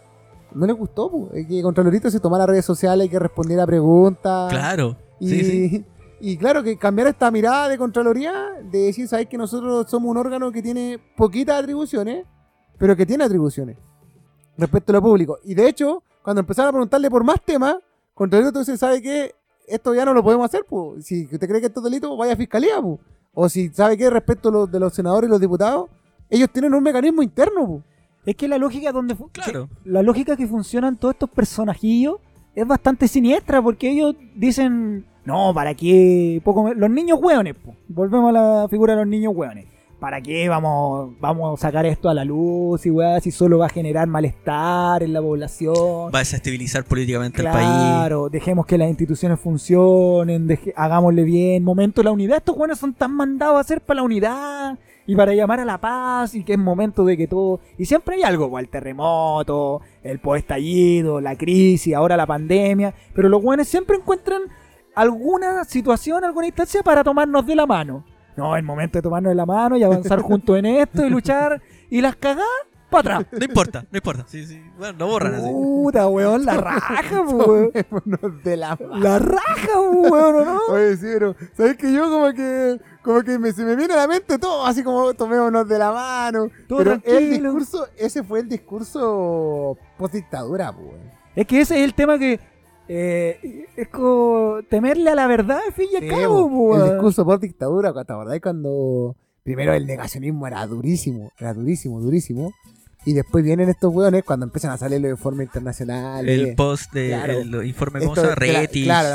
[0.54, 4.52] no le gustó, po, eh, que Contralorito se tomara redes sociales y que respondiera preguntas.
[4.52, 4.96] Claro.
[5.18, 5.84] Y, Sí, sí.
[6.20, 10.18] y claro, que cambiar esta mirada de Contraloría, de decir, sabes que nosotros somos un
[10.18, 12.26] órgano que tiene poquitas atribuciones,
[12.78, 13.78] pero que tiene atribuciones
[14.58, 15.38] respecto a lo público.
[15.42, 17.76] Y de hecho, cuando empezaron a preguntarle por más temas,
[18.12, 19.34] Contraloría entonces sabe que
[19.66, 21.06] esto ya no lo podemos hacer, pues.
[21.06, 22.98] Si usted cree que esto es delito, vaya a fiscalía, pues.
[23.32, 25.88] O si sabe que respecto a los de los senadores y los diputados,
[26.28, 27.89] ellos tienen un mecanismo interno, pues.
[28.26, 29.68] Es que la lógica donde Claro.
[29.68, 32.16] que- la lógica que funcionan todos estos personajillos
[32.54, 36.40] es bastante siniestra porque ellos dicen, no, ¿para qué?
[36.44, 37.74] Poco los niños hueones, po.
[37.88, 39.66] volvemos a la figura de los niños hueones.
[40.00, 43.66] ¿Para qué vamos, vamos a sacar esto a la luz y weá, si solo va
[43.66, 45.74] a generar malestar en la población?
[46.14, 47.68] Va a desestabilizar políticamente el país.
[47.68, 52.38] Claro, dejemos que las instituciones funcionen, deje- hagámosle bien, momento de la unidad.
[52.38, 54.78] Estos buenos son tan mandados a hacer para la unidad
[55.10, 57.58] y para llamar a la paz y que es momento de que todo...
[57.76, 63.28] Y siempre hay algo, pues, el terremoto, el poestallido, la crisis, ahora la pandemia, pero
[63.28, 64.42] los buenos siempre encuentran
[64.94, 68.04] alguna situación, alguna instancia para tomarnos de la mano.
[68.36, 71.60] No, es momento de tomarnos de la mano y avanzar juntos en esto y luchar
[71.90, 72.46] y las cagás
[72.90, 73.32] para atrás.
[73.38, 74.24] No importa, no importa.
[74.28, 74.62] Sí, sí.
[74.78, 75.48] Bueno, no borran así.
[75.50, 77.70] Puta, weón, la raja, weón.
[77.72, 78.96] Tomémonos de la mano.
[78.98, 80.60] La raja, weón, ¿o ¿no?
[80.70, 83.98] Oye, sí, pero ¿sabes que yo como que como que me, se me viene a
[83.98, 86.48] la mente todo así como tomémonos de la mano?
[86.68, 87.52] Todo pero el tranquilo.
[87.54, 90.88] discurso, ese fue el discurso post dictadura, pues.
[91.36, 92.38] Es que ese es el tema que
[92.88, 96.90] eh, es como temerle a la verdad, al fin y al cabo, po, el weón.
[96.94, 102.52] discurso post dictadura, ¿te acordás cuando primero el negacionismo era durísimo, era durísimo, durísimo?
[103.04, 106.38] Y después vienen estos hueones cuando empiezan a salir los informes internacionales.
[106.38, 107.40] El post de Claro.
[107.40, 108.00] el informe,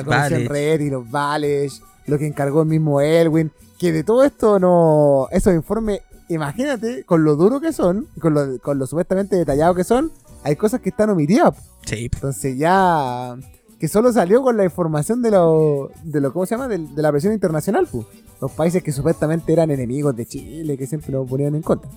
[0.10, 0.48] vale.
[0.48, 3.52] Reti, los vales, lo que encargó el mismo Elwin.
[3.78, 5.28] Que de todo esto no.
[5.32, 6.00] Esos informes,
[6.30, 10.12] imagínate, con lo duro que son, con lo, con lo supuestamente detallado que son,
[10.44, 11.54] hay cosas que están omitidas.
[11.86, 13.36] Sí, Entonces ya.
[13.80, 15.92] Que solo salió con la información de lo.
[16.04, 16.68] de lo ¿Cómo se llama?
[16.70, 18.06] De, de la presión internacional, pues.
[18.42, 21.90] Los países que supuestamente eran enemigos de Chile, que siempre nos ponían en contra.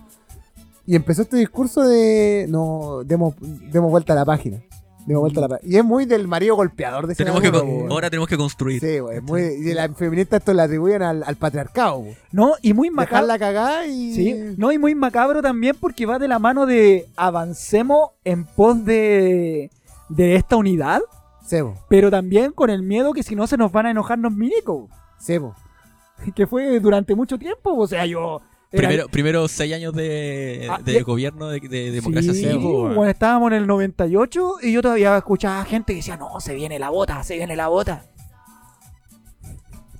[0.90, 2.46] Y empezó este discurso de.
[2.48, 3.34] No, demos,
[3.70, 4.58] demos vuelta a la página.
[5.06, 5.70] Demos vuelta a la página.
[5.70, 8.80] Y es muy del marido golpeador de tenemos que, con- ahora tenemos que construir.
[8.80, 12.04] Sí, güey, muy, y las feministas esto le atribuyen al, al patriarcado.
[12.32, 13.26] No, y muy Dejar macabro.
[13.26, 14.14] la cagada y.
[14.14, 18.82] Sí, no, y muy macabro también porque va de la mano de avancemos en pos
[18.86, 19.70] de,
[20.08, 21.02] de esta unidad,
[21.44, 24.32] Sebo, pero también con el miedo que si no se nos van a enojar los
[24.32, 25.54] milicos, Sebo.
[26.34, 28.40] que fue durante mucho tiempo, o sea, yo...
[28.70, 32.58] era- Primero, primero seis años de, Ah, de de- gobierno de, de democracia Sí, civil,
[32.58, 36.78] bueno, estábamos en el 98 y yo todavía escuchaba gente que decía, no, se viene
[36.78, 38.04] la bota, se viene la bota.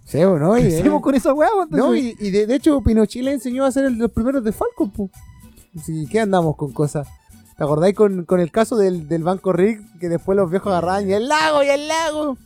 [0.04, 0.56] Sebo, ¿no?
[0.56, 1.48] Y, ¿Qué hacemos con esa weá?
[1.54, 4.42] pues, no, y, y de, de hecho, Pinochet le enseñó a hacer el- los primeros
[4.42, 5.10] de Falcon, pues.
[5.84, 7.06] Sí, ¿qué andamos con cosas?
[7.56, 9.80] ¿Te acordáis con, con el caso del, del Banco Rick?
[9.98, 12.38] Que después los viejos agarraban y el lago y el lago.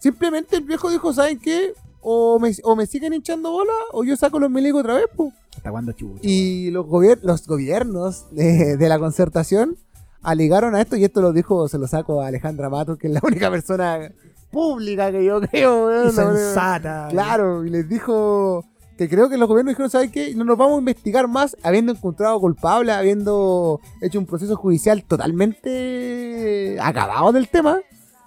[0.00, 1.74] Simplemente el viejo dijo, ¿saben qué?
[2.00, 5.32] O me, o me siguen hinchando bola o yo saco los milicos otra vez, pues.
[5.56, 6.20] ¿Hasta cuándo chucha?
[6.22, 9.76] Y los, gobier- los gobiernos de, de la concertación
[10.22, 13.12] alegaron a esto, y esto lo dijo, se lo saco a Alejandra Matos, que es
[13.12, 14.12] la única persona
[14.50, 17.08] pública que yo creo, Y sensata.
[17.10, 18.64] Claro, y les dijo
[18.96, 20.34] que creo que los gobiernos dijeron, ¿sabes qué?
[20.34, 26.78] No nos vamos a investigar más habiendo encontrado culpable, habiendo hecho un proceso judicial totalmente
[26.80, 27.78] acabado del tema.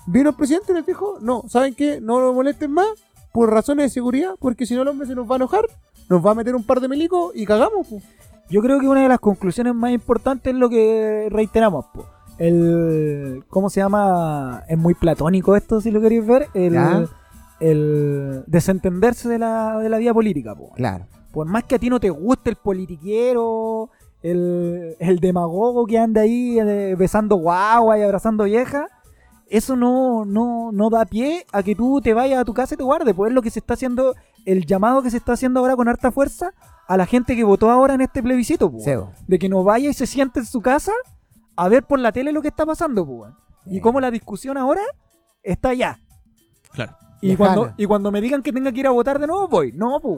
[0.07, 1.99] Vino el presidente y les dijo, no, ¿saben qué?
[2.01, 2.87] No lo molesten más
[3.31, 5.65] por razones de seguridad, porque si no el hombre se nos va a enojar,
[6.09, 7.87] nos va a meter un par de milicos y cagamos.
[7.87, 7.99] po".
[8.49, 11.85] Yo creo que una de las conclusiones más importantes es lo que reiteramos.
[11.93, 12.05] po.
[12.37, 14.63] El, ¿Cómo se llama?
[14.67, 16.47] Es muy platónico esto, si lo queréis ver.
[16.53, 17.05] El, Ya.
[17.59, 20.55] el desentenderse de la, de la vida política.
[20.55, 20.71] po.
[20.75, 21.05] Claro.
[21.31, 23.89] Por más que a ti no te guste el politiquero,
[24.21, 28.87] el, el demagogo que anda ahí eh, besando guagua y abrazando vieja,
[29.51, 32.77] eso no, no, no da pie a que tú te vayas a tu casa y
[32.77, 33.13] te guardes.
[33.13, 34.15] Pues es lo que se está haciendo,
[34.45, 36.53] el llamado que se está haciendo ahora con harta fuerza
[36.87, 38.85] a la gente que votó ahora en este plebiscito, pues,
[39.27, 40.93] de que no vaya y se siente en su casa
[41.57, 43.33] a ver por la tele lo que está pasando, pues.
[43.65, 44.81] Y cómo la discusión ahora
[45.43, 45.99] está allá.
[46.71, 46.95] Claro.
[47.19, 49.73] Y cuando, y cuando me digan que tenga que ir a votar de nuevo, voy.
[49.73, 50.17] No, pues.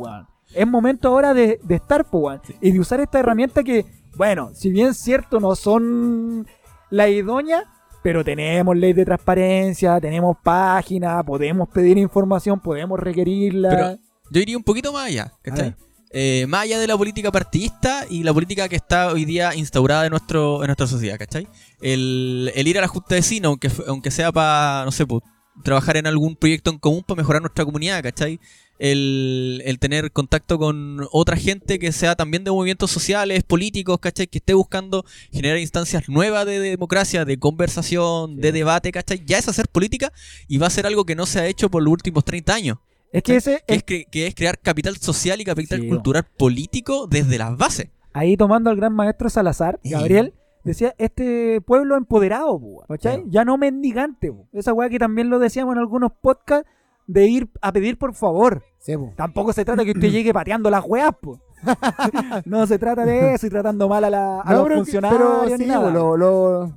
[0.54, 2.40] Es momento ahora de, de estar, pues.
[2.62, 3.84] Y de usar esta herramienta que,
[4.16, 6.46] bueno, si bien es cierto, no son
[6.92, 7.64] la idónea,
[8.04, 13.70] pero tenemos ley de transparencia, tenemos página, podemos pedir información, podemos requerirla.
[13.70, 13.98] Pero
[14.30, 15.74] yo iría un poquito más allá, ¿cachai?
[16.12, 20.06] Eh, más allá de la política partidista y la política que está hoy día instaurada
[20.06, 21.48] en, nuestro, en nuestra sociedad, ¿cachai?
[21.82, 25.24] El, el ir a la Junta de Vecinos, aunque, aunque sea para, no sé, pues,
[25.64, 28.40] trabajar en algún proyecto en común para mejorar nuestra comunidad, ¿cachai?
[28.88, 34.28] El, el tener contacto con otra gente que sea también de movimientos sociales, políticos, ¿cachai?
[34.28, 39.24] Que esté buscando generar instancias nuevas de democracia, de conversación, de debate, ¿cachai?
[39.26, 40.12] Ya es hacer política
[40.50, 42.78] y va a ser algo que no se ha hecho por los últimos 30 años
[43.14, 47.08] es que ese, que es- que es crear capital social y capital Sí, cultural político
[47.08, 47.88] desde las bases.
[48.12, 49.80] ahí tomando al gran maestro Salazar.
[49.84, 50.34] Gabriel,
[50.66, 53.16] decía, este pueblo empoderado, po, ¿cachai?
[53.18, 53.30] Claro.
[53.32, 56.68] Ya no mendigante, esa weá que también lo decíamos en algunos podcasts,
[57.08, 58.64] de ir a pedir por favor.
[58.80, 58.94] Sí.
[59.16, 61.40] Tampoco se trata que usted llegue pateando las weas, po.
[62.46, 64.76] no se trata de eso y tratando mal a, la, a No, los pero, que-
[64.84, 65.92] funcionarios pero ni sí, nada.
[65.92, 66.74] lo, lo, lo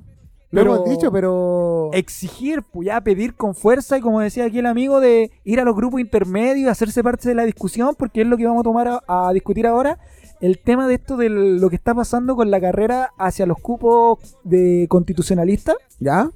[0.49, 1.89] Pero- hemos dicho, pero...
[1.93, 5.65] Exigir, pues ya pedir con fuerza y como decía aquí el amigo, de ir a
[5.65, 8.63] los grupos intermedios y hacerse parte de la discusión, porque es lo que vamos a
[8.63, 9.99] tomar a, a discutir ahora.
[10.39, 14.19] El tema de esto de lo que está pasando con la carrera hacia los cupos
[14.43, 16.29] de constitucionalista ¿Ya?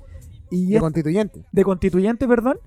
[0.49, 1.45] y De es- constituyente.
[1.51, 2.57] de constituyente, perdón,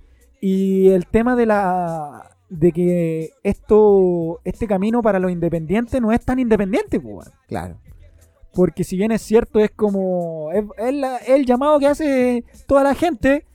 [0.46, 6.20] y el tema de la de que esto este camino para los independientes no es
[6.24, 7.30] tan independiente, pues.
[7.48, 7.76] Claro.
[8.54, 12.44] porque si bien es cierto es como es, es la- es el llamado que hace
[12.68, 13.46] toda la gente,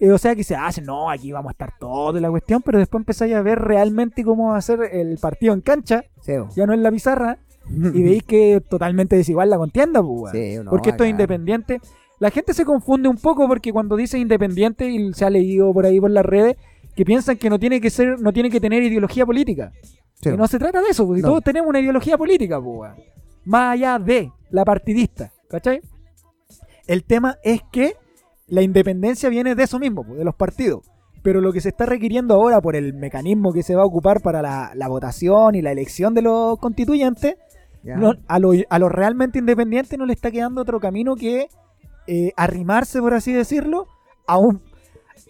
[0.00, 2.60] eh, o sea que se hace, no, aquí vamos a estar todos de la cuestión,
[2.62, 6.32] pero después empezáis a ver realmente cómo va a ser el partido en cancha, Sí,
[6.56, 7.38] ya no en la pizarra,
[7.68, 10.32] y veis que es totalmente desigual la contienda, pues.
[10.32, 11.18] Sí, no, porque esto es acá.
[12.20, 15.84] La gente se confunde un poco porque cuando dice independiente, y se ha leído por
[15.86, 16.56] ahí por las redes,
[16.94, 19.72] que piensan que no tiene que ser, no tiene que tener ideología política.
[20.22, 21.28] Sí, Y no se trata de eso, porque No.
[21.28, 22.94] todos tenemos una ideología política, weón.
[23.44, 25.80] Más allá de la partidista, ¿cachai?
[26.86, 27.94] El tema es que
[28.48, 30.84] la independencia viene de eso mismo, de los partidos.
[31.22, 34.20] Pero lo que se está requiriendo ahora por el mecanismo que se va a ocupar
[34.20, 37.36] para la, la votación y la elección de los constituyentes,
[37.82, 41.46] no- a, lo- a los realmente independientes no le está quedando otro camino que
[42.06, 43.86] eh, arrimarse, por así decirlo,
[44.26, 44.60] a un,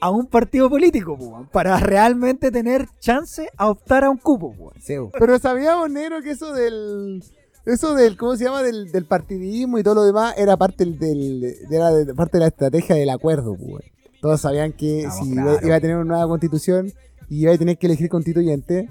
[0.00, 4.54] a un partido político, para realmente tener chance a optar a un cupo.
[4.80, 4.94] Sí.
[5.18, 7.22] Pero sabíamos, negro, que eso del...
[7.66, 8.62] Eso del, ¿cómo se llama?
[8.62, 12.46] Del, del partidismo y todo lo demás era parte del, era de- parte de la
[12.48, 13.54] estrategia del acuerdo.
[14.22, 16.90] Todos sabían que Estamos si iba, iba a tener una nueva constitución
[17.28, 18.88] y iba a tener que elegir constituyente,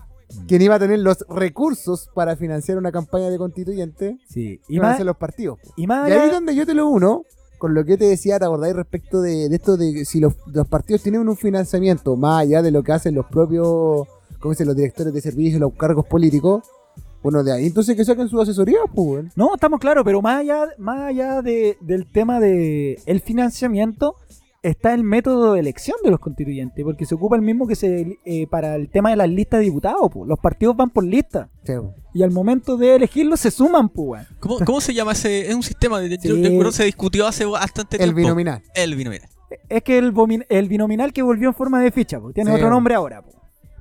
[0.47, 4.91] quien iba a tener los recursos para financiar una campaña de constituyente Sí, y iban
[4.91, 5.57] a ser los partidos.
[5.75, 7.23] y más Y ahí es donde yo te lo uno
[7.59, 10.33] con lo que te decía, ¿te acordáis respecto de, esto de si los,
[10.67, 14.07] partidos tienen un financiamiento más allá de lo que hacen los propios,
[14.39, 14.65] ¿cómo dicen?
[14.65, 16.63] Los directores de servicios, los cargos políticos?
[17.21, 19.25] Bueno, de ahí entonces que saquen su asesoría, pues.
[19.35, 24.15] No, estamos claros, pero más allá, más allá de, del tema de financiamiento,
[24.61, 28.17] está el método de elección de los constituyentes, porque se ocupa el mismo que se
[28.25, 30.27] eh, para el tema de las listas de diputados, pues.
[30.27, 31.93] los partidos van por lista, Sí, po.
[32.13, 34.07] y al momento de elegirlos se suman, pues.
[34.09, 34.27] weón.
[34.39, 35.47] ¿Cómo, cómo se llama ese?
[35.49, 35.99] Es un sistema.
[35.99, 36.43] De, yo Sí.
[36.43, 38.17] recuerdo se discutió hace bastante El tiempo.
[38.17, 38.61] binominal.
[38.75, 39.29] El binominal.
[39.69, 40.13] Es que el,
[40.49, 42.57] el binominal que volvió en forma de ficha, pues, tiene Sí.
[42.57, 43.35] otro nombre ahora, pues.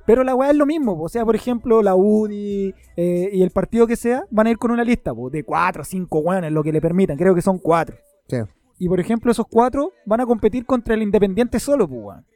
[0.06, 1.02] Pero la weá es lo mismo, po.
[1.04, 4.56] o sea, por ejemplo, la UDI eh, y el partido que sea van a ir
[4.56, 7.42] con una lista po, de cuatro o cinco weones, lo que le permitan, creo que
[7.42, 7.96] son cuatro.
[8.28, 8.38] Sí.
[8.78, 12.26] Y por ejemplo, esos cuatro van a competir contra el Independiente solo, pues, weón.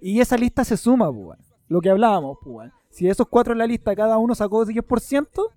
[0.00, 1.38] Y esa lista se suma, pues, weón.
[1.68, 2.72] Lo que hablábamos, pues, weón.
[2.90, 5.50] Si esos cuatro en la lista cada uno sacó 10%,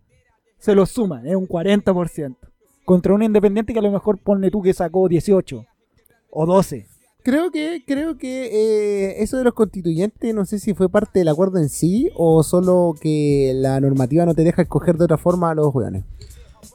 [0.58, 2.38] se los suman, es un 40%.
[2.86, 5.66] Contra un Independiente que a lo mejor pone tú que sacó 18
[6.32, 6.88] o 12.
[7.24, 11.28] Creo que, creo que eh, eso de los constituyentes, no sé si fue parte del
[11.28, 15.50] acuerdo en sí o solo que la normativa no te deja escoger de otra forma
[15.50, 16.04] a los weones.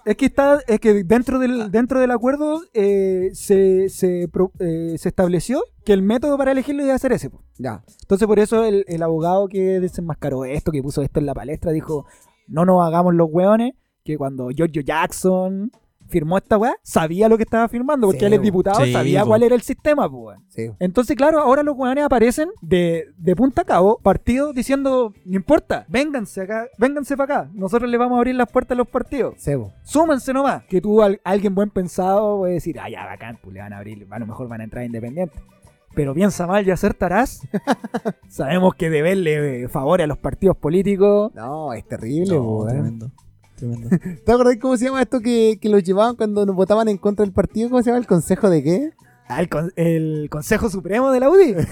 [0.05, 4.97] Es que está, es que dentro del, dentro del acuerdo eh, se, se, pro- eh,
[4.99, 7.31] se estableció que el método para elegirlo iba a ser ese.
[7.59, 7.85] Ya.
[8.03, 11.73] Entonces por eso el, el abogado que desenmascaró esto, que puso esto en la palestra,
[11.73, 12.07] dijo,
[12.49, 13.73] no nos hagamos los hueones,
[14.05, 15.71] que cuando Giorgio Jackson
[16.11, 19.23] firmó esta weá sabía lo que estaba firmando, porque Sí, él es diputado, Sí, sabía
[19.23, 19.29] po.
[19.29, 20.39] cuál era el sistema, pues.
[20.49, 20.71] Sí.
[20.79, 25.87] Entonces, claro, ahora los weones aparecen de, de punta a cabo, partidos diciendo, no importa,
[25.89, 29.35] vénganse acá, vénganse para acá, nosotros le vamos a abrir las puertas a los partidos.
[29.39, 29.73] Sebo.
[29.83, 30.65] Súmense nomás.
[30.65, 33.79] Que tú, al- alguien buen pensado, puede decir, ah, ya, bacán, pues le van a
[33.79, 35.41] abrir, a lo mejor van a entrar independientes.
[35.95, 37.41] Pero piensa mal y acertarás.
[38.29, 41.33] Sabemos que deberle eh, favor a los partidos políticos.
[41.35, 43.11] No, es terrible, No.
[44.25, 47.25] ¿Te acordás cómo se llama esto que, que los llevaban cuando nos votaban en contra
[47.25, 47.69] del partido?
[47.69, 47.99] ¿Cómo se llama?
[47.99, 48.93] ¿El consejo de qué?
[49.31, 51.55] Ah, el, con- el Consejo Supremo de la UDI.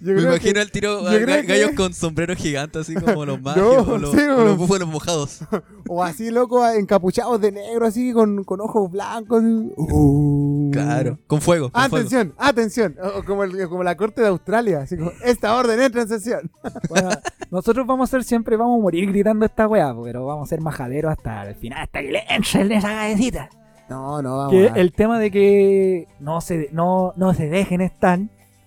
[0.00, 3.40] Yo Me creo imagino el tiro a que- gallos con sombreros gigantes, así como los
[3.42, 4.44] magios, o los, sí, o weón.
[4.44, 5.40] los búfalos mojados.
[5.88, 9.40] O así, loco, encapuchados de negro, así, con, con ojos blancos.
[9.76, 10.70] Uh.
[10.72, 11.70] Claro, con fuego.
[11.70, 11.96] Con fuego.
[11.96, 12.96] Atención, atención.
[13.00, 16.50] O, como, el- como la corte de Australia, así como, esta orden entra en sesión.
[16.88, 17.10] Bueno,
[17.52, 20.60] nosotros vamos a ser siempre, vamos a morir gritando esta weá, pero vamos a ser
[20.60, 23.48] majaderos hasta el final, hasta que le entren esa cabecita.
[23.88, 24.52] No, no, vamos.
[24.52, 28.18] Que a- el tema de que no se, no, no se dejen estar,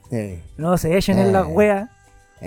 [0.09, 1.51] Sí, no se echen en las Eh.
[1.51, 1.89] weas,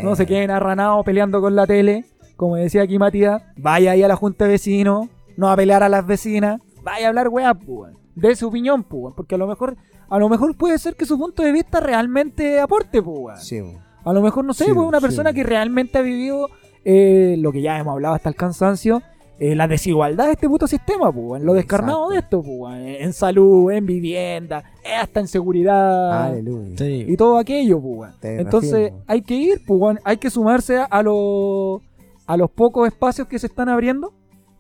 [0.03, 0.17] no eh.
[0.17, 2.05] se queden arranados peleando con la tele.
[2.37, 5.89] Como decía aquí Matías, vaya ahí a la junta de vecinos, no a pelear a
[5.89, 9.77] las vecinas, vaya a hablar weá, pues, de su opinión, pues, porque a lo mejor,
[10.09, 13.45] a lo mejor puede ser que su punto de vista realmente aporte, pues.
[13.45, 13.61] Sí.
[14.05, 15.03] A lo mejor, no sé, Sí, pues una sí.
[15.07, 16.49] persona que realmente ha vivido
[16.85, 19.03] eh, lo que ya hemos hablado hasta el cansancio,
[19.45, 22.37] eh, la desigualdad de este puto sistema, pues, weón, lo descarnado Exacto.
[22.37, 26.77] de esto, pues, en salud, en vivienda, eh, hasta en seguridad Aleluya.
[26.79, 27.07] Sí.
[27.09, 31.81] y todo aquello, pues, Entonces hay que ir, pues, hay que sumarse a, a los
[32.27, 34.13] a los pocos espacios que se están abriendo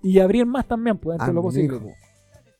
[0.02, 1.78] y abrir más también, pues, dentro de lo Ah, posible.
[1.78, 1.94] pues.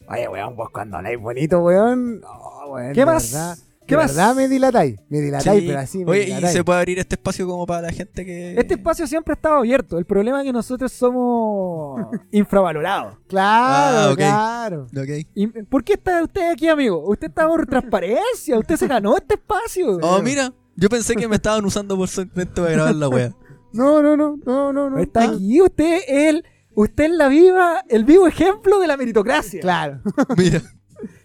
[0.08, 2.20] Oye, weón, vos cuando habláis bonito, weón.
[2.24, 3.32] Oh, weón ¿Qué más?
[3.32, 3.56] verdad-
[3.93, 4.14] ¿Qué de más?
[4.16, 4.97] verdad me dilatáis.
[5.09, 5.66] Me dilatáis, Sí.
[5.69, 8.55] pero así me Oye, y se puede abrir este espacio como para la gente que.
[8.59, 9.98] Este espacio siempre ha estado abierto.
[9.98, 13.19] El problema es que nosotros somos infravalorados.
[13.28, 14.86] Claro, Ah, claro.
[14.97, 15.27] Ok.
[15.35, 17.02] ¿Y ¿Por qué está usted aquí, amigo?
[17.09, 18.59] Usted está por transparencia.
[18.59, 19.98] Usted se ganó este espacio.
[20.02, 20.52] Oh, mira.
[20.74, 23.35] Yo pensé que me estaban usando por segmento para grabar la wea.
[23.74, 24.98] No, no, no, no, no, no.
[24.98, 25.60] Está aquí.
[25.62, 26.44] Usted el,
[26.74, 29.62] usted es la viva, el vivo ejemplo de la meritocracia.
[29.62, 30.02] Claro.
[30.36, 30.60] Mira.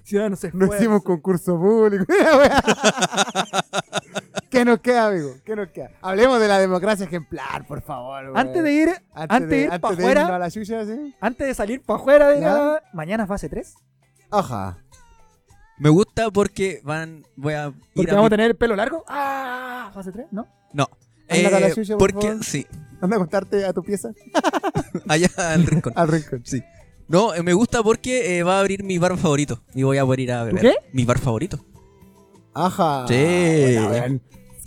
[0.08, 2.06] Ciudadanos se No hicimos concurso público.
[4.50, 5.34] ¿Qué nos queda, amigo?
[5.44, 5.92] ¿Qué nos queda?
[6.02, 8.24] Hablemos de la democracia ejemplar, por favor.
[8.24, 8.38] weón.
[8.38, 11.14] Antes de ir, antes, de ir antes para de irnos a afuera, la chucha, ¿sí?
[11.20, 12.80] antes de salir para afuera de.
[12.94, 13.74] Mañana es fase 3.
[14.32, 14.78] Ajá.
[15.78, 17.26] Me gusta porque van.
[17.36, 19.04] Voy a ir Porque a vamos mi- a tener el pelo largo.
[19.10, 20.48] Ah, fase 3, ¿no?
[20.72, 20.88] No.
[21.30, 22.46] Ándate a la Eh, suya, por porque, favor.
[22.46, 22.66] sí,
[23.02, 24.12] Anda a contarte a tu pieza
[25.10, 25.92] allá al rincón.
[25.98, 26.42] al rincón.
[26.46, 26.64] Sí.
[27.08, 29.62] No, eh, me gusta porque eh, va a abrir mi bar favorito.
[29.74, 30.62] Y voy a poder ir a beber.
[30.62, 30.76] qué?
[30.94, 31.60] Mi bar favorito.
[32.54, 33.06] Ajá.
[33.08, 33.14] Sí.
[33.78, 34.22] Weón.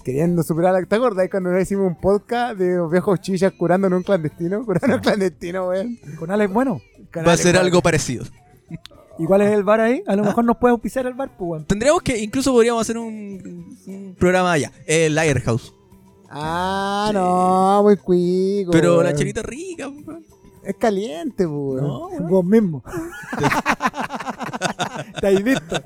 [0.05, 0.73] Queriendo superar.
[0.73, 4.03] la- ¿Te acordás cuando nos hicimos un podcast de los viejos chillas curando en un
[4.03, 4.65] clandestino?
[4.65, 5.99] Curando en un clandestino, weón.
[6.19, 6.81] Con Alex Bueno.
[7.27, 8.25] Va a ser algo parecido.
[9.19, 10.03] ¿Y cuál es el bar ahí?
[10.07, 11.65] A lo mejor nos puede auspiciar el bar, pues, weón.
[11.67, 14.73] Tendríamos que, incluso podríamos hacer un, un programa allá.
[14.87, 15.75] El Lighthouse.
[16.31, 18.71] Ah, no, muy cuico.
[18.71, 20.25] Pero la chelita rica, weón.
[20.63, 21.87] Es caliente, weón.
[21.87, 22.29] No, weón.
[22.29, 22.83] Vos mismo.
[25.21, 25.77] Te has visto.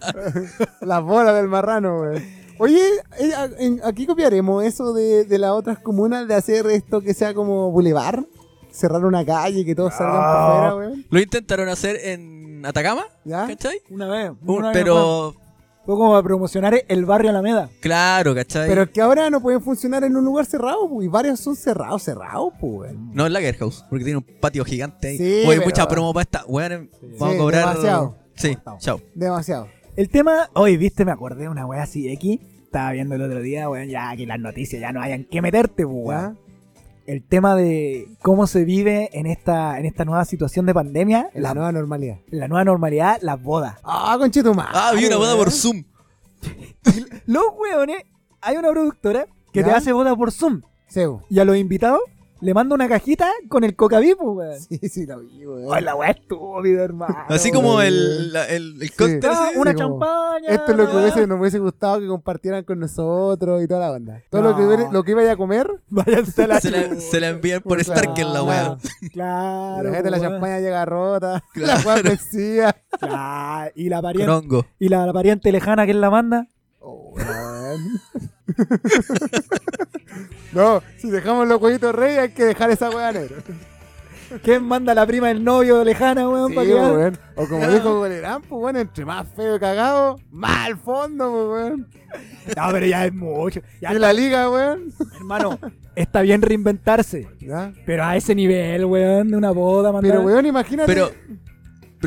[0.81, 2.23] Las bolas del marrano, weón.
[2.59, 2.81] Oye,
[3.19, 7.71] eh, aquí copiaremos eso de, de las otras comunas de hacer esto que sea como
[7.71, 8.25] bulevar.
[8.71, 10.21] Cerrar una calle y que todos salgan Ah.
[10.21, 11.07] para afuera, weón.
[11.11, 13.47] Lo intentaron hacer en Atacama, ¿Ya?
[13.47, 13.81] ¿cachai?
[13.91, 14.31] Una vez.
[14.31, 14.73] Un- una vez más.
[14.73, 15.35] pero,
[15.87, 17.69] Fue como para promocionar el barrio Alameda.
[17.81, 18.69] claro, ¿cachai?
[18.69, 21.57] Pero es que ahora no pueden funcionar en un lugar cerrado, pues, y varios son
[21.57, 22.93] cerrados, cerrados, pues.
[23.13, 25.19] No, el Lagerhouse, porque tiene un patio gigante ahí.
[25.19, 26.45] Sí, Oye, pero- mucha promo para esta.
[26.47, 27.69] Weón, vamos Sí, a cobrar.
[27.69, 28.17] demasiado.
[28.35, 29.01] Sí, chao.
[29.15, 29.69] Demasiado.
[29.97, 32.41] El tema, hoy viste, me acordé de una wea así X.
[32.65, 35.87] Estaba viendo el otro día, weón, ya que las noticias ya no hayan que meterte,
[35.87, 36.19] pues.
[37.07, 41.43] El tema de cómo se vive en esta, en esta nueva situación de pandemia, En
[41.43, 42.17] la la, nueva normalidad.
[42.29, 43.79] la nueva normalidad, las bodas.
[43.85, 44.71] Ah, conchetumare.
[44.73, 45.85] Ah, vi una boda por Zoom.
[47.27, 48.03] Los weones,
[48.41, 50.63] hay una productora que te hace boda por Zoom.
[50.89, 51.23] Sebo.
[51.29, 52.01] Y a los invitados
[52.41, 54.61] le manda una cajita con el cocaví, pues, weón.
[54.61, 55.73] Sí, sí, lo vi, weón.
[55.75, 57.17] Ay, la weá estúpida, hermano.
[57.29, 59.31] Así como el, la- el, el cóctel.
[59.33, 60.49] Ah, una champaña.
[60.49, 61.27] Esto es lo que la hubiese, weá.
[61.27, 64.23] nos hubiese gustado que compartieran con nosotros y toda la onda.
[64.31, 64.51] Todo No.
[64.51, 67.29] lo, que, hubiera- lo que iba a comer, Váyanse a la Se la, se la
[67.29, 68.01] envían por Claro.
[68.01, 68.77] Stark en la wea.
[69.13, 69.83] Claro.
[69.91, 70.33] la gente la weón.
[70.33, 71.81] champaña llega rota, Claro.
[71.81, 72.77] la weá vencida.
[72.99, 76.47] Claro, Y la pariente, y la, la pariente lejana que es la manda.
[76.81, 77.15] Oh,
[77.75, 78.01] weón.
[80.53, 83.13] no, si dejamos los huevitos reyes hay que dejar esa weá.
[84.43, 86.51] ¿Quién manda a la prima del novio lejana, weón?
[86.51, 86.93] Sí, para que haga?
[86.93, 87.19] weón.
[87.37, 91.49] O como dijo Golerán, pues bueno, entre más feo y cagado, más al fondo, pues
[91.49, 91.89] weón.
[92.57, 93.61] No, pero ya es mucho.
[93.81, 94.93] Ya, Y la liga, weón.
[95.17, 95.59] hermano,
[95.95, 97.29] está bien reinventarse.
[97.41, 97.73] ¿Ya?
[97.87, 100.13] Pero a ese nivel, weón, de una boda, mandar.
[100.13, 100.93] Pero weón, imagínate.
[100.93, 101.11] Pero,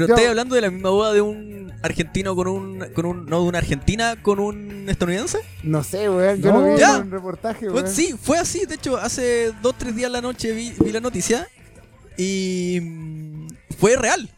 [0.05, 3.25] Pero estáis hablando de la misma boda de un argentino con un, con un.
[3.25, 5.39] No, de una argentina con un estadounidense.
[5.63, 6.41] No sé, weón.
[6.41, 7.87] Yo No, lo vi en un reportaje, weón.
[7.87, 8.65] sí, fue así.
[8.65, 11.47] De hecho, hace dos tres días en la noche vi, vi la noticia.
[12.17, 12.79] Y.
[12.81, 13.47] mm,
[13.79, 14.29] Fue real.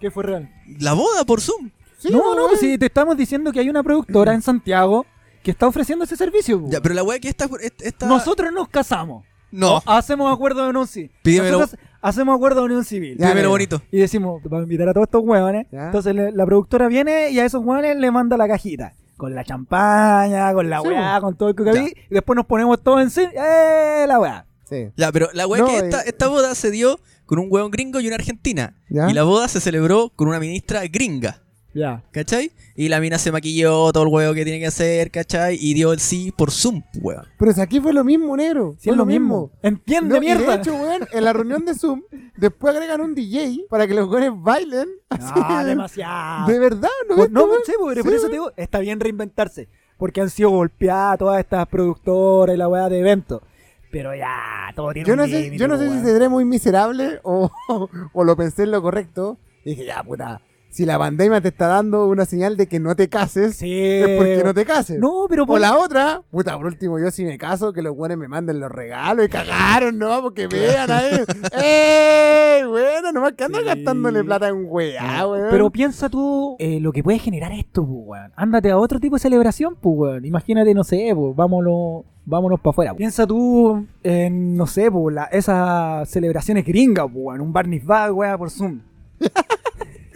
[0.00, 0.50] ¿Qué fue real?
[0.78, 1.70] La boda por Zoom.
[1.98, 5.04] Sí, no, no, pues si te estamos diciendo que hay una productora en Santiago
[5.42, 6.62] que está ofreciendo ese servicio.
[6.68, 7.48] Ya, pero la weá que esta.
[7.80, 9.24] esta Nosotros nos casamos.
[9.50, 11.10] No, O hacemos acuerdo de unión civil.
[11.22, 11.58] Pídemelo.
[11.60, 13.16] Nosotros hacemos acuerdo de unión civil.
[13.18, 13.50] Ya, negro.
[13.50, 13.82] bonito.
[13.90, 15.66] Y decimos, vamos a invitar a todos estos huevones.
[15.72, 15.86] Ya.
[15.86, 18.92] Entonces le- la productora viene y a esos huevones le manda la cajita.
[19.16, 21.64] Con la champaña, con la Sí, weá, con todo el Ya.
[21.64, 21.92] cocaví.
[22.10, 23.22] Y después nos ponemos todos en sí.
[23.34, 24.04] ¡Eh!
[24.06, 24.44] La weá.
[24.68, 24.90] Sí.
[24.96, 26.08] Ya, pero la weá No, que esta, eh.
[26.08, 28.74] esta boda se dio con un hueón gringo y una argentina.
[28.88, 29.10] Ya.
[29.10, 31.40] Y la boda se celebró con una ministra gringa.
[31.74, 32.02] Ya.
[32.12, 32.50] ¿Cachai?
[32.74, 35.58] Y la mina se maquilló todo el huevo que tiene que hacer, ¿cachai?
[35.60, 37.24] Y dio el sí por Zoom, weón.
[37.38, 38.74] Pero si aquí fue lo mismo, negro.
[38.78, 39.50] Si fue es lo mismo.
[39.62, 40.56] Entiende, No, y mierda.
[40.56, 42.02] de hecho, weón, en la reunión de Zoom,
[42.36, 44.88] después agregan un DJ para que los güeyes bailen.
[45.10, 45.32] así.
[45.36, 46.50] Ah, demasiado.
[46.50, 47.16] De verdad, ¿no?
[47.16, 49.68] Ves, no, sí, por, por Sí, eso te digo, está bien reinventarse.
[49.98, 53.42] Porque han sido golpeadas todas estas productoras y la weá de eventos.
[53.90, 56.04] Pero ya, todo tiene Yo un no sé, yo no sé si weón.
[56.04, 57.50] seré muy miserable o,
[58.12, 59.38] o lo pensé en lo correcto.
[59.64, 60.40] Y dije, ya, puta,
[60.70, 63.72] si la pandemia te está dando una señal de que no te cases, Sí.
[63.80, 64.98] es porque no te cases.
[64.98, 67.96] No, pero O por- la otra, puta, por último, yo si me caso, que los
[67.96, 70.20] buenos me manden los regalos y cagaron, ¿no?
[70.22, 71.24] Porque vean ahí.
[71.62, 72.64] ¡Ey!
[72.66, 73.66] Bueno, nomás que andan Sí.
[73.68, 75.48] gastándole plata en weá, weón.
[75.50, 78.32] Pero piensa tú eh, lo que puede generar esto, pues, weón.
[78.36, 80.24] Ándate a otro tipo de celebración, pues, weón.
[80.24, 82.94] Imagínate, no sé, pues, vámonos, vámonos para afuera.
[82.94, 87.40] Piensa tú en, no sé, pues, la- esas celebraciones gringas, pues, weón.
[87.40, 88.80] Un Barney Bag, weón, por Zoom.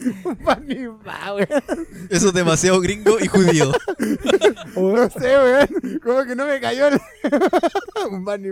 [0.47, 1.47] Va, weón.
[2.11, 3.73] Eso es demasiado gringo y judío.
[4.77, 6.01] No sé, weón.
[6.03, 6.95] Como que no me cayó el...
[8.11, 8.43] un weón.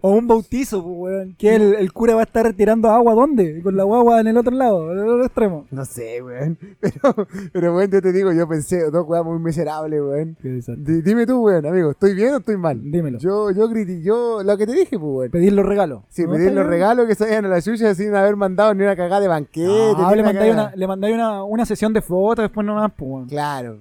[0.00, 1.34] O un bautizo, pues, weón.
[1.38, 3.60] Que el, el cura va a estar tirando agua, ¿dónde?
[3.62, 5.66] Con la guagua en el otro lado, en el otro extremo.
[5.70, 6.58] No sé, weón.
[6.80, 10.36] Pero, pero, weón, yo te digo, yo pensé, dos weas muy miserables, weón.
[10.42, 12.80] Di- dime tú, weón, amigo, ¿estoy bien o estoy mal?
[12.82, 13.18] Dímelo.
[13.18, 15.30] Yo, yo grité, yo, lo que te dije, pues, weón.
[15.30, 16.02] Pedir los regalos.
[16.08, 16.30] Sí, ¿No?
[16.32, 16.70] pedir Está los bien.
[16.70, 19.66] regalos que se vayan a la suya sin haber mandado ni una cagada de banquete.
[19.66, 20.68] No, ni le una mandáis cagada.
[20.68, 23.28] una, le mandáis una, una sesión de fotos después nomás, pues.
[23.28, 23.78] Claro.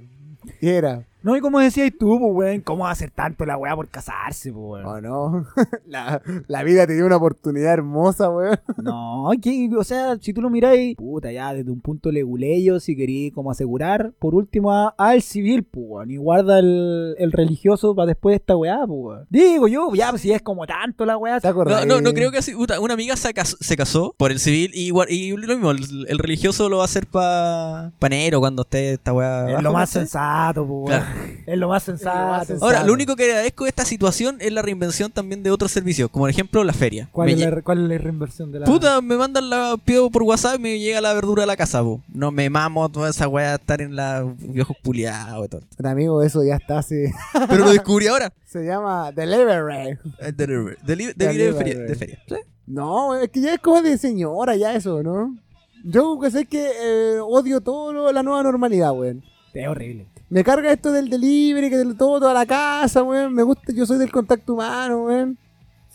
[0.60, 3.58] Y era, No, y como decías tú, pues, weón, ¿cómo va a hacer tanto la
[3.58, 4.86] weá por casarse, pues, weón?
[4.86, 5.46] ¿o no?
[5.88, 8.60] la, la vida te dio una oportunidad hermosa, weón.
[8.84, 12.96] No, que, o sea, si tú lo miráis, puta, ya desde un punto leguleyo, si
[12.96, 17.96] queréis como asegurar, por último, a- al civil, pues, weón, y guarda el, el religioso
[17.96, 19.28] para después de esta weá, pues, weón.
[19.30, 21.40] Digo yo, ya, pues si es como tanto la weá.
[21.40, 21.86] ¿Te acordás?
[21.86, 22.54] No, no, no creo que así.
[22.54, 26.18] puta, Una amiga se casó, se casó por el civil y, lo mismo, el, el
[26.20, 29.50] religioso lo va a hacer para pa enero cuando esté esta weá.
[29.58, 30.86] Es lo más sensato, pues, weón.
[30.88, 31.13] Claro.
[31.46, 32.56] Es lo más sensato.
[32.62, 36.10] Ahora, lo único que agradezco de esta situación es la reinvención también de otros servicios,
[36.10, 37.10] como por ejemplo la feria.
[37.12, 40.10] ¿Cuál, Me es la, ¿Cuál es la reinversión de la Puta, me mandan la pido
[40.10, 42.02] por WhatsApp y me llega la verdura a la casa, po.
[42.14, 45.62] No me mamo toda esa weá estar en la viejos culiados y todo.
[45.78, 47.06] Pero, amigo, eso ya está así.
[47.50, 48.32] Pero lo descubrí ahora.
[48.46, 49.98] Se llama Delivery.
[50.20, 50.78] Eh, Delivery.
[50.86, 52.20] Deli- Delivery de feria.
[52.66, 55.36] No, es que ya es como de señora, ya eso, ¿no?
[55.84, 59.22] Yo que sé que eh, odio todo lo- la nueva normalidad, weón.
[59.54, 60.08] Es horrible.
[60.30, 63.34] Me carga esto del delivery, que del todo, toda la casa, weón.
[63.34, 65.38] Me gusta, yo soy del contacto humano, weón.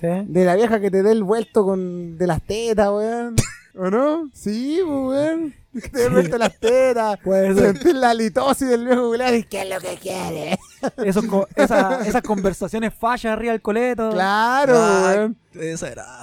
[0.00, 0.06] ¿Sí?
[0.26, 3.34] De la vieja que te dé el vuelto con de las tetas, weón.
[3.76, 4.30] ¿O no?
[4.32, 5.54] Sí, pues, weón.
[5.72, 7.18] Que te dé el vuelto de las tetas.
[7.24, 7.54] Puede.
[7.54, 10.58] Sentir la litosis del viejo y ¿qué es lo que quiere?
[11.04, 14.10] Esos co- esa- esas conversaciones fallas arriba del coleto.
[14.10, 15.36] Claro, Ay, weón.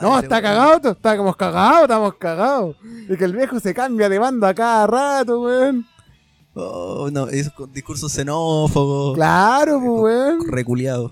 [0.02, 2.78] No, está cagado, estamos cagados, estamos cagados.
[3.10, 5.86] Y que el viejo se cambia de bando a cada rato, weón.
[6.56, 9.16] Oh, no, esos con discursos xenófobos.
[9.16, 10.48] Claro, pues, weón.
[10.50, 11.12] Reculeados.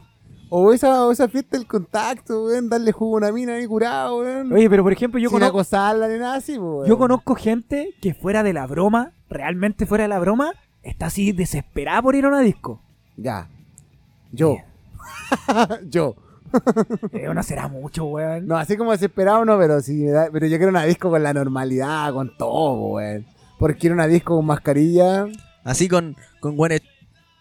[0.50, 2.70] O esa, o esa fiesta del contacto, weón.
[2.70, 4.54] Darle jugo a una mina ahí curado, weón.
[4.54, 6.88] Oye, pero por ejemplo, yo Sin conozco, acosarla ni nada así, pues, weón.
[6.88, 11.32] yo conozco gente que fuera de la broma, realmente fuera de la broma, está así
[11.34, 12.80] desesperada por ir a una disco.
[13.18, 13.50] Ya.
[14.32, 14.58] Yo.
[15.90, 16.16] yo.
[17.14, 18.46] Eh, no será mucho, weón.
[18.46, 21.24] No, así como desesperado no, pero sí, me da- pero yo quiero una disco con
[21.24, 23.26] la normalidad, con todo, weón.
[23.64, 25.26] Porque quiero una disco con mascarilla.
[25.64, 26.82] Así con, con buenos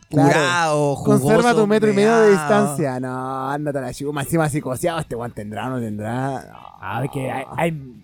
[0.08, 0.28] Claro.
[0.28, 3.00] curados, jugosos, Conserva tu metro y medio de distancia.
[3.00, 5.00] No, ándate a la chuma, encima psicoseado.
[5.00, 6.44] Este weón tendrá o no tendrá.
[6.52, 6.58] No.
[6.80, 7.94] A ver, que hay- hay-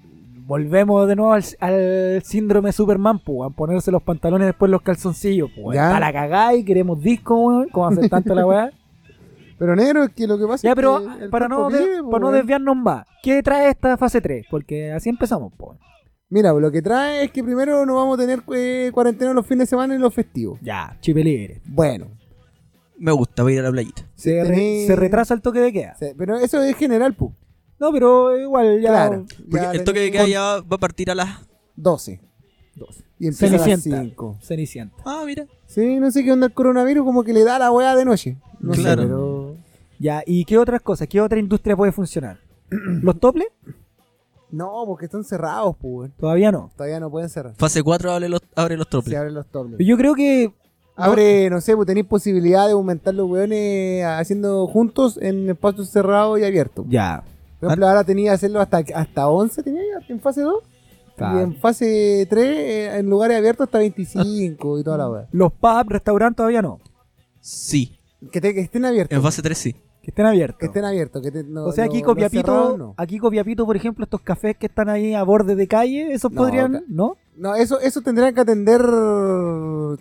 [0.46, 3.52] volvemos de nuevo al, al síndrome Superman, pues, weón.
[3.52, 5.76] Ponerse los pantalones después los calzoncillos, pues.
[5.76, 7.68] La cagada y queremos disco, weón.
[7.70, 8.70] ¿Cómo hacer tanto la weá?
[9.60, 11.68] Pero negro, es que lo que pasa Ya, es pero que para no,
[12.10, 14.46] para no desviarnos más, ¿qué trae esta fase 3?
[14.50, 15.78] Porque así empezamos, pues.
[16.30, 19.60] Mira, lo que trae es que primero no vamos a tener eh, cuarentena los fines
[19.60, 20.58] de semana y los festivos.
[20.62, 21.62] Ya, chipe libre.
[21.66, 22.08] Bueno,
[22.98, 24.02] Me gusta, voy a ir a la playita.
[24.14, 25.94] Se, re- Tení- se retrasa el toque de queda.
[25.94, 27.32] se- pero eso es general, pu.
[27.80, 28.88] No, pero igual ya.
[28.90, 29.26] Claro.
[29.50, 31.46] Porque Ya el toque de queda ya va a partir a las
[31.76, 32.20] 12.
[32.74, 33.04] 12.
[33.20, 34.02] Y empieza a las Cenicienta.
[34.02, 34.38] 5.
[34.42, 34.96] Cenicienta.
[35.06, 35.46] Ah, mira.
[35.66, 38.36] Sí, no sé qué onda el coronavirus, como que le da la weá de noche.
[38.60, 39.02] No Claro.
[39.02, 39.56] sé, pero...
[40.00, 41.06] Ya, ¿y qué otras cosas?
[41.08, 42.38] ¿Qué otra industria puede funcionar?
[42.70, 43.46] ¿Los toples?
[44.50, 46.10] No, porque están cerrados, pues.
[46.18, 46.70] Todavía no.
[46.76, 47.54] Todavía no pueden cerrar.
[47.56, 49.16] Fase 4 abre los, abre los Se troples.
[49.18, 49.78] abren los dobles.
[49.86, 50.52] Yo creo que
[51.00, 56.40] Abre, no sé, pues tenéis posibilidad de aumentar los weones haciendo juntos en espacios cerrados
[56.40, 56.86] y abiertos.
[56.88, 57.22] Ya.
[57.60, 60.60] Por ejemplo, ahora tenía que hacerlo hasta, hasta 11, tenía ya en fase 2.
[61.16, 61.38] Claro.
[61.38, 65.28] Y en fase 3, eh, en lugares abiertos, hasta 25 y toda la weá.
[65.30, 66.80] Los pubs, restaurantes todavía no.
[67.40, 67.96] Sí.
[68.32, 69.16] Que, te- que estén abiertos.
[69.16, 69.76] En fase 3 sí.
[70.02, 70.58] Que estén abiertos.
[70.58, 71.22] Que estén abiertos.
[71.22, 72.94] Que te- no- o sea, aquí Copiapito, no.
[72.96, 76.42] aquí Copiapito, por ejemplo, estos cafés que están ahí a borde de calle, esos No,
[76.42, 77.16] podrían, ¿no?
[77.36, 78.80] No, eso, eso tendría que atender.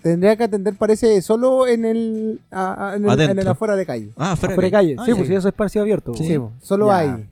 [0.02, 2.42] Tendría que atender, parece, solo en el.
[2.52, 3.42] a- a- en, el en Adentro.
[3.42, 4.10] el afuera de calle.
[4.18, 4.96] Ah, fuera Afuera de calle.
[4.98, 5.16] Ah, sí, ya.
[5.18, 6.14] pues si eso es espacio abierto.
[6.14, 6.26] Sí.
[6.26, 6.98] Sí, solo Ya.
[6.98, 7.30] hay.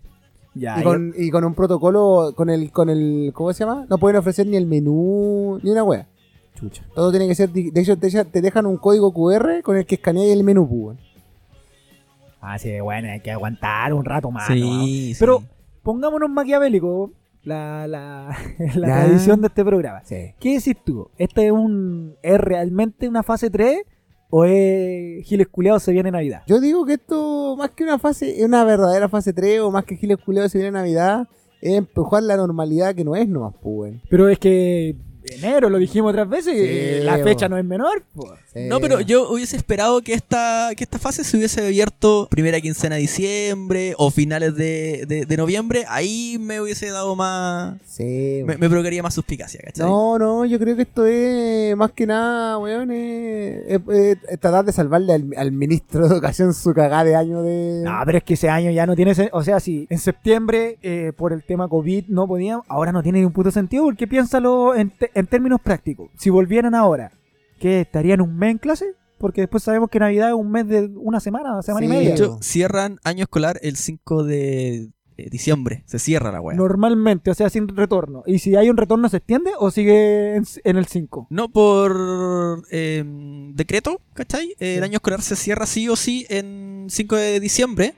[0.57, 3.85] Ya, Y con, y con un protocolo, con el, con el, ¿cómo se llama?
[3.89, 6.07] No pueden ofrecer ni el menú, ni una wea.
[6.57, 6.83] Chucha.
[6.95, 9.95] Todo tiene que ser, de hecho te, te dejan un código QR con el que
[9.95, 10.97] escaneas el menú, pues,
[12.45, 12.53] weón.
[12.55, 14.49] Ah, sí, bueno, hay que aguantar un rato más.
[14.49, 14.55] ¿no?
[14.55, 15.19] Sí, sí.
[15.19, 15.43] Pero
[15.84, 17.11] pongámonos maquiavélicos
[17.43, 18.35] la, la,
[18.76, 19.05] la Ya.
[19.05, 20.01] edición de este programa.
[20.03, 20.34] Sí.
[20.39, 21.09] ¿Qué decís tú?
[21.17, 23.81] ¿Este es un es realmente una fase 3
[24.31, 26.41] o es Giles Culeados se viene Navidad?
[26.47, 29.85] Yo digo que esto, más que una fase, es una verdadera fase 3, o más
[29.85, 31.27] que Giles Culeado se viene Navidad,
[31.61, 34.01] es empujar la normalidad que no es nomás, pues.
[34.09, 34.95] Pero es que
[35.30, 37.23] enero, lo dijimos otras veces, Sí, la bo.
[37.23, 38.03] fecha no es menor.
[38.53, 38.61] Sí.
[38.69, 42.95] No, pero yo hubiese esperado que esta, que esta fase se hubiese abierto primera quincena
[42.95, 45.85] de diciembre o finales de, de- de noviembre.
[45.89, 47.76] Ahí me hubiese dado más.
[47.85, 49.85] Sí, Me, me provocaría más suspicacia, ¿cachai?
[49.85, 54.39] No, no, yo creo que esto es más que nada, weón, es, es- es- es
[54.39, 57.81] tratar de salvarle al, al ministro de Educación su cagada de año de...
[57.84, 61.11] No, pero es que ese año ya no tiene O sea, si en septiembre eh,
[61.15, 64.76] por el tema COVID no podían, ahora no tiene ni un puto sentido porque piénsalo
[64.76, 66.11] en, te- en términos prácticos.
[66.17, 67.11] Si volvieran ahora,
[67.59, 67.81] ¿qué?
[67.81, 68.85] ¿Estarían un mes en clase?
[69.17, 71.91] Porque después sabemos que Navidad es un mes de una semana, semana Sí.
[71.91, 72.13] y De media.
[72.15, 75.83] hecho, cierran año escolar el 5 de eh, diciembre.
[75.85, 76.57] Se cierra la weá.
[76.57, 78.23] Normalmente, o sea, sin retorno.
[78.25, 81.27] ¿Y si hay un retorno se extiende o sigue en, en el 5?
[81.29, 83.03] No por eh,
[83.53, 84.53] decreto, ¿cachai?
[84.59, 87.93] Eh, El año escolar se cierra sí o sí en 5 de diciembre.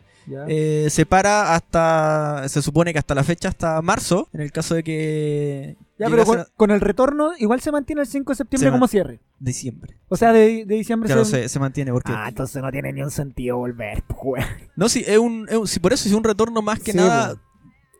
[0.49, 4.75] Eh, se para hasta, se supone que hasta la fecha, hasta marzo, en el caso
[4.75, 5.77] de que...
[5.99, 8.71] ya, pero con, a- con el retorno igual se mantiene el 5 de septiembre Se
[8.71, 9.19] como cierre.
[9.39, 9.97] Diciembre.
[10.09, 11.43] O sea, de, de diciembre Claro, se...
[11.43, 12.11] se, se mantiene porque...
[12.15, 14.45] Ah, entonces no tiene ni un sentido volver, pues.
[14.75, 16.97] No, sí, es un, es un- sí, por eso es un retorno más que Sí,
[16.97, 17.35] nada.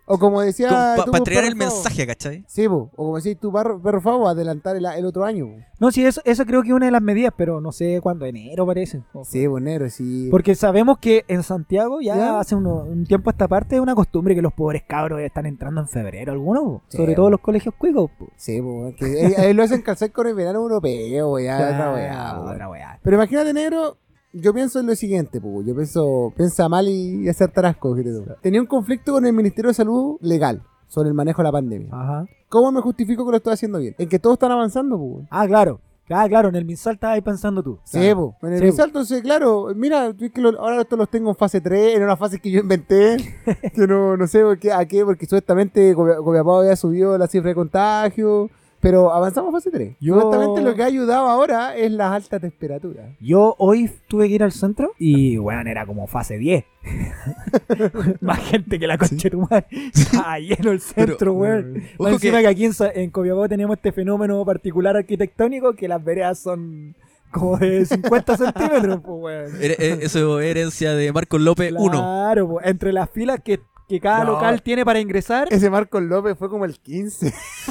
[0.10, 0.70] O como decía...
[0.70, 2.46] para entregar perro el mensaje, ¿cachai?
[2.48, 2.90] Sí, po.
[2.96, 5.48] o como decís tú, perro, perro Favo, adelantar el, el otro año.
[5.48, 5.54] po.
[5.80, 8.26] No, sí, eso, eso creo que es una de las medidas, pero no sé cuándo,
[8.26, 9.02] enero parece.
[9.14, 10.30] O- Sí, bonero, sí.
[10.32, 12.40] Porque sabemos que en Santiago ya, ¿Ya?
[12.40, 15.46] hace uno- un tiempo a esta parte es una costumbre que los pobres cabros están
[15.46, 16.82] entrando en febrero algunos.
[16.88, 17.16] Sí, sobre po.
[17.18, 18.10] todo los colegios cuicos.
[18.38, 22.36] Sí, po, que eh, eh, lo hacen calzar con el verano europeo, ya, otra weá,
[22.38, 22.42] po.
[22.52, 23.00] otra weá.
[23.04, 23.98] Pero imagínate, negro,
[24.42, 25.62] yo pienso en lo siguiente, po.
[25.64, 27.96] yo pienso, piensa mal y, hacer tarasco.
[27.96, 28.26] tú.
[28.42, 31.90] Tenía un conflicto con el Ministerio de Salud legal sobre el manejo de la pandemia.
[31.92, 32.26] Ajá.
[32.50, 33.96] ¿Cómo me justifico que lo estoy haciendo bien?
[33.98, 35.22] En que todos están avanzando, po.
[35.30, 35.82] Ah, claro.
[36.10, 37.80] Ah, claro, en el Minsal estabas ahí pensando tú.
[37.84, 38.34] Sí, Claro.
[38.40, 38.48] po.
[38.48, 41.36] En el Sí, Minsal, entonces, claro, mira, es que lo- ahora estos los tengo en
[41.36, 43.18] fase 3, en una fase que yo inventé,
[43.76, 47.28] que no, no sé por qué, a qué, porque supuestamente Copia- Copiapó había subido la
[47.28, 48.50] cifra de contagio,
[48.80, 49.96] pero avanzamos a fase 3.
[50.00, 53.06] Yo- Supuestamente lo que ha ayudado ahora es las altas temperaturas.
[53.20, 56.64] Yo hoy tuve que ir al centro y, bueno, era como fase 10.
[58.22, 59.66] Más gente que la concha de tu madre.
[59.94, 61.84] Estaba lleno el centro, weón.
[62.00, 66.04] Más encima que- que aquí en, en Copiapó tenemos este fenómeno particular arquitectónico que las
[66.04, 66.96] veredas son
[67.32, 69.52] como de 50 centímetros, pues, weón.
[69.62, 71.92] Eh, Eso es herencia de Marcos López 1.
[71.92, 74.34] Claro, pues, entre las filas que, que cada No.
[74.34, 75.48] local tiene para ingresar.
[75.52, 77.34] Ese Marcos López fue como el 15.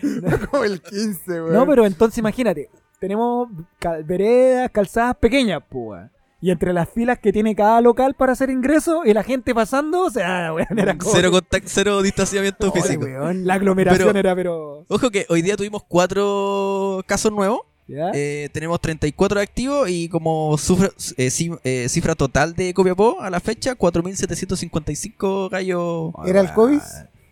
[0.00, 1.52] fue como el 15, weón.
[1.54, 3.48] No, pero entonces imagínate, tenemos
[3.78, 6.02] cal- veredas, calzadas pequeñas, pues.
[6.42, 10.04] Y entre las filas que tiene cada local para hacer ingreso y la gente pasando,
[10.06, 11.12] o sea, weón, era como...
[11.12, 13.04] Cero, contact- cero distanciamiento físico.
[13.04, 14.84] weón, la aglomeración Pero- era, pero...
[14.88, 17.60] Ojo que hoy día tuvimos cuatro casos nuevos.
[17.90, 18.10] ¿Ya?
[18.14, 21.28] Eh, tenemos 34 activos y como sufra- eh,
[21.64, 26.78] eh, cifra total de Copiapó a la fecha, 4.755 gallos ¿Era el COVID?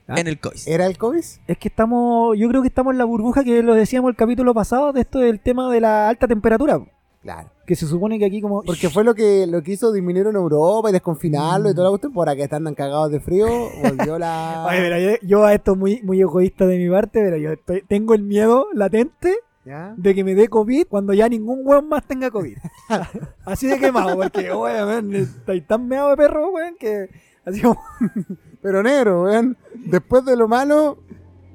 [0.09, 0.15] Ah.
[0.19, 0.67] en el COIS.
[0.67, 1.23] ¿Era el COVID?
[1.47, 4.55] Es que estamos, yo creo que estamos en la burbuja que lo decíamos el capítulo
[4.55, 6.81] pasado de esto del tema de la alta temperatura.
[7.23, 7.51] Claro.
[7.67, 8.63] Que se supone que aquí como...
[8.63, 11.91] Porque fue lo que, lo que hizo disminuir en Europa y desconfinarlo y toda la
[11.91, 12.13] cuestión.
[12.15, 13.47] Por acá están cagados de frío,
[13.83, 14.65] volvió la.
[14.71, 17.83] Oye, pero yo, yo a esto muy, muy egoísta de mi parte, pero yo estoy-
[17.87, 19.35] tengo el miedo latente
[19.69, 19.93] ¿Ya?
[19.99, 22.57] de que me dé COVID cuando ya ningún weón más tenga COVID.
[23.45, 27.11] Así de quemado, porque, weón, estáis tan meado de perro, weón, que
[27.45, 27.79] así como...
[28.63, 29.59] Pero negro, weón.
[29.75, 30.99] Después de lo malo,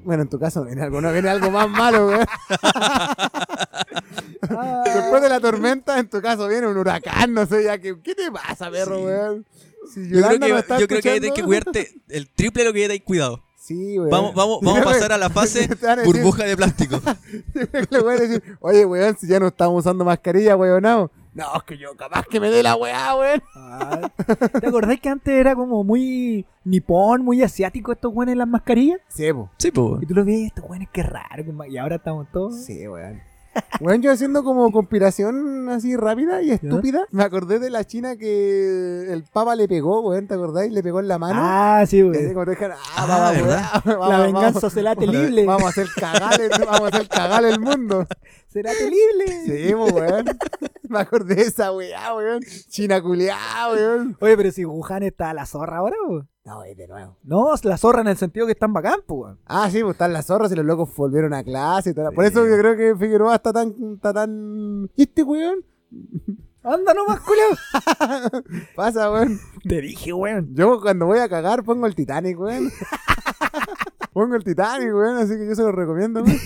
[0.04, 2.26] Bueno, en tu caso viene algo, no viene algo más malo, weón.
[4.86, 7.98] Después de la tormenta, en tu caso viene un huracán, no sé ya qué.
[8.02, 9.04] ¿Qué te pasa, perro, Sí.
[9.06, 9.46] weón?
[9.94, 12.74] Si Yo creo que, está yo creo que hay que cuidarte el triple de lo
[12.74, 13.44] que hay cuidado.
[13.64, 14.10] Sí, weón.
[14.10, 15.70] Vamos, vamos, vamos a pasar a la fase
[16.04, 17.00] burbuja de plástico.
[17.90, 21.10] Le voy a decir, oye, weón, si ya no estamos usando mascarilla, weón, no.
[21.34, 23.42] No, es que yo capaz que me dé la weá, weón.
[23.56, 24.12] ah.
[24.60, 29.00] ¿Te acordás que antes era como muy nipón, muy asiático estos güeyes en las mascarillas?
[29.08, 29.50] Sí, po.
[29.58, 30.04] Sí, pues.
[30.04, 31.46] Y tú lo ves, estos güeyes, qué raro.
[31.70, 32.66] Y ahora estamos todos.
[32.66, 33.22] Sí, weón.
[33.80, 39.12] Weón, yo haciendo como conspiración así rápida y estúpida, me acordé de la china que
[39.12, 40.72] el papa le pegó, weón, ¿te acordáis?
[40.72, 41.40] Le pegó en la mano.
[41.44, 43.62] Ah, sí, dijeron, ah, Ah, vamos, ¿verdad?
[43.86, 44.18] weón, vamos, La
[45.46, 48.08] vamos, a hacer cagar el, vamos a hacer cagar el mundo.
[48.54, 49.68] Será terrible.
[49.68, 50.26] Sí, po, weón.
[50.90, 52.44] Me acordé de esa weá, weón.
[52.70, 53.36] China culiá,
[53.72, 54.16] weón.
[54.20, 56.22] Oye, pero si Wuhan está a la zorra ahora, güey.
[56.46, 57.18] No, es de nuevo.
[57.24, 59.36] No, la zorra en el sentido que están bacán, pues, güey.
[59.46, 62.12] Ah, sí, pues están las zorras y los locos volvieron a clase y todo.
[62.12, 64.88] Por eso yo creo que Figueroa está tan, está tan...
[64.96, 65.66] ¿Y este weón?
[66.62, 68.44] Anda nomás, culo.
[68.76, 69.40] Pasa, weón.
[69.68, 70.54] Te dije, weón.
[70.54, 72.72] Yo cuando voy a cagar pongo el Titanic, weón.
[74.14, 76.38] pongo el Titanic, weón, así que yo se lo recomiendo, weón.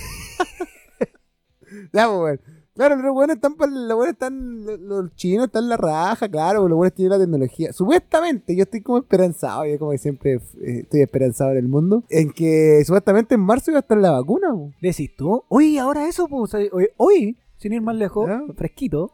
[1.94, 2.40] Ya, pues.
[2.76, 6.68] Claro, los buenos están, los buenos están, los, los chinos están en la raja, claro,
[6.68, 7.74] los buenos tienen la tecnología.
[7.74, 12.04] Supuestamente, yo estoy como esperanzado, yo como que siempre eh, estoy esperanzado en el mundo,
[12.12, 14.76] en que supuestamente en marzo iba a estar la vacuna, weón.
[14.80, 15.44] Decís tú.
[15.48, 16.54] Oye, ahora eso, pues.
[16.54, 19.12] Hoy, hoy, sin ir más lejos, fresquito.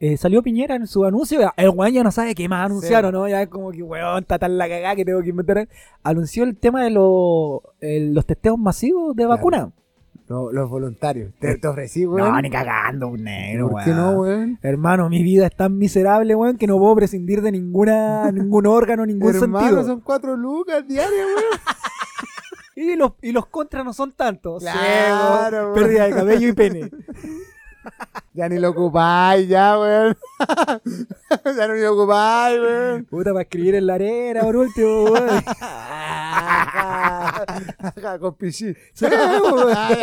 [0.00, 1.38] eh, salió Piñera en su anuncio.
[1.56, 3.28] El weón ya no sabe qué más anunciaron, ¿no?
[3.28, 5.68] Ya es como que, weón, está tan la cagada que tengo que inventar.
[6.02, 9.28] Anunció el tema de los el- los testeos masivos de Claro.
[9.36, 9.72] vacuna.
[10.28, 11.32] Los, los voluntarios.
[11.38, 12.32] Te, te ofrecí, weón.
[12.32, 14.58] No, ni cagando, un negro, ¿Por qué no, weón?
[14.62, 19.06] Hermano, mi vida es tan miserable, weón, que no puedo prescindir de ninguna, ningún órgano,
[19.06, 19.84] ningún Hermano, sentido.
[19.84, 21.60] son cuatro lucas diarias, weón.
[22.78, 24.62] Y los, y los contras no son tantos.
[24.62, 26.90] Claro, pérdida de cabello y pene.
[28.34, 30.16] Ya ni lo ocupáis, ya, weón.
[31.56, 33.04] ya no ni lo ocupáis, weón.
[33.06, 35.40] Puta, para escribir en la arena, por último, weón.
[38.20, 38.74] Con pichí.
[38.92, 39.74] Sí, weón.
[39.76, 39.96] Ay,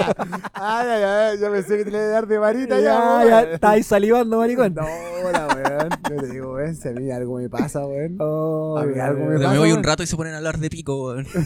[0.54, 3.00] ay, ay, ay, yo pensé que te le iba a dar de varita ya, Ya,
[3.18, 3.30] weón.
[3.30, 4.74] ya, está ahí salivando, maricón.
[4.74, 4.84] No,
[5.32, 5.90] la weón.
[6.10, 8.18] Yo te digo, weón, si a mí algo me pasa, weón.
[8.20, 9.40] Oh, A mí algo me weón.
[9.40, 9.78] Me pasa, voy weón.
[9.80, 11.28] un rato y se ponen a hablar de pico, weón.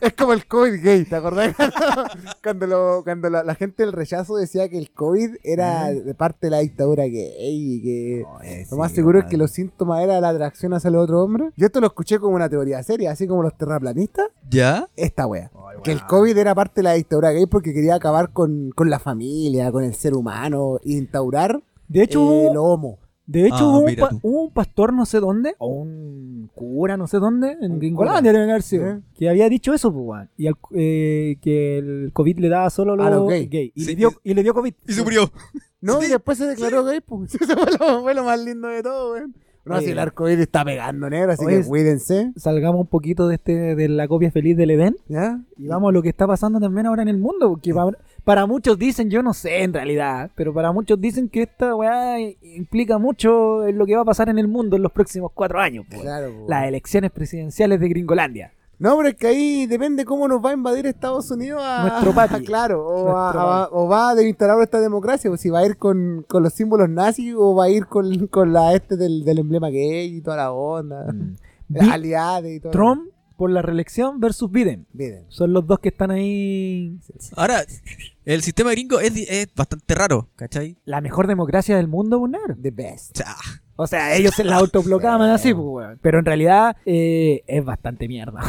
[0.00, 1.54] Es como el COVID gay, ¿te acordás?
[2.42, 6.46] cuando lo, cuando la, la gente del rechazo decía que el COVID era de parte
[6.46, 8.24] de la dictadura gay y que
[8.70, 11.50] lo más sí, seguro es que los síntomas era la atracción hacia el otro hombre.
[11.56, 14.26] Yo esto lo escuché como una teoría seria, así como los terraplanistas.
[14.50, 14.88] ¿Ya?
[14.96, 15.50] Esta wea.
[15.82, 16.04] Que el.
[16.06, 19.84] COVID era parte de la dictadura gay porque quería acabar con, con la familia, con
[19.84, 22.98] el ser humano, e instaurar De hecho, eh, lo homo.
[23.26, 27.06] De hecho Ah, hubo, un hubo un pastor no sé dónde, o un cura no
[27.06, 29.00] sé dónde, en Gringolandia debe haber sido, ¿Eh?
[29.16, 30.30] que había dicho eso, pues, weón.
[30.36, 33.46] Y al- eh, que el COVID le daba solo a los, A los gay.
[33.46, 33.72] gay.
[33.74, 33.90] Y, Sí.
[33.90, 34.74] le dio, y le dio COVID.
[34.86, 35.30] Y se murió.
[35.80, 36.06] No, Sí.
[36.06, 37.34] y después se declaró gay, pues.
[37.40, 39.34] Eso fue lo, fue lo más lindo de todo, weón.
[39.66, 39.86] No, Oye.
[39.86, 42.32] si el arco iris está pegando negro, así Oye, que cuídense.
[42.36, 45.40] Salgamos un poquito de este de la copia feliz del Edén ¿Ya?
[45.56, 47.48] y vamos a lo que está pasando también ahora en el mundo.
[47.48, 51.42] Porque para, para muchos dicen, yo no sé en realidad, pero para muchos dicen que
[51.42, 54.92] esta weá implica mucho en lo que va a pasar en el mundo en los
[54.92, 55.84] próximos cuatro años.
[55.88, 56.02] pues.
[56.02, 56.46] Claro, po.
[56.48, 58.52] Las elecciones presidenciales de Gringolandia.
[58.76, 61.82] No, pero es que ahí depende cómo nos va a invadir Estados Unidos a...
[61.86, 62.44] Nuestro patio.
[62.44, 65.66] claro, o, a- Nuestro a- o va a desinstalar esta democracia, o si va a
[65.66, 69.24] ir con, con los símbolos nazis o va a ir con, con la este del,
[69.24, 71.06] del emblema gay y toda la onda.
[71.90, 72.72] Aliade y todo.
[72.72, 74.86] Trump por la reelección versus Biden.
[75.28, 76.98] Son los dos que están ahí.
[77.36, 77.64] Ahora,
[78.24, 80.76] el sistema gringo es, es bastante raro, ¿cachai?
[80.84, 82.56] La mejor democracia del mundo, pues, negro.
[82.60, 83.20] The best.
[83.20, 83.36] O sea,
[83.76, 85.98] O sea, ellos se la autoproclaman así, pues, weón.
[86.00, 88.40] Pero en realidad eh, es bastante mierda.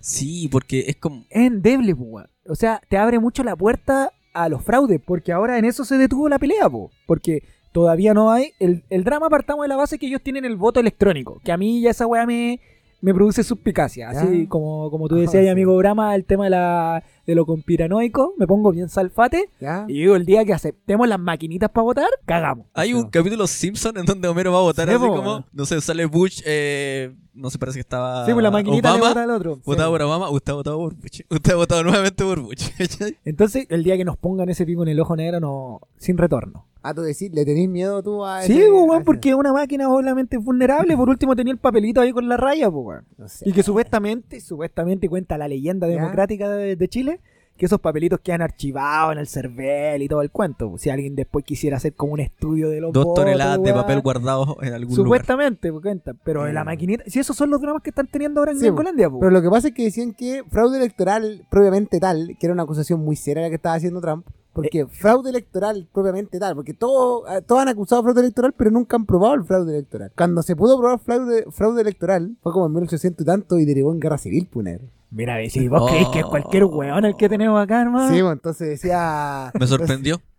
[0.00, 1.24] sí, porque es como...
[1.30, 2.30] es endeble, pues, weón.
[2.48, 5.96] O sea, te abre mucho la puerta a los fraudes, porque ahora en eso se
[5.96, 6.90] detuvo la pelea, po.
[7.06, 8.52] Porque todavía no hay.
[8.58, 11.40] El, el drama partamos de la base que ellos tienen el voto electrónico.
[11.44, 12.60] Que a mí ya esa weá me,
[13.02, 14.08] me produce suspicacia.
[14.08, 14.48] Así Ya.
[14.48, 15.48] como, como tú Ajá, decías, sí.
[15.50, 19.50] amigo Brahma, el tema de, la, de lo conspiranoico, me pongo bien salfate.
[19.60, 19.84] ¿Ya?
[19.88, 22.66] Y digo, el día que aceptemos las maquinitas para votar, cagamos.
[22.72, 25.44] Hay un capítulo Simpson en donde Homero va a votar Sí, así po, como...
[25.52, 28.24] No sé, sale Bush, eh, no sé, parece que estaba...
[28.24, 29.58] Sí, pues la maquinita le Obama, vota al otro.
[29.64, 29.90] Votaba Sí.
[29.92, 31.20] por Obama, usted ha votado por Bush.
[31.30, 32.68] Usted ha votado nuevamente por Bush.
[33.24, 36.66] Entonces, el día que nos pongan ese pico en el ojo negro, no, sin retorno.
[36.82, 39.28] Ah, tú decís, ¿le tenés miedo tú a Sí, ese- pues, a weón, ese- porque
[39.30, 40.96] es una máquina obviamente vulnerable.
[40.96, 43.04] Por último, tenía el papelito ahí con la raya, pues, weón.
[43.18, 43.48] No sé.
[43.48, 45.94] Y que supuestamente, supuestamente cuenta la leyenda Ya.
[45.94, 47.20] democrática de, de Chile,
[47.56, 50.70] que esos papelitos quedan archivados en el CERVEL y todo el cuento.
[50.70, 50.78] po.
[50.78, 54.00] Si alguien después quisiera hacer como un estudio de los Dos votos, toneladas de papel
[54.00, 55.04] guardados en algún lugar.
[55.04, 56.14] Supuestamente, cuenta.
[56.24, 58.70] Pero en la maquinita, si esos son los dramas que están teniendo ahora en Sí,
[58.70, 58.82] po.
[59.20, 62.64] Pero lo que pasa es que decían que fraude electoral propiamente tal, que era una
[62.64, 64.86] acusación muy seria la que estaba haciendo Trump, porque Eh.
[64.86, 68.96] fraude electoral propiamente tal, porque todo- eh, todos han acusado de fraude electoral, pero nunca
[68.96, 70.12] han probado el fraude electoral.
[70.16, 73.92] Cuando se pudo probar fraude, fraude electoral, fue como en 1800 y tanto y derivó
[73.92, 74.84] en guerra civil, punero.
[75.10, 75.86] Mira, si vos Oh.
[75.88, 78.12] creéis que es cualquier weón el que tenemos acá, hermano.
[78.14, 79.50] Sí, pues, entonces decía...
[79.58, 80.14] Me sorprendió.
[80.14, 80.31] Entonces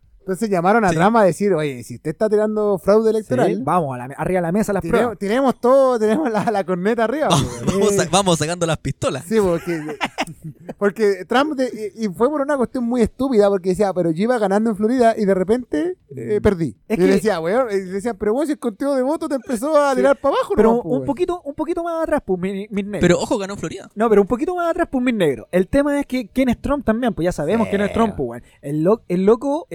[0.49, 0.95] llamaron a Sí.
[0.95, 4.37] Trump a decir, oye, si usted está tirando fraude Sí, electoral, vamos, a la, arriba
[4.39, 5.17] de la mesa las tiremos, pruebas.
[5.19, 7.29] tiremos todo, tenemos la, la corneta arriba.
[7.29, 7.65] pues.
[7.65, 9.23] Vamos, sa- vamos sacando las pistolas.
[9.27, 9.81] Sí, porque,
[10.77, 14.37] porque Trump de- y fue por una cuestión muy estúpida porque decía, pero yo iba
[14.37, 16.75] ganando en Florida y de repente eh, perdí.
[16.87, 19.35] Es y que- decía, weón, y decía, pero vos si el conteo de votos te
[19.35, 20.75] empezó a tirar para abajo, Pero ¿no?
[20.81, 23.01] pues, un weón?" poquito, un poquito más atrás, pues, mis mis negros.
[23.01, 23.89] Pero ojo, ganó Florida.
[23.95, 25.47] No, pero un poquito más atrás, pues, mis negros.
[25.51, 28.43] El tema es que quién es Trump también, pues ya sabemos quién es Trump, pues.
[28.61, 29.67] El, lo- el loco,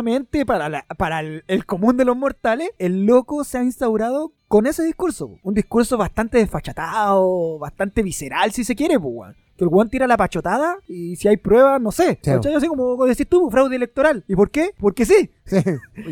[0.00, 4.32] extrañamente, para, la- para el, el común de los mortales, el loco se ha instaurado
[4.48, 5.38] con ese discurso.
[5.42, 9.34] Un discurso bastante desfachatado, bastante visceral, si se quiere, pues.
[9.56, 12.18] Que el weón tira la pachotada y si hay pruebas, no sé.
[12.22, 12.30] Sí.
[12.30, 14.22] Así como decís tú, fraude electoral.
[14.28, 14.72] ¿Y por qué?
[14.78, 15.30] Porque sí.
[15.46, 15.62] Sí,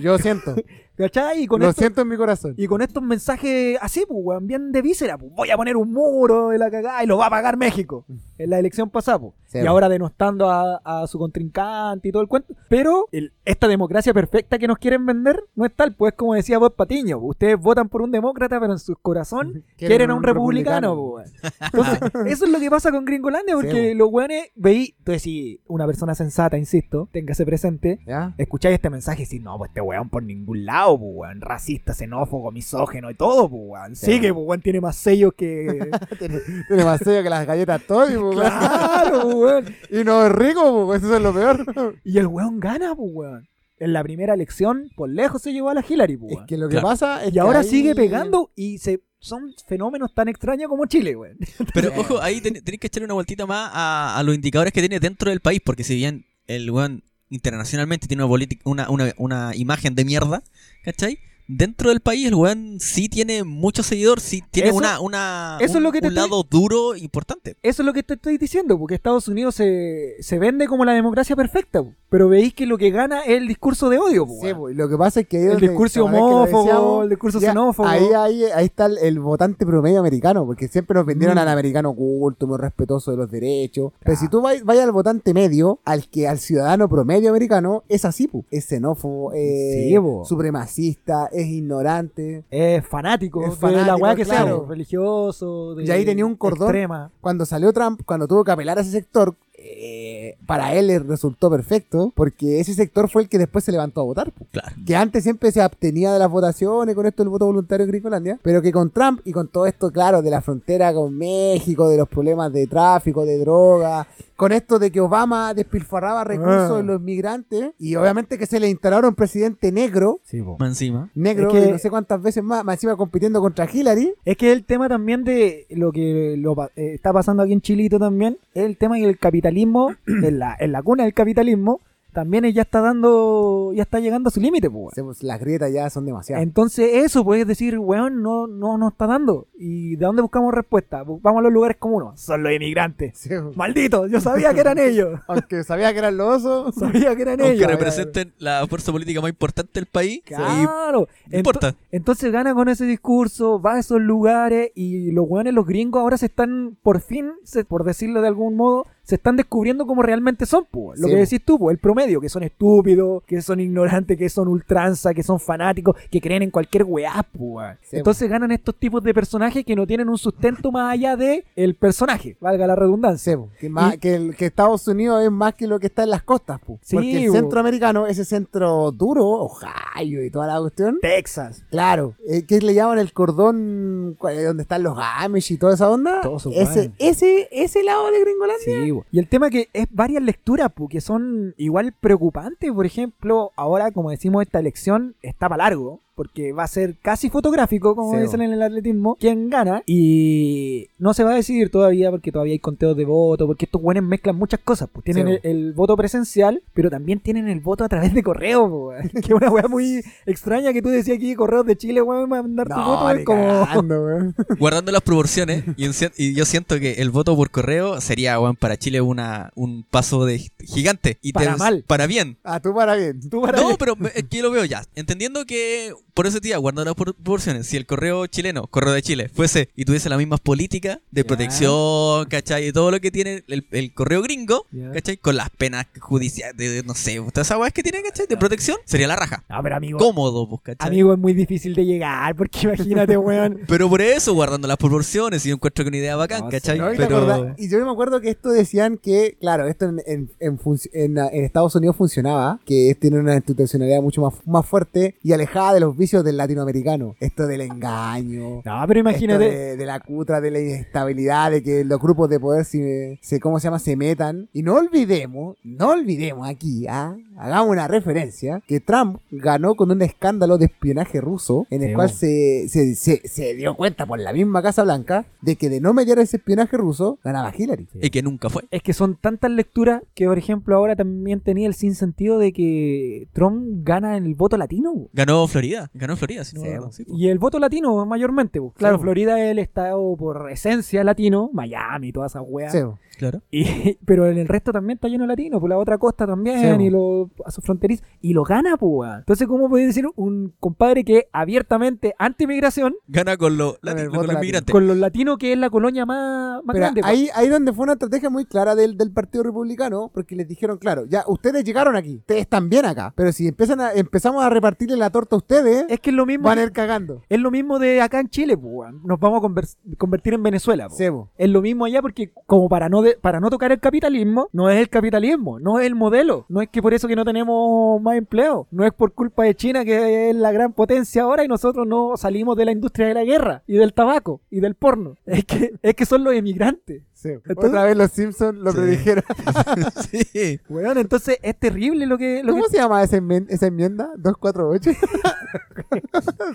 [0.00, 0.54] yo siento,
[0.96, 1.42] ¿Cachai?
[1.42, 2.54] Y con lo esto- siento en mi corazón.
[2.56, 5.92] y con estos mensajes así, pues, weón, bien de víscera, pues, voy a poner un
[5.92, 8.04] muro de la cagada y lo va a pagar México
[8.38, 9.32] en la elección pasada, pues.
[9.46, 12.54] Sí, y ahora denostando a, a su contrincante y todo el cuento.
[12.68, 16.58] Pero el- esta democracia perfecta que nos quieren vender no es tal, pues, como decía
[16.58, 20.22] Bob Patiño, pues, ustedes votan por un demócrata, pero en su corazón quieren, a un
[20.22, 21.32] republicano, pues.
[21.60, 25.86] Entonces, eso es lo que pasa con Gringolandia, porque los weones veí, entonces si una
[25.86, 28.34] persona sensata, insisto, téngase presente, ¿Ya?
[28.38, 31.94] escucháis este mensaje y decís, no, pues este weón por ningún lado, pues weón, racista,
[31.94, 33.96] xenófobo, misógeno y todo, pues weón.
[33.96, 34.18] Sí.
[34.20, 35.88] Pues weón, tiene más sellos que...
[36.18, 38.32] tiene, tiene más sello que las galletas pues, weón.
[38.34, 39.74] claro, weón.
[39.90, 41.96] Y no es rico, pues, eso es lo peor.
[42.04, 43.48] Y el weón gana, pues weón.
[43.78, 46.68] En la primera elección, por lejos se llevó a la Hillary, pues Es que lo
[46.68, 46.88] que Claro.
[46.88, 50.84] pasa es Y que ahora ahí- sigue pegando y se son fenómenos tan extraños como
[50.84, 51.38] Chile, weón.
[51.72, 54.80] Pero ojo, ahí ten- tenéis que echarle una vueltita más a, a los indicadores que
[54.80, 59.12] tiene dentro del país, porque si bien el weón internacionalmente tiene una, política- una, una,
[59.16, 60.42] una imagen de mierda,
[60.84, 61.18] ¿cachai?
[61.46, 65.72] Dentro del país el weón sí tiene mucho seguidor, sí tiene Eso- una, una eso
[65.72, 67.56] es un, lo que te un estoy- lado duro importante.
[67.62, 70.92] Eso es lo que te estoy diciendo, porque Estados Unidos se, se vende como la
[70.92, 74.88] democracia perfecta, pero veis que lo que gana es el discurso de odio, Sí, lo
[74.88, 77.86] que pasa es que ahí El discurso es homófobo, decíamos, el discurso ya, xenófobo.
[77.88, 81.40] Ahí, ahí, ahí está el, el votante promedio americano, porque siempre nos vendieron Mm.
[81.40, 83.92] al americano culto, muy respetuoso de los derechos.
[84.02, 88.04] Pero si tú vas, vayas al votante medio, al que al ciudadano promedio americano, es
[88.06, 88.44] así, pu.
[88.50, 90.24] es xenófobo, es Sí, po.
[90.24, 92.44] supremacista, es ignorante.
[92.50, 94.58] Es fanático, Es de la fanático, weá que sea, claro.
[94.58, 96.68] pues, religioso, de Y ahí tenía un cordón.
[96.68, 97.10] extrema.
[97.20, 99.34] Cuando salió Trump, cuando tuvo que apelar a ese sector,
[99.66, 104.00] eh, para él le resultó perfecto, porque ese sector fue el que después se levantó
[104.02, 104.32] a votar.
[104.52, 104.76] Claro.
[104.86, 108.38] que antes siempre se abstenía de las votaciones con esto del voto voluntario en Gringolandia,
[108.42, 111.96] pero que con Trump y con todo esto, claro, de la frontera con México, de
[111.96, 116.80] los problemas de tráfico, de droga, con esto de que Obama despilfarraba recursos Ah.
[116.80, 120.56] en los migrantes, y obviamente que se le instalaron un presidente negro, Sí, po.
[120.64, 121.08] Encima.
[121.14, 124.14] negro, Es que- y no sé cuántas veces más, más encima compitiendo contra Hillary.
[124.24, 127.98] Es que el tema también de lo que lo eh, está pasando aquí en Chilito
[127.98, 129.18] también, es el tema que el
[129.54, 131.80] capitalismo, en la, en la cuna del capitalismo,
[132.12, 134.94] también ya está dando, ya está llegando a su límite, pues.
[134.96, 136.44] pues, Las grietas ya son demasiadas.
[136.44, 139.48] Entonces eso, puedes decir, weón, no, no nos está dando.
[139.58, 141.02] ¿Y de dónde buscamos respuesta?
[141.04, 142.20] Vamos a los lugares comunes.
[142.20, 143.18] Son los inmigrantes.
[143.18, 143.56] Sí, pues.
[143.56, 145.18] Malditos, yo sabía que eran ellos.
[145.26, 146.74] Aunque sabía que eran los osos.
[146.78, 147.66] Sabía que eran Aunque ellos.
[147.68, 150.22] representen la fuerza política más importante del país.
[150.24, 151.08] Claro.
[151.32, 151.70] importa.
[151.72, 156.00] Ento- Entonces gana con ese discurso, va a esos lugares y los weones, los gringos,
[156.00, 160.02] ahora se están, por fin, se- por decirlo de algún modo, se están descubriendo como
[160.02, 160.98] realmente son, pues.
[160.98, 164.28] Lo Sí, que decís tú, pues, el promedio, que son estúpidos, que son ignorantes, que
[164.28, 167.76] son ultranza, que son fanáticos, que creen en cualquier weá, pues.
[167.82, 171.44] Sí, Entonces ganan estos tipos de personajes que no tienen un sustento más allá de
[171.54, 173.36] el personaje, valga la redundancia.
[173.36, 176.02] Po, que, más, Y- que, el- que Estados Unidos es más que lo que está
[176.04, 176.58] en las costas.
[176.60, 176.78] po.
[176.82, 177.32] Sí, Porque el po.
[177.34, 180.98] centroamericano, ese centro duro, Ohio y toda la cuestión.
[181.00, 181.62] Texas.
[181.70, 185.90] Claro, eh, que le llaman el cordón eh, donde están los Amish y toda esa
[185.90, 186.20] onda.
[186.22, 188.64] Todos esos ese, ese, ese lado de Gringolandia.
[188.84, 192.70] Sí, y el tema que es varias lecturas que son igual preocupantes.
[192.72, 196.00] Por ejemplo, ahora, como decimos, esta elección está para largo.
[196.14, 199.82] Porque va a ser casi fotográfico, como Sí, dicen en el atletismo, quién gana.
[199.86, 203.80] Y no se va a decidir todavía porque todavía hay conteos de voto, porque estos
[203.82, 204.88] buenos mezclan muchas cosas.
[204.92, 208.22] Pues tienen Sí, el, el voto presencial, pero también tienen el voto a través de
[208.22, 209.08] correo, po, weón.
[209.12, 212.68] que es una weá muy extraña que tú decías aquí, correos de Chile, weón, mandar
[212.68, 213.10] tu voto.
[213.10, 213.42] Es ni como...
[213.64, 214.34] cagando, weón.
[214.58, 218.38] Guardando las proporciones, y, en cien- y yo siento que el voto por correo sería,
[218.40, 221.18] weón, para Chile una, un paso de gigante.
[221.22, 221.84] Y Para mal.
[221.86, 222.36] Para bien.
[222.44, 223.20] Ah, tú para bien.
[223.28, 224.82] Tú para No, pero es que yo lo veo ya.
[224.94, 229.02] Entendiendo que, por eso, tía, guardando las por- proporciones, si el correo chileno, correo de
[229.02, 231.26] Chile, fuese y tuviese las mismas políticas de Ya.
[231.26, 232.68] protección, ¿cachai?
[232.68, 234.92] Y todo lo que tiene el, el correo gringo, Ya.
[234.92, 235.16] ¿cachai?
[235.16, 238.26] Con las penas judiciales, de, de- no sé, todas esas que tiene, ¿cachai?
[238.26, 239.42] De protección, sería la raja.
[239.48, 240.88] No, pero amigo, Cómodo, pues, ¿cachai?
[240.88, 243.60] amigo, es muy difícil de llegar, porque imagínate, weón.
[243.68, 246.78] Pero por eso, guardando las proporciones, y yo encuentro que una idea bacán, No, ¿cachai?
[246.78, 247.18] No, Pero.
[247.18, 250.88] acordás- y yo me acuerdo que esto decían que, claro, esto en, en, en func-
[250.92, 255.74] en, en Estados Unidos funcionaba, que tiene una institucionalidad mucho más, más fuerte y alejada
[255.74, 257.14] de los del latinoamericano.
[257.20, 258.62] Esto del engaño.
[258.64, 259.46] No, pero imagínate.
[259.46, 263.18] Esto de, de la cutra, de la inestabilidad, de que los grupos de poder se,
[263.22, 263.78] se- ¿cómo se llama?
[263.78, 264.48] se metan.
[264.52, 267.16] Y no olvidemos, no olvidemos aquí, ¿ah?
[267.36, 271.94] Hagamos una referencia, que Trump ganó con un escándalo de espionaje ruso, en el Sí,
[271.94, 275.80] cual se, se, se, se dio cuenta por la misma Casa Blanca de que de
[275.80, 277.88] no mediar ese espionaje ruso, ganaba Hillary.
[278.00, 278.62] Y que nunca fue.
[278.70, 283.28] Es que son tantas lecturas que, por ejemplo, ahora también tenía el sinsentido de que
[283.32, 285.08] Trump gana el voto latino.
[285.12, 285.90] Ganó Florida.
[285.94, 287.04] Ganó Florida, si no Sí, me acuerdo, sí.
[287.08, 288.60] Y el voto latino, mayormente.
[288.60, 288.72] pues.
[288.76, 289.02] Claro, Sí.
[289.02, 292.72] Florida es el estado por esencia latino, Miami, todas esas weas.
[292.72, 292.98] Sí, bo.
[293.18, 293.40] Claro.
[293.50, 293.64] Y-
[294.04, 296.84] pero en el resto también está lleno de latinos, por la otra costa también, Sí,
[296.86, 297.23] y po.
[297.44, 299.10] A su fronterizo, y lo gana, pues.
[299.18, 304.32] Entonces, ¿cómo podéis decir un compadre que abiertamente anti-migración Gana con, los Con los latino.
[304.34, 304.72] inmigrantes.
[304.72, 307.00] con los latinos, que es la colonia más, más Pero grande?
[307.04, 310.78] ahí, ahí donde fue una estrategia muy clara del, del Partido Republicano, porque les dijeron,
[310.78, 314.50] claro, ya ustedes llegaron aquí, ustedes están bien acá, pero si empiezan a, empezamos a
[314.50, 316.44] repartirle la torta a ustedes, Es que es lo mismo.
[316.44, 317.22] van a ir cagando.
[317.28, 318.92] Es lo mismo de acá en Chile, pues.
[319.04, 320.88] Nos vamos a conver- convertir en Venezuela.
[320.90, 321.04] Sí.
[321.36, 324.70] Es lo mismo allá porque como para no de- para no tocar el capitalismo, no
[324.70, 328.00] es el capitalismo, no es el modelo, no es que por eso que no tenemos
[328.02, 331.48] más empleo, no es por culpa de China que es la gran potencia ahora y
[331.48, 335.16] nosotros no salimos de la industria de la guerra y del tabaco y del porno.
[335.26, 337.02] Es que es que son los emigrantes.
[337.12, 337.30] Sí.
[337.30, 338.76] Entonces- Otra vez los Simpsons lo Sí.
[338.78, 339.24] predijeron.
[340.10, 340.60] sí.
[340.68, 343.18] Weón, entonces es terrible lo que lo ¿Cómo que se llama esa,
[343.48, 344.10] esa enmienda?
[344.18, 344.90] 248.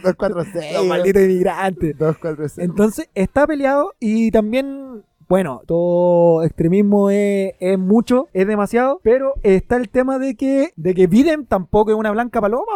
[0.04, 0.74] 246.
[0.74, 1.98] los malditos emigrantes.
[1.98, 2.68] 246.
[2.70, 9.78] Entonces está peleado y también, bueno, todo extremismo es, es mucho, es demasiado, pero está
[9.78, 12.74] el tema de que, de que Biden tampoco es una blanca paloma.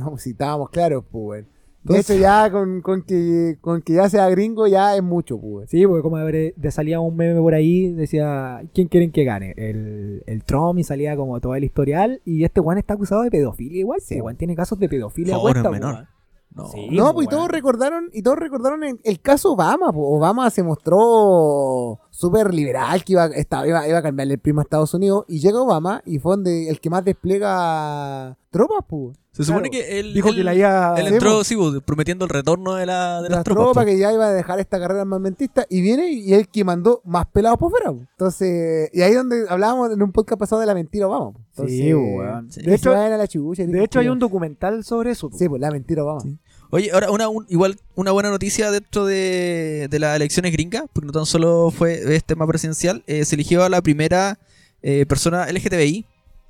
[0.00, 1.46] No, si estábamos claros, pues,
[1.84, 5.52] Entonces- hecho, ya con, con que, con que ya sea gringo, ya es mucho, pues.
[5.52, 5.68] weón.
[5.68, 9.54] Sí, porque como de, de salía un meme por ahí, decía, ¿quién quieren que gane?
[9.56, 13.30] El, el Trump y salía como todo el historial y este Juan está acusado de
[13.30, 14.18] pedofilia igual, Sí.
[14.18, 16.08] Juan tiene casos de pedofilia puesta, menor.
[16.54, 16.68] No.
[16.68, 16.88] Sí.
[16.90, 20.04] No, pues y todos recordaron, y todos recordaron el, el caso Obama, pues.
[20.06, 24.64] Obama se mostró súper liberal, que iba, estaba, iba, iba a cambiarle el primo a
[24.64, 29.16] Estados Unidos, y llega Obama, y fue donde el que más despliega tropas, pues.
[29.32, 29.86] Se supone Claro.
[29.86, 30.94] que él, Dijo él- que la iba...
[30.98, 31.56] él entró, sí,
[31.86, 33.64] prometiendo el retorno de, la, de las las tropas.
[33.64, 37.00] tropas que ya iba a dejar esta carrera armamentista y viene y él que mandó
[37.06, 37.90] más pelados por fuera.
[37.92, 38.00] po.
[38.10, 41.32] Entonces, y ahí donde hablábamos en un podcast pasado de la mentira Obama.
[41.32, 41.40] po.
[41.48, 42.52] Entonces, Sí, weón.
[42.52, 42.60] Sí.
[42.60, 45.30] De hecho, de hecho hay un documental sobre eso.
[45.30, 45.38] po.
[45.38, 46.20] Sí, pues la mentira Obama.
[46.20, 46.38] Sí.
[46.74, 51.06] Oye, ahora una un- igual una buena noticia dentro de, de las elecciones gringas, porque
[51.06, 54.38] no tan solo fue este tema presidencial, eh, se eligió a la primera
[54.82, 56.06] eh, persona LGTBI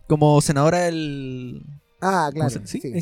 [0.06, 1.62] como senadora del...
[2.00, 2.50] Ah, ¿cómo claro.
[2.50, 2.80] se- sí?
[2.80, 2.88] sí.
[2.88, 2.98] ¿En qué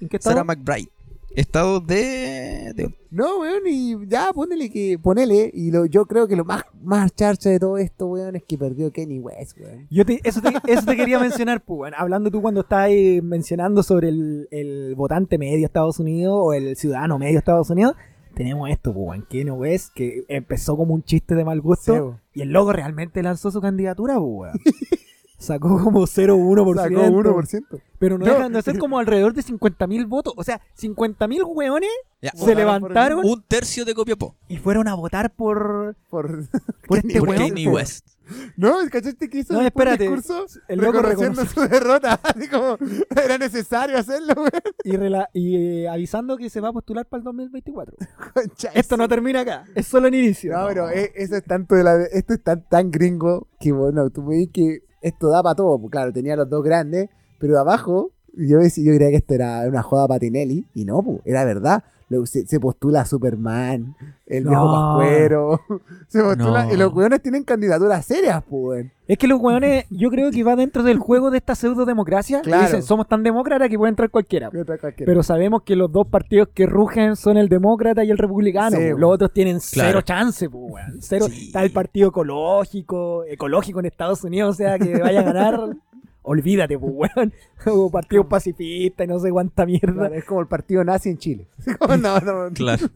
[0.00, 0.34] ¿En qué estado?
[0.36, 0.88] Sarah McBride.
[1.34, 2.72] Estado de...
[2.74, 6.62] de- No, weón, y ya ponele que, ponele, y lo, yo creo que lo más,
[6.82, 9.86] más charcha de todo esto, weón, es que perdió Kenny West, weón.
[9.90, 11.94] Yo te- eso, te, eso te quería mencionar, pues, weón.
[11.96, 12.88] hablando tú cuando estás
[13.22, 17.68] mencionando sobre el, el votante medio de Estados Unidos o el ciudadano medio de Estados
[17.70, 17.94] Unidos,
[18.34, 22.40] tenemos esto, pues, weón, Kanye West, que empezó como un chiste de mal gusto Sí,
[22.40, 24.52] y el loco realmente lanzó su candidatura, pues, weón.
[25.44, 26.74] Sacó como 0,1%.
[26.76, 27.82] Sacó 1%.
[27.98, 28.32] Pero no, No.
[28.34, 30.32] dejan de ser como alrededor de 50.000 votos.
[30.36, 31.90] O sea, 50.000 weones
[32.22, 34.34] Ya, se Votaron levantaron un tercio de Copiapó.
[34.48, 36.44] y fueron a votar por, Por,
[36.88, 37.48] por este Por weón.
[37.50, 37.68] Kanye.
[37.68, 38.08] West.
[38.56, 40.06] No, ¿cachaste que hizo No, espérate.
[40.06, 40.46] el discurso?
[40.68, 42.14] El loco reconociendo reconoció- su derrota.
[42.22, 42.78] Así como,
[43.22, 44.50] era necesario hacerlo, weón.
[44.82, 47.96] Y, rela- y eh, avisando que se va a postular para el 2024.
[48.32, 50.56] Concha de Esto no termina acá, es solo el inicio.
[50.56, 54.08] No, pero eh, eso es tanto de la, esto es tan, tan gringo que bueno,
[54.08, 55.78] tú ves que esto da para todo.
[55.78, 57.08] Pues claro, tenía los dos grandes,
[57.38, 61.20] pero abajo Yo, yo creía que esto era una joda para Tinelli, y no, pu,
[61.24, 61.84] era verdad.
[62.26, 64.98] Se, se postula a Superman, el viejo No.
[64.98, 65.60] Pascuero.
[66.08, 66.72] Se postula, No.
[66.72, 68.86] y los weones tienen candidaturas serias, pues.
[69.06, 72.40] Es que los weones, yo creo que va dentro del juego de esta pseudo democracia.
[72.42, 72.62] Claro.
[72.62, 74.50] Dicen, somos tan demócratas que puede entrar cualquiera.
[74.50, 74.64] Pero
[74.96, 78.76] Pero sabemos que los dos partidos que rugen son el demócrata y el republicano.
[78.76, 79.00] Sí, weón.
[79.00, 80.98] Los otros tienen cero chance, po, weón.
[81.00, 81.26] Cero.
[81.28, 81.46] Sí.
[81.46, 85.60] Está el partido ecológico, ecológico en Estados Unidos, o sea, que vaya a ganar.
[86.24, 87.32] Olvídate, pues, weón.
[87.66, 90.08] O partido pacifista y no sé cuánta mierda.
[90.08, 91.46] es como el partido nazi en Chile.
[92.00, 92.86] no, no, Claro.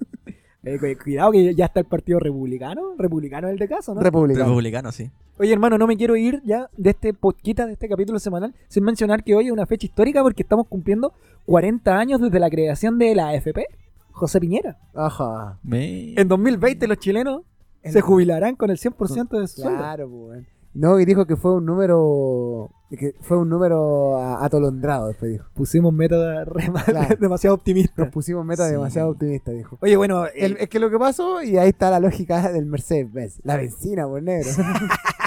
[0.65, 2.95] Eh, cu- cuidado que ya está el partido republicano.
[2.99, 4.01] Republicano es el de caso, ¿no?
[4.03, 4.47] Republicano.
[4.47, 5.09] Republicano, sí.
[5.39, 8.83] Oye, hermano, no me quiero ir ya de este podcast, de este capítulo semanal, sin
[8.83, 11.13] mencionar que hoy es una fecha histórica porque estamos cumpliendo
[11.47, 13.67] 40 años desde la creación de la AFP.
[14.11, 14.79] José Piñera.
[14.95, 15.61] Ajá.
[15.63, 16.15] Me...
[16.21, 17.43] En 2020 los chilenos
[17.85, 19.79] En- se jubilarán con el 100% de su sueldo.
[19.79, 20.45] Claro, pues.
[20.79, 22.71] No, y dijo que fue un número.
[22.91, 25.45] que fue un número atolondrado, después dijo.
[25.55, 27.17] Pusimos metas re- Claro.
[27.21, 27.99] demasiado optimistas.
[27.99, 28.73] Nos pusimos meta Sí.
[28.73, 29.77] demasiado optimista, dijo.
[29.83, 32.65] Oye, bueno, El- el- es que lo que pasó, y ahí está la lógica del
[32.67, 33.41] Mercedes-Benz.
[33.45, 34.49] La benzina, por negro.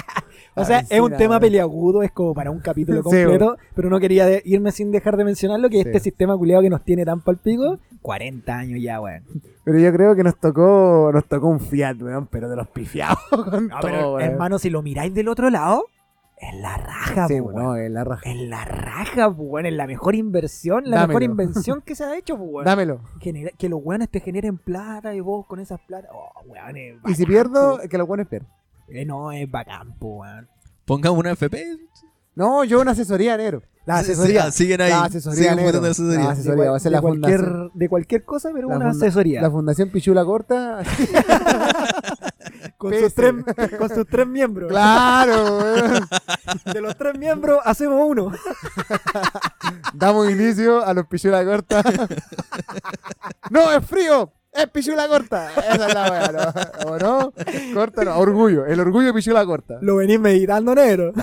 [0.56, 4.00] o sea, es un tema peliagudo, es como para un capítulo Sí, completo, pero no
[4.00, 5.88] quería de- irme sin dejar de mencionarlo, que Sí.
[5.88, 9.24] este sistema culiado que nos tiene tan palpico, 40 años ya, weón.
[9.64, 13.18] Pero yo creo que nos tocó nos tocó un Fiat, weón, pero de los pifiados
[13.30, 15.86] con No, todo, pero, hermano, si lo miráis del otro lado,
[16.38, 18.28] es la raja, Sí, weón, no, en la raja.
[18.28, 19.68] Es la raja, weón.
[19.68, 21.08] Es la mejor inversión, la Dámelo.
[21.10, 22.66] mejor invención que se ha hecho, weón.
[22.66, 23.00] Dámelo.
[23.20, 26.08] Genera- que los weones te generen plata y vos con esas plata.
[26.12, 28.50] Oh, weón, es Y si pierdo, que los buenos pierdan.
[28.94, 30.48] Eh, no, es bacán, weón.
[30.86, 31.64] Pongamos una FP.
[32.36, 33.62] No, yo una asesoría, negro.
[33.86, 34.52] La Sí, asesoría.
[34.52, 34.90] sí, siguen ahí.
[34.92, 35.72] La asesoría, siguen negro.
[35.72, 36.20] votando asesoría.
[36.26, 37.72] La asesoría, va a ser de, la cualquier, fundación.
[37.74, 39.42] de cualquier cosa, pero La una funda- asesoría.
[39.42, 40.84] La Fundación Pichula Corta.
[42.78, 43.34] con, sus tres,
[43.78, 44.70] con sus tres miembros.
[44.70, 46.08] claro, weón.
[46.74, 48.32] De los tres miembros, hacemos uno.
[49.94, 51.82] Damos inicio a los Pichula Corta.
[53.50, 54.32] no, es frío.
[54.54, 55.50] Es Pichula Corta.
[55.52, 56.54] Esa es la
[56.84, 56.92] ¿no?
[56.92, 57.34] ¿O no?
[57.74, 58.18] Corta, no.
[58.18, 58.66] Orgullo.
[58.66, 59.78] El orgullo de Pichula Corta.
[59.82, 61.14] Lo venís meditando, negro.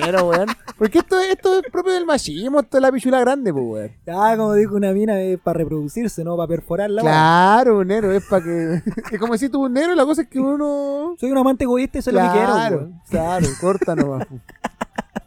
[0.00, 0.46] Pero, weón.
[0.78, 2.60] Porque esto, esto es propio del machismo.
[2.60, 3.90] Esto es la pichula grande, pues, weón.
[4.06, 7.12] Ya, como dijo una mina, es para reproducirse, no para perforar la weá.
[7.12, 8.82] Claro, negro, es para que.
[9.10, 11.16] Es como decir tú, negro, la cosa es que uno.
[11.18, 13.00] Soy un amante egoísta y eso es lo que quiero, Claro, weón.
[13.10, 14.26] claro, corta nomás.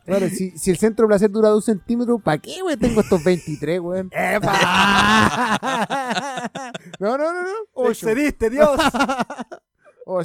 [0.06, 2.80] Claro, si, si el centro de placer dura dos centímetros, ¿para qué, weón?
[2.80, 4.10] Tengo estos 23, weón.
[7.00, 7.50] No, no, no, no.
[7.50, 7.90] Te Ocho.
[8.10, 8.70] excediste, Dios.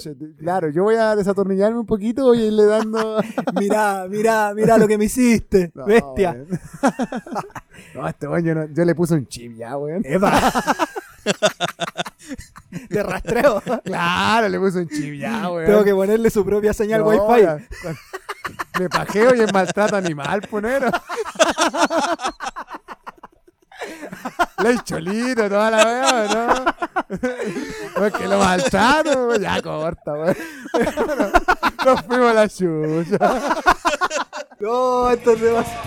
[0.05, 3.19] Te- claro, yo voy a desatornillarme un poquito voy a irle dando.
[3.59, 5.73] Mirá, mirá, mirá lo que me hiciste.
[5.75, 6.37] No, Bestia.
[7.95, 10.03] No, este weón, yo, no- yo le puse un chip ya, weón.
[12.89, 13.63] De rastreo.
[13.85, 15.67] Claro, le puse un chip ya, weón.
[15.67, 17.47] Tengo que ponerle su propia señal No, Wi-Fi.
[17.83, 20.89] cu- Me pajeo y es maltrato animal, ponero.
[24.63, 26.29] Le cholito, toda la wea,
[27.97, 28.07] ¿no?
[28.07, 29.41] Es que lo maltrato, weón.
[29.43, 30.37] ya corta, weón.
[31.85, 33.19] Nos fuimos a la chucha.
[34.61, 35.81] No, esto es demasiado.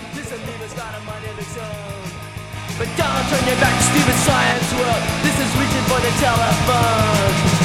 [2.76, 5.02] But don't turn your back, to stupid science world.
[5.22, 7.63] This is reaching for the telephone.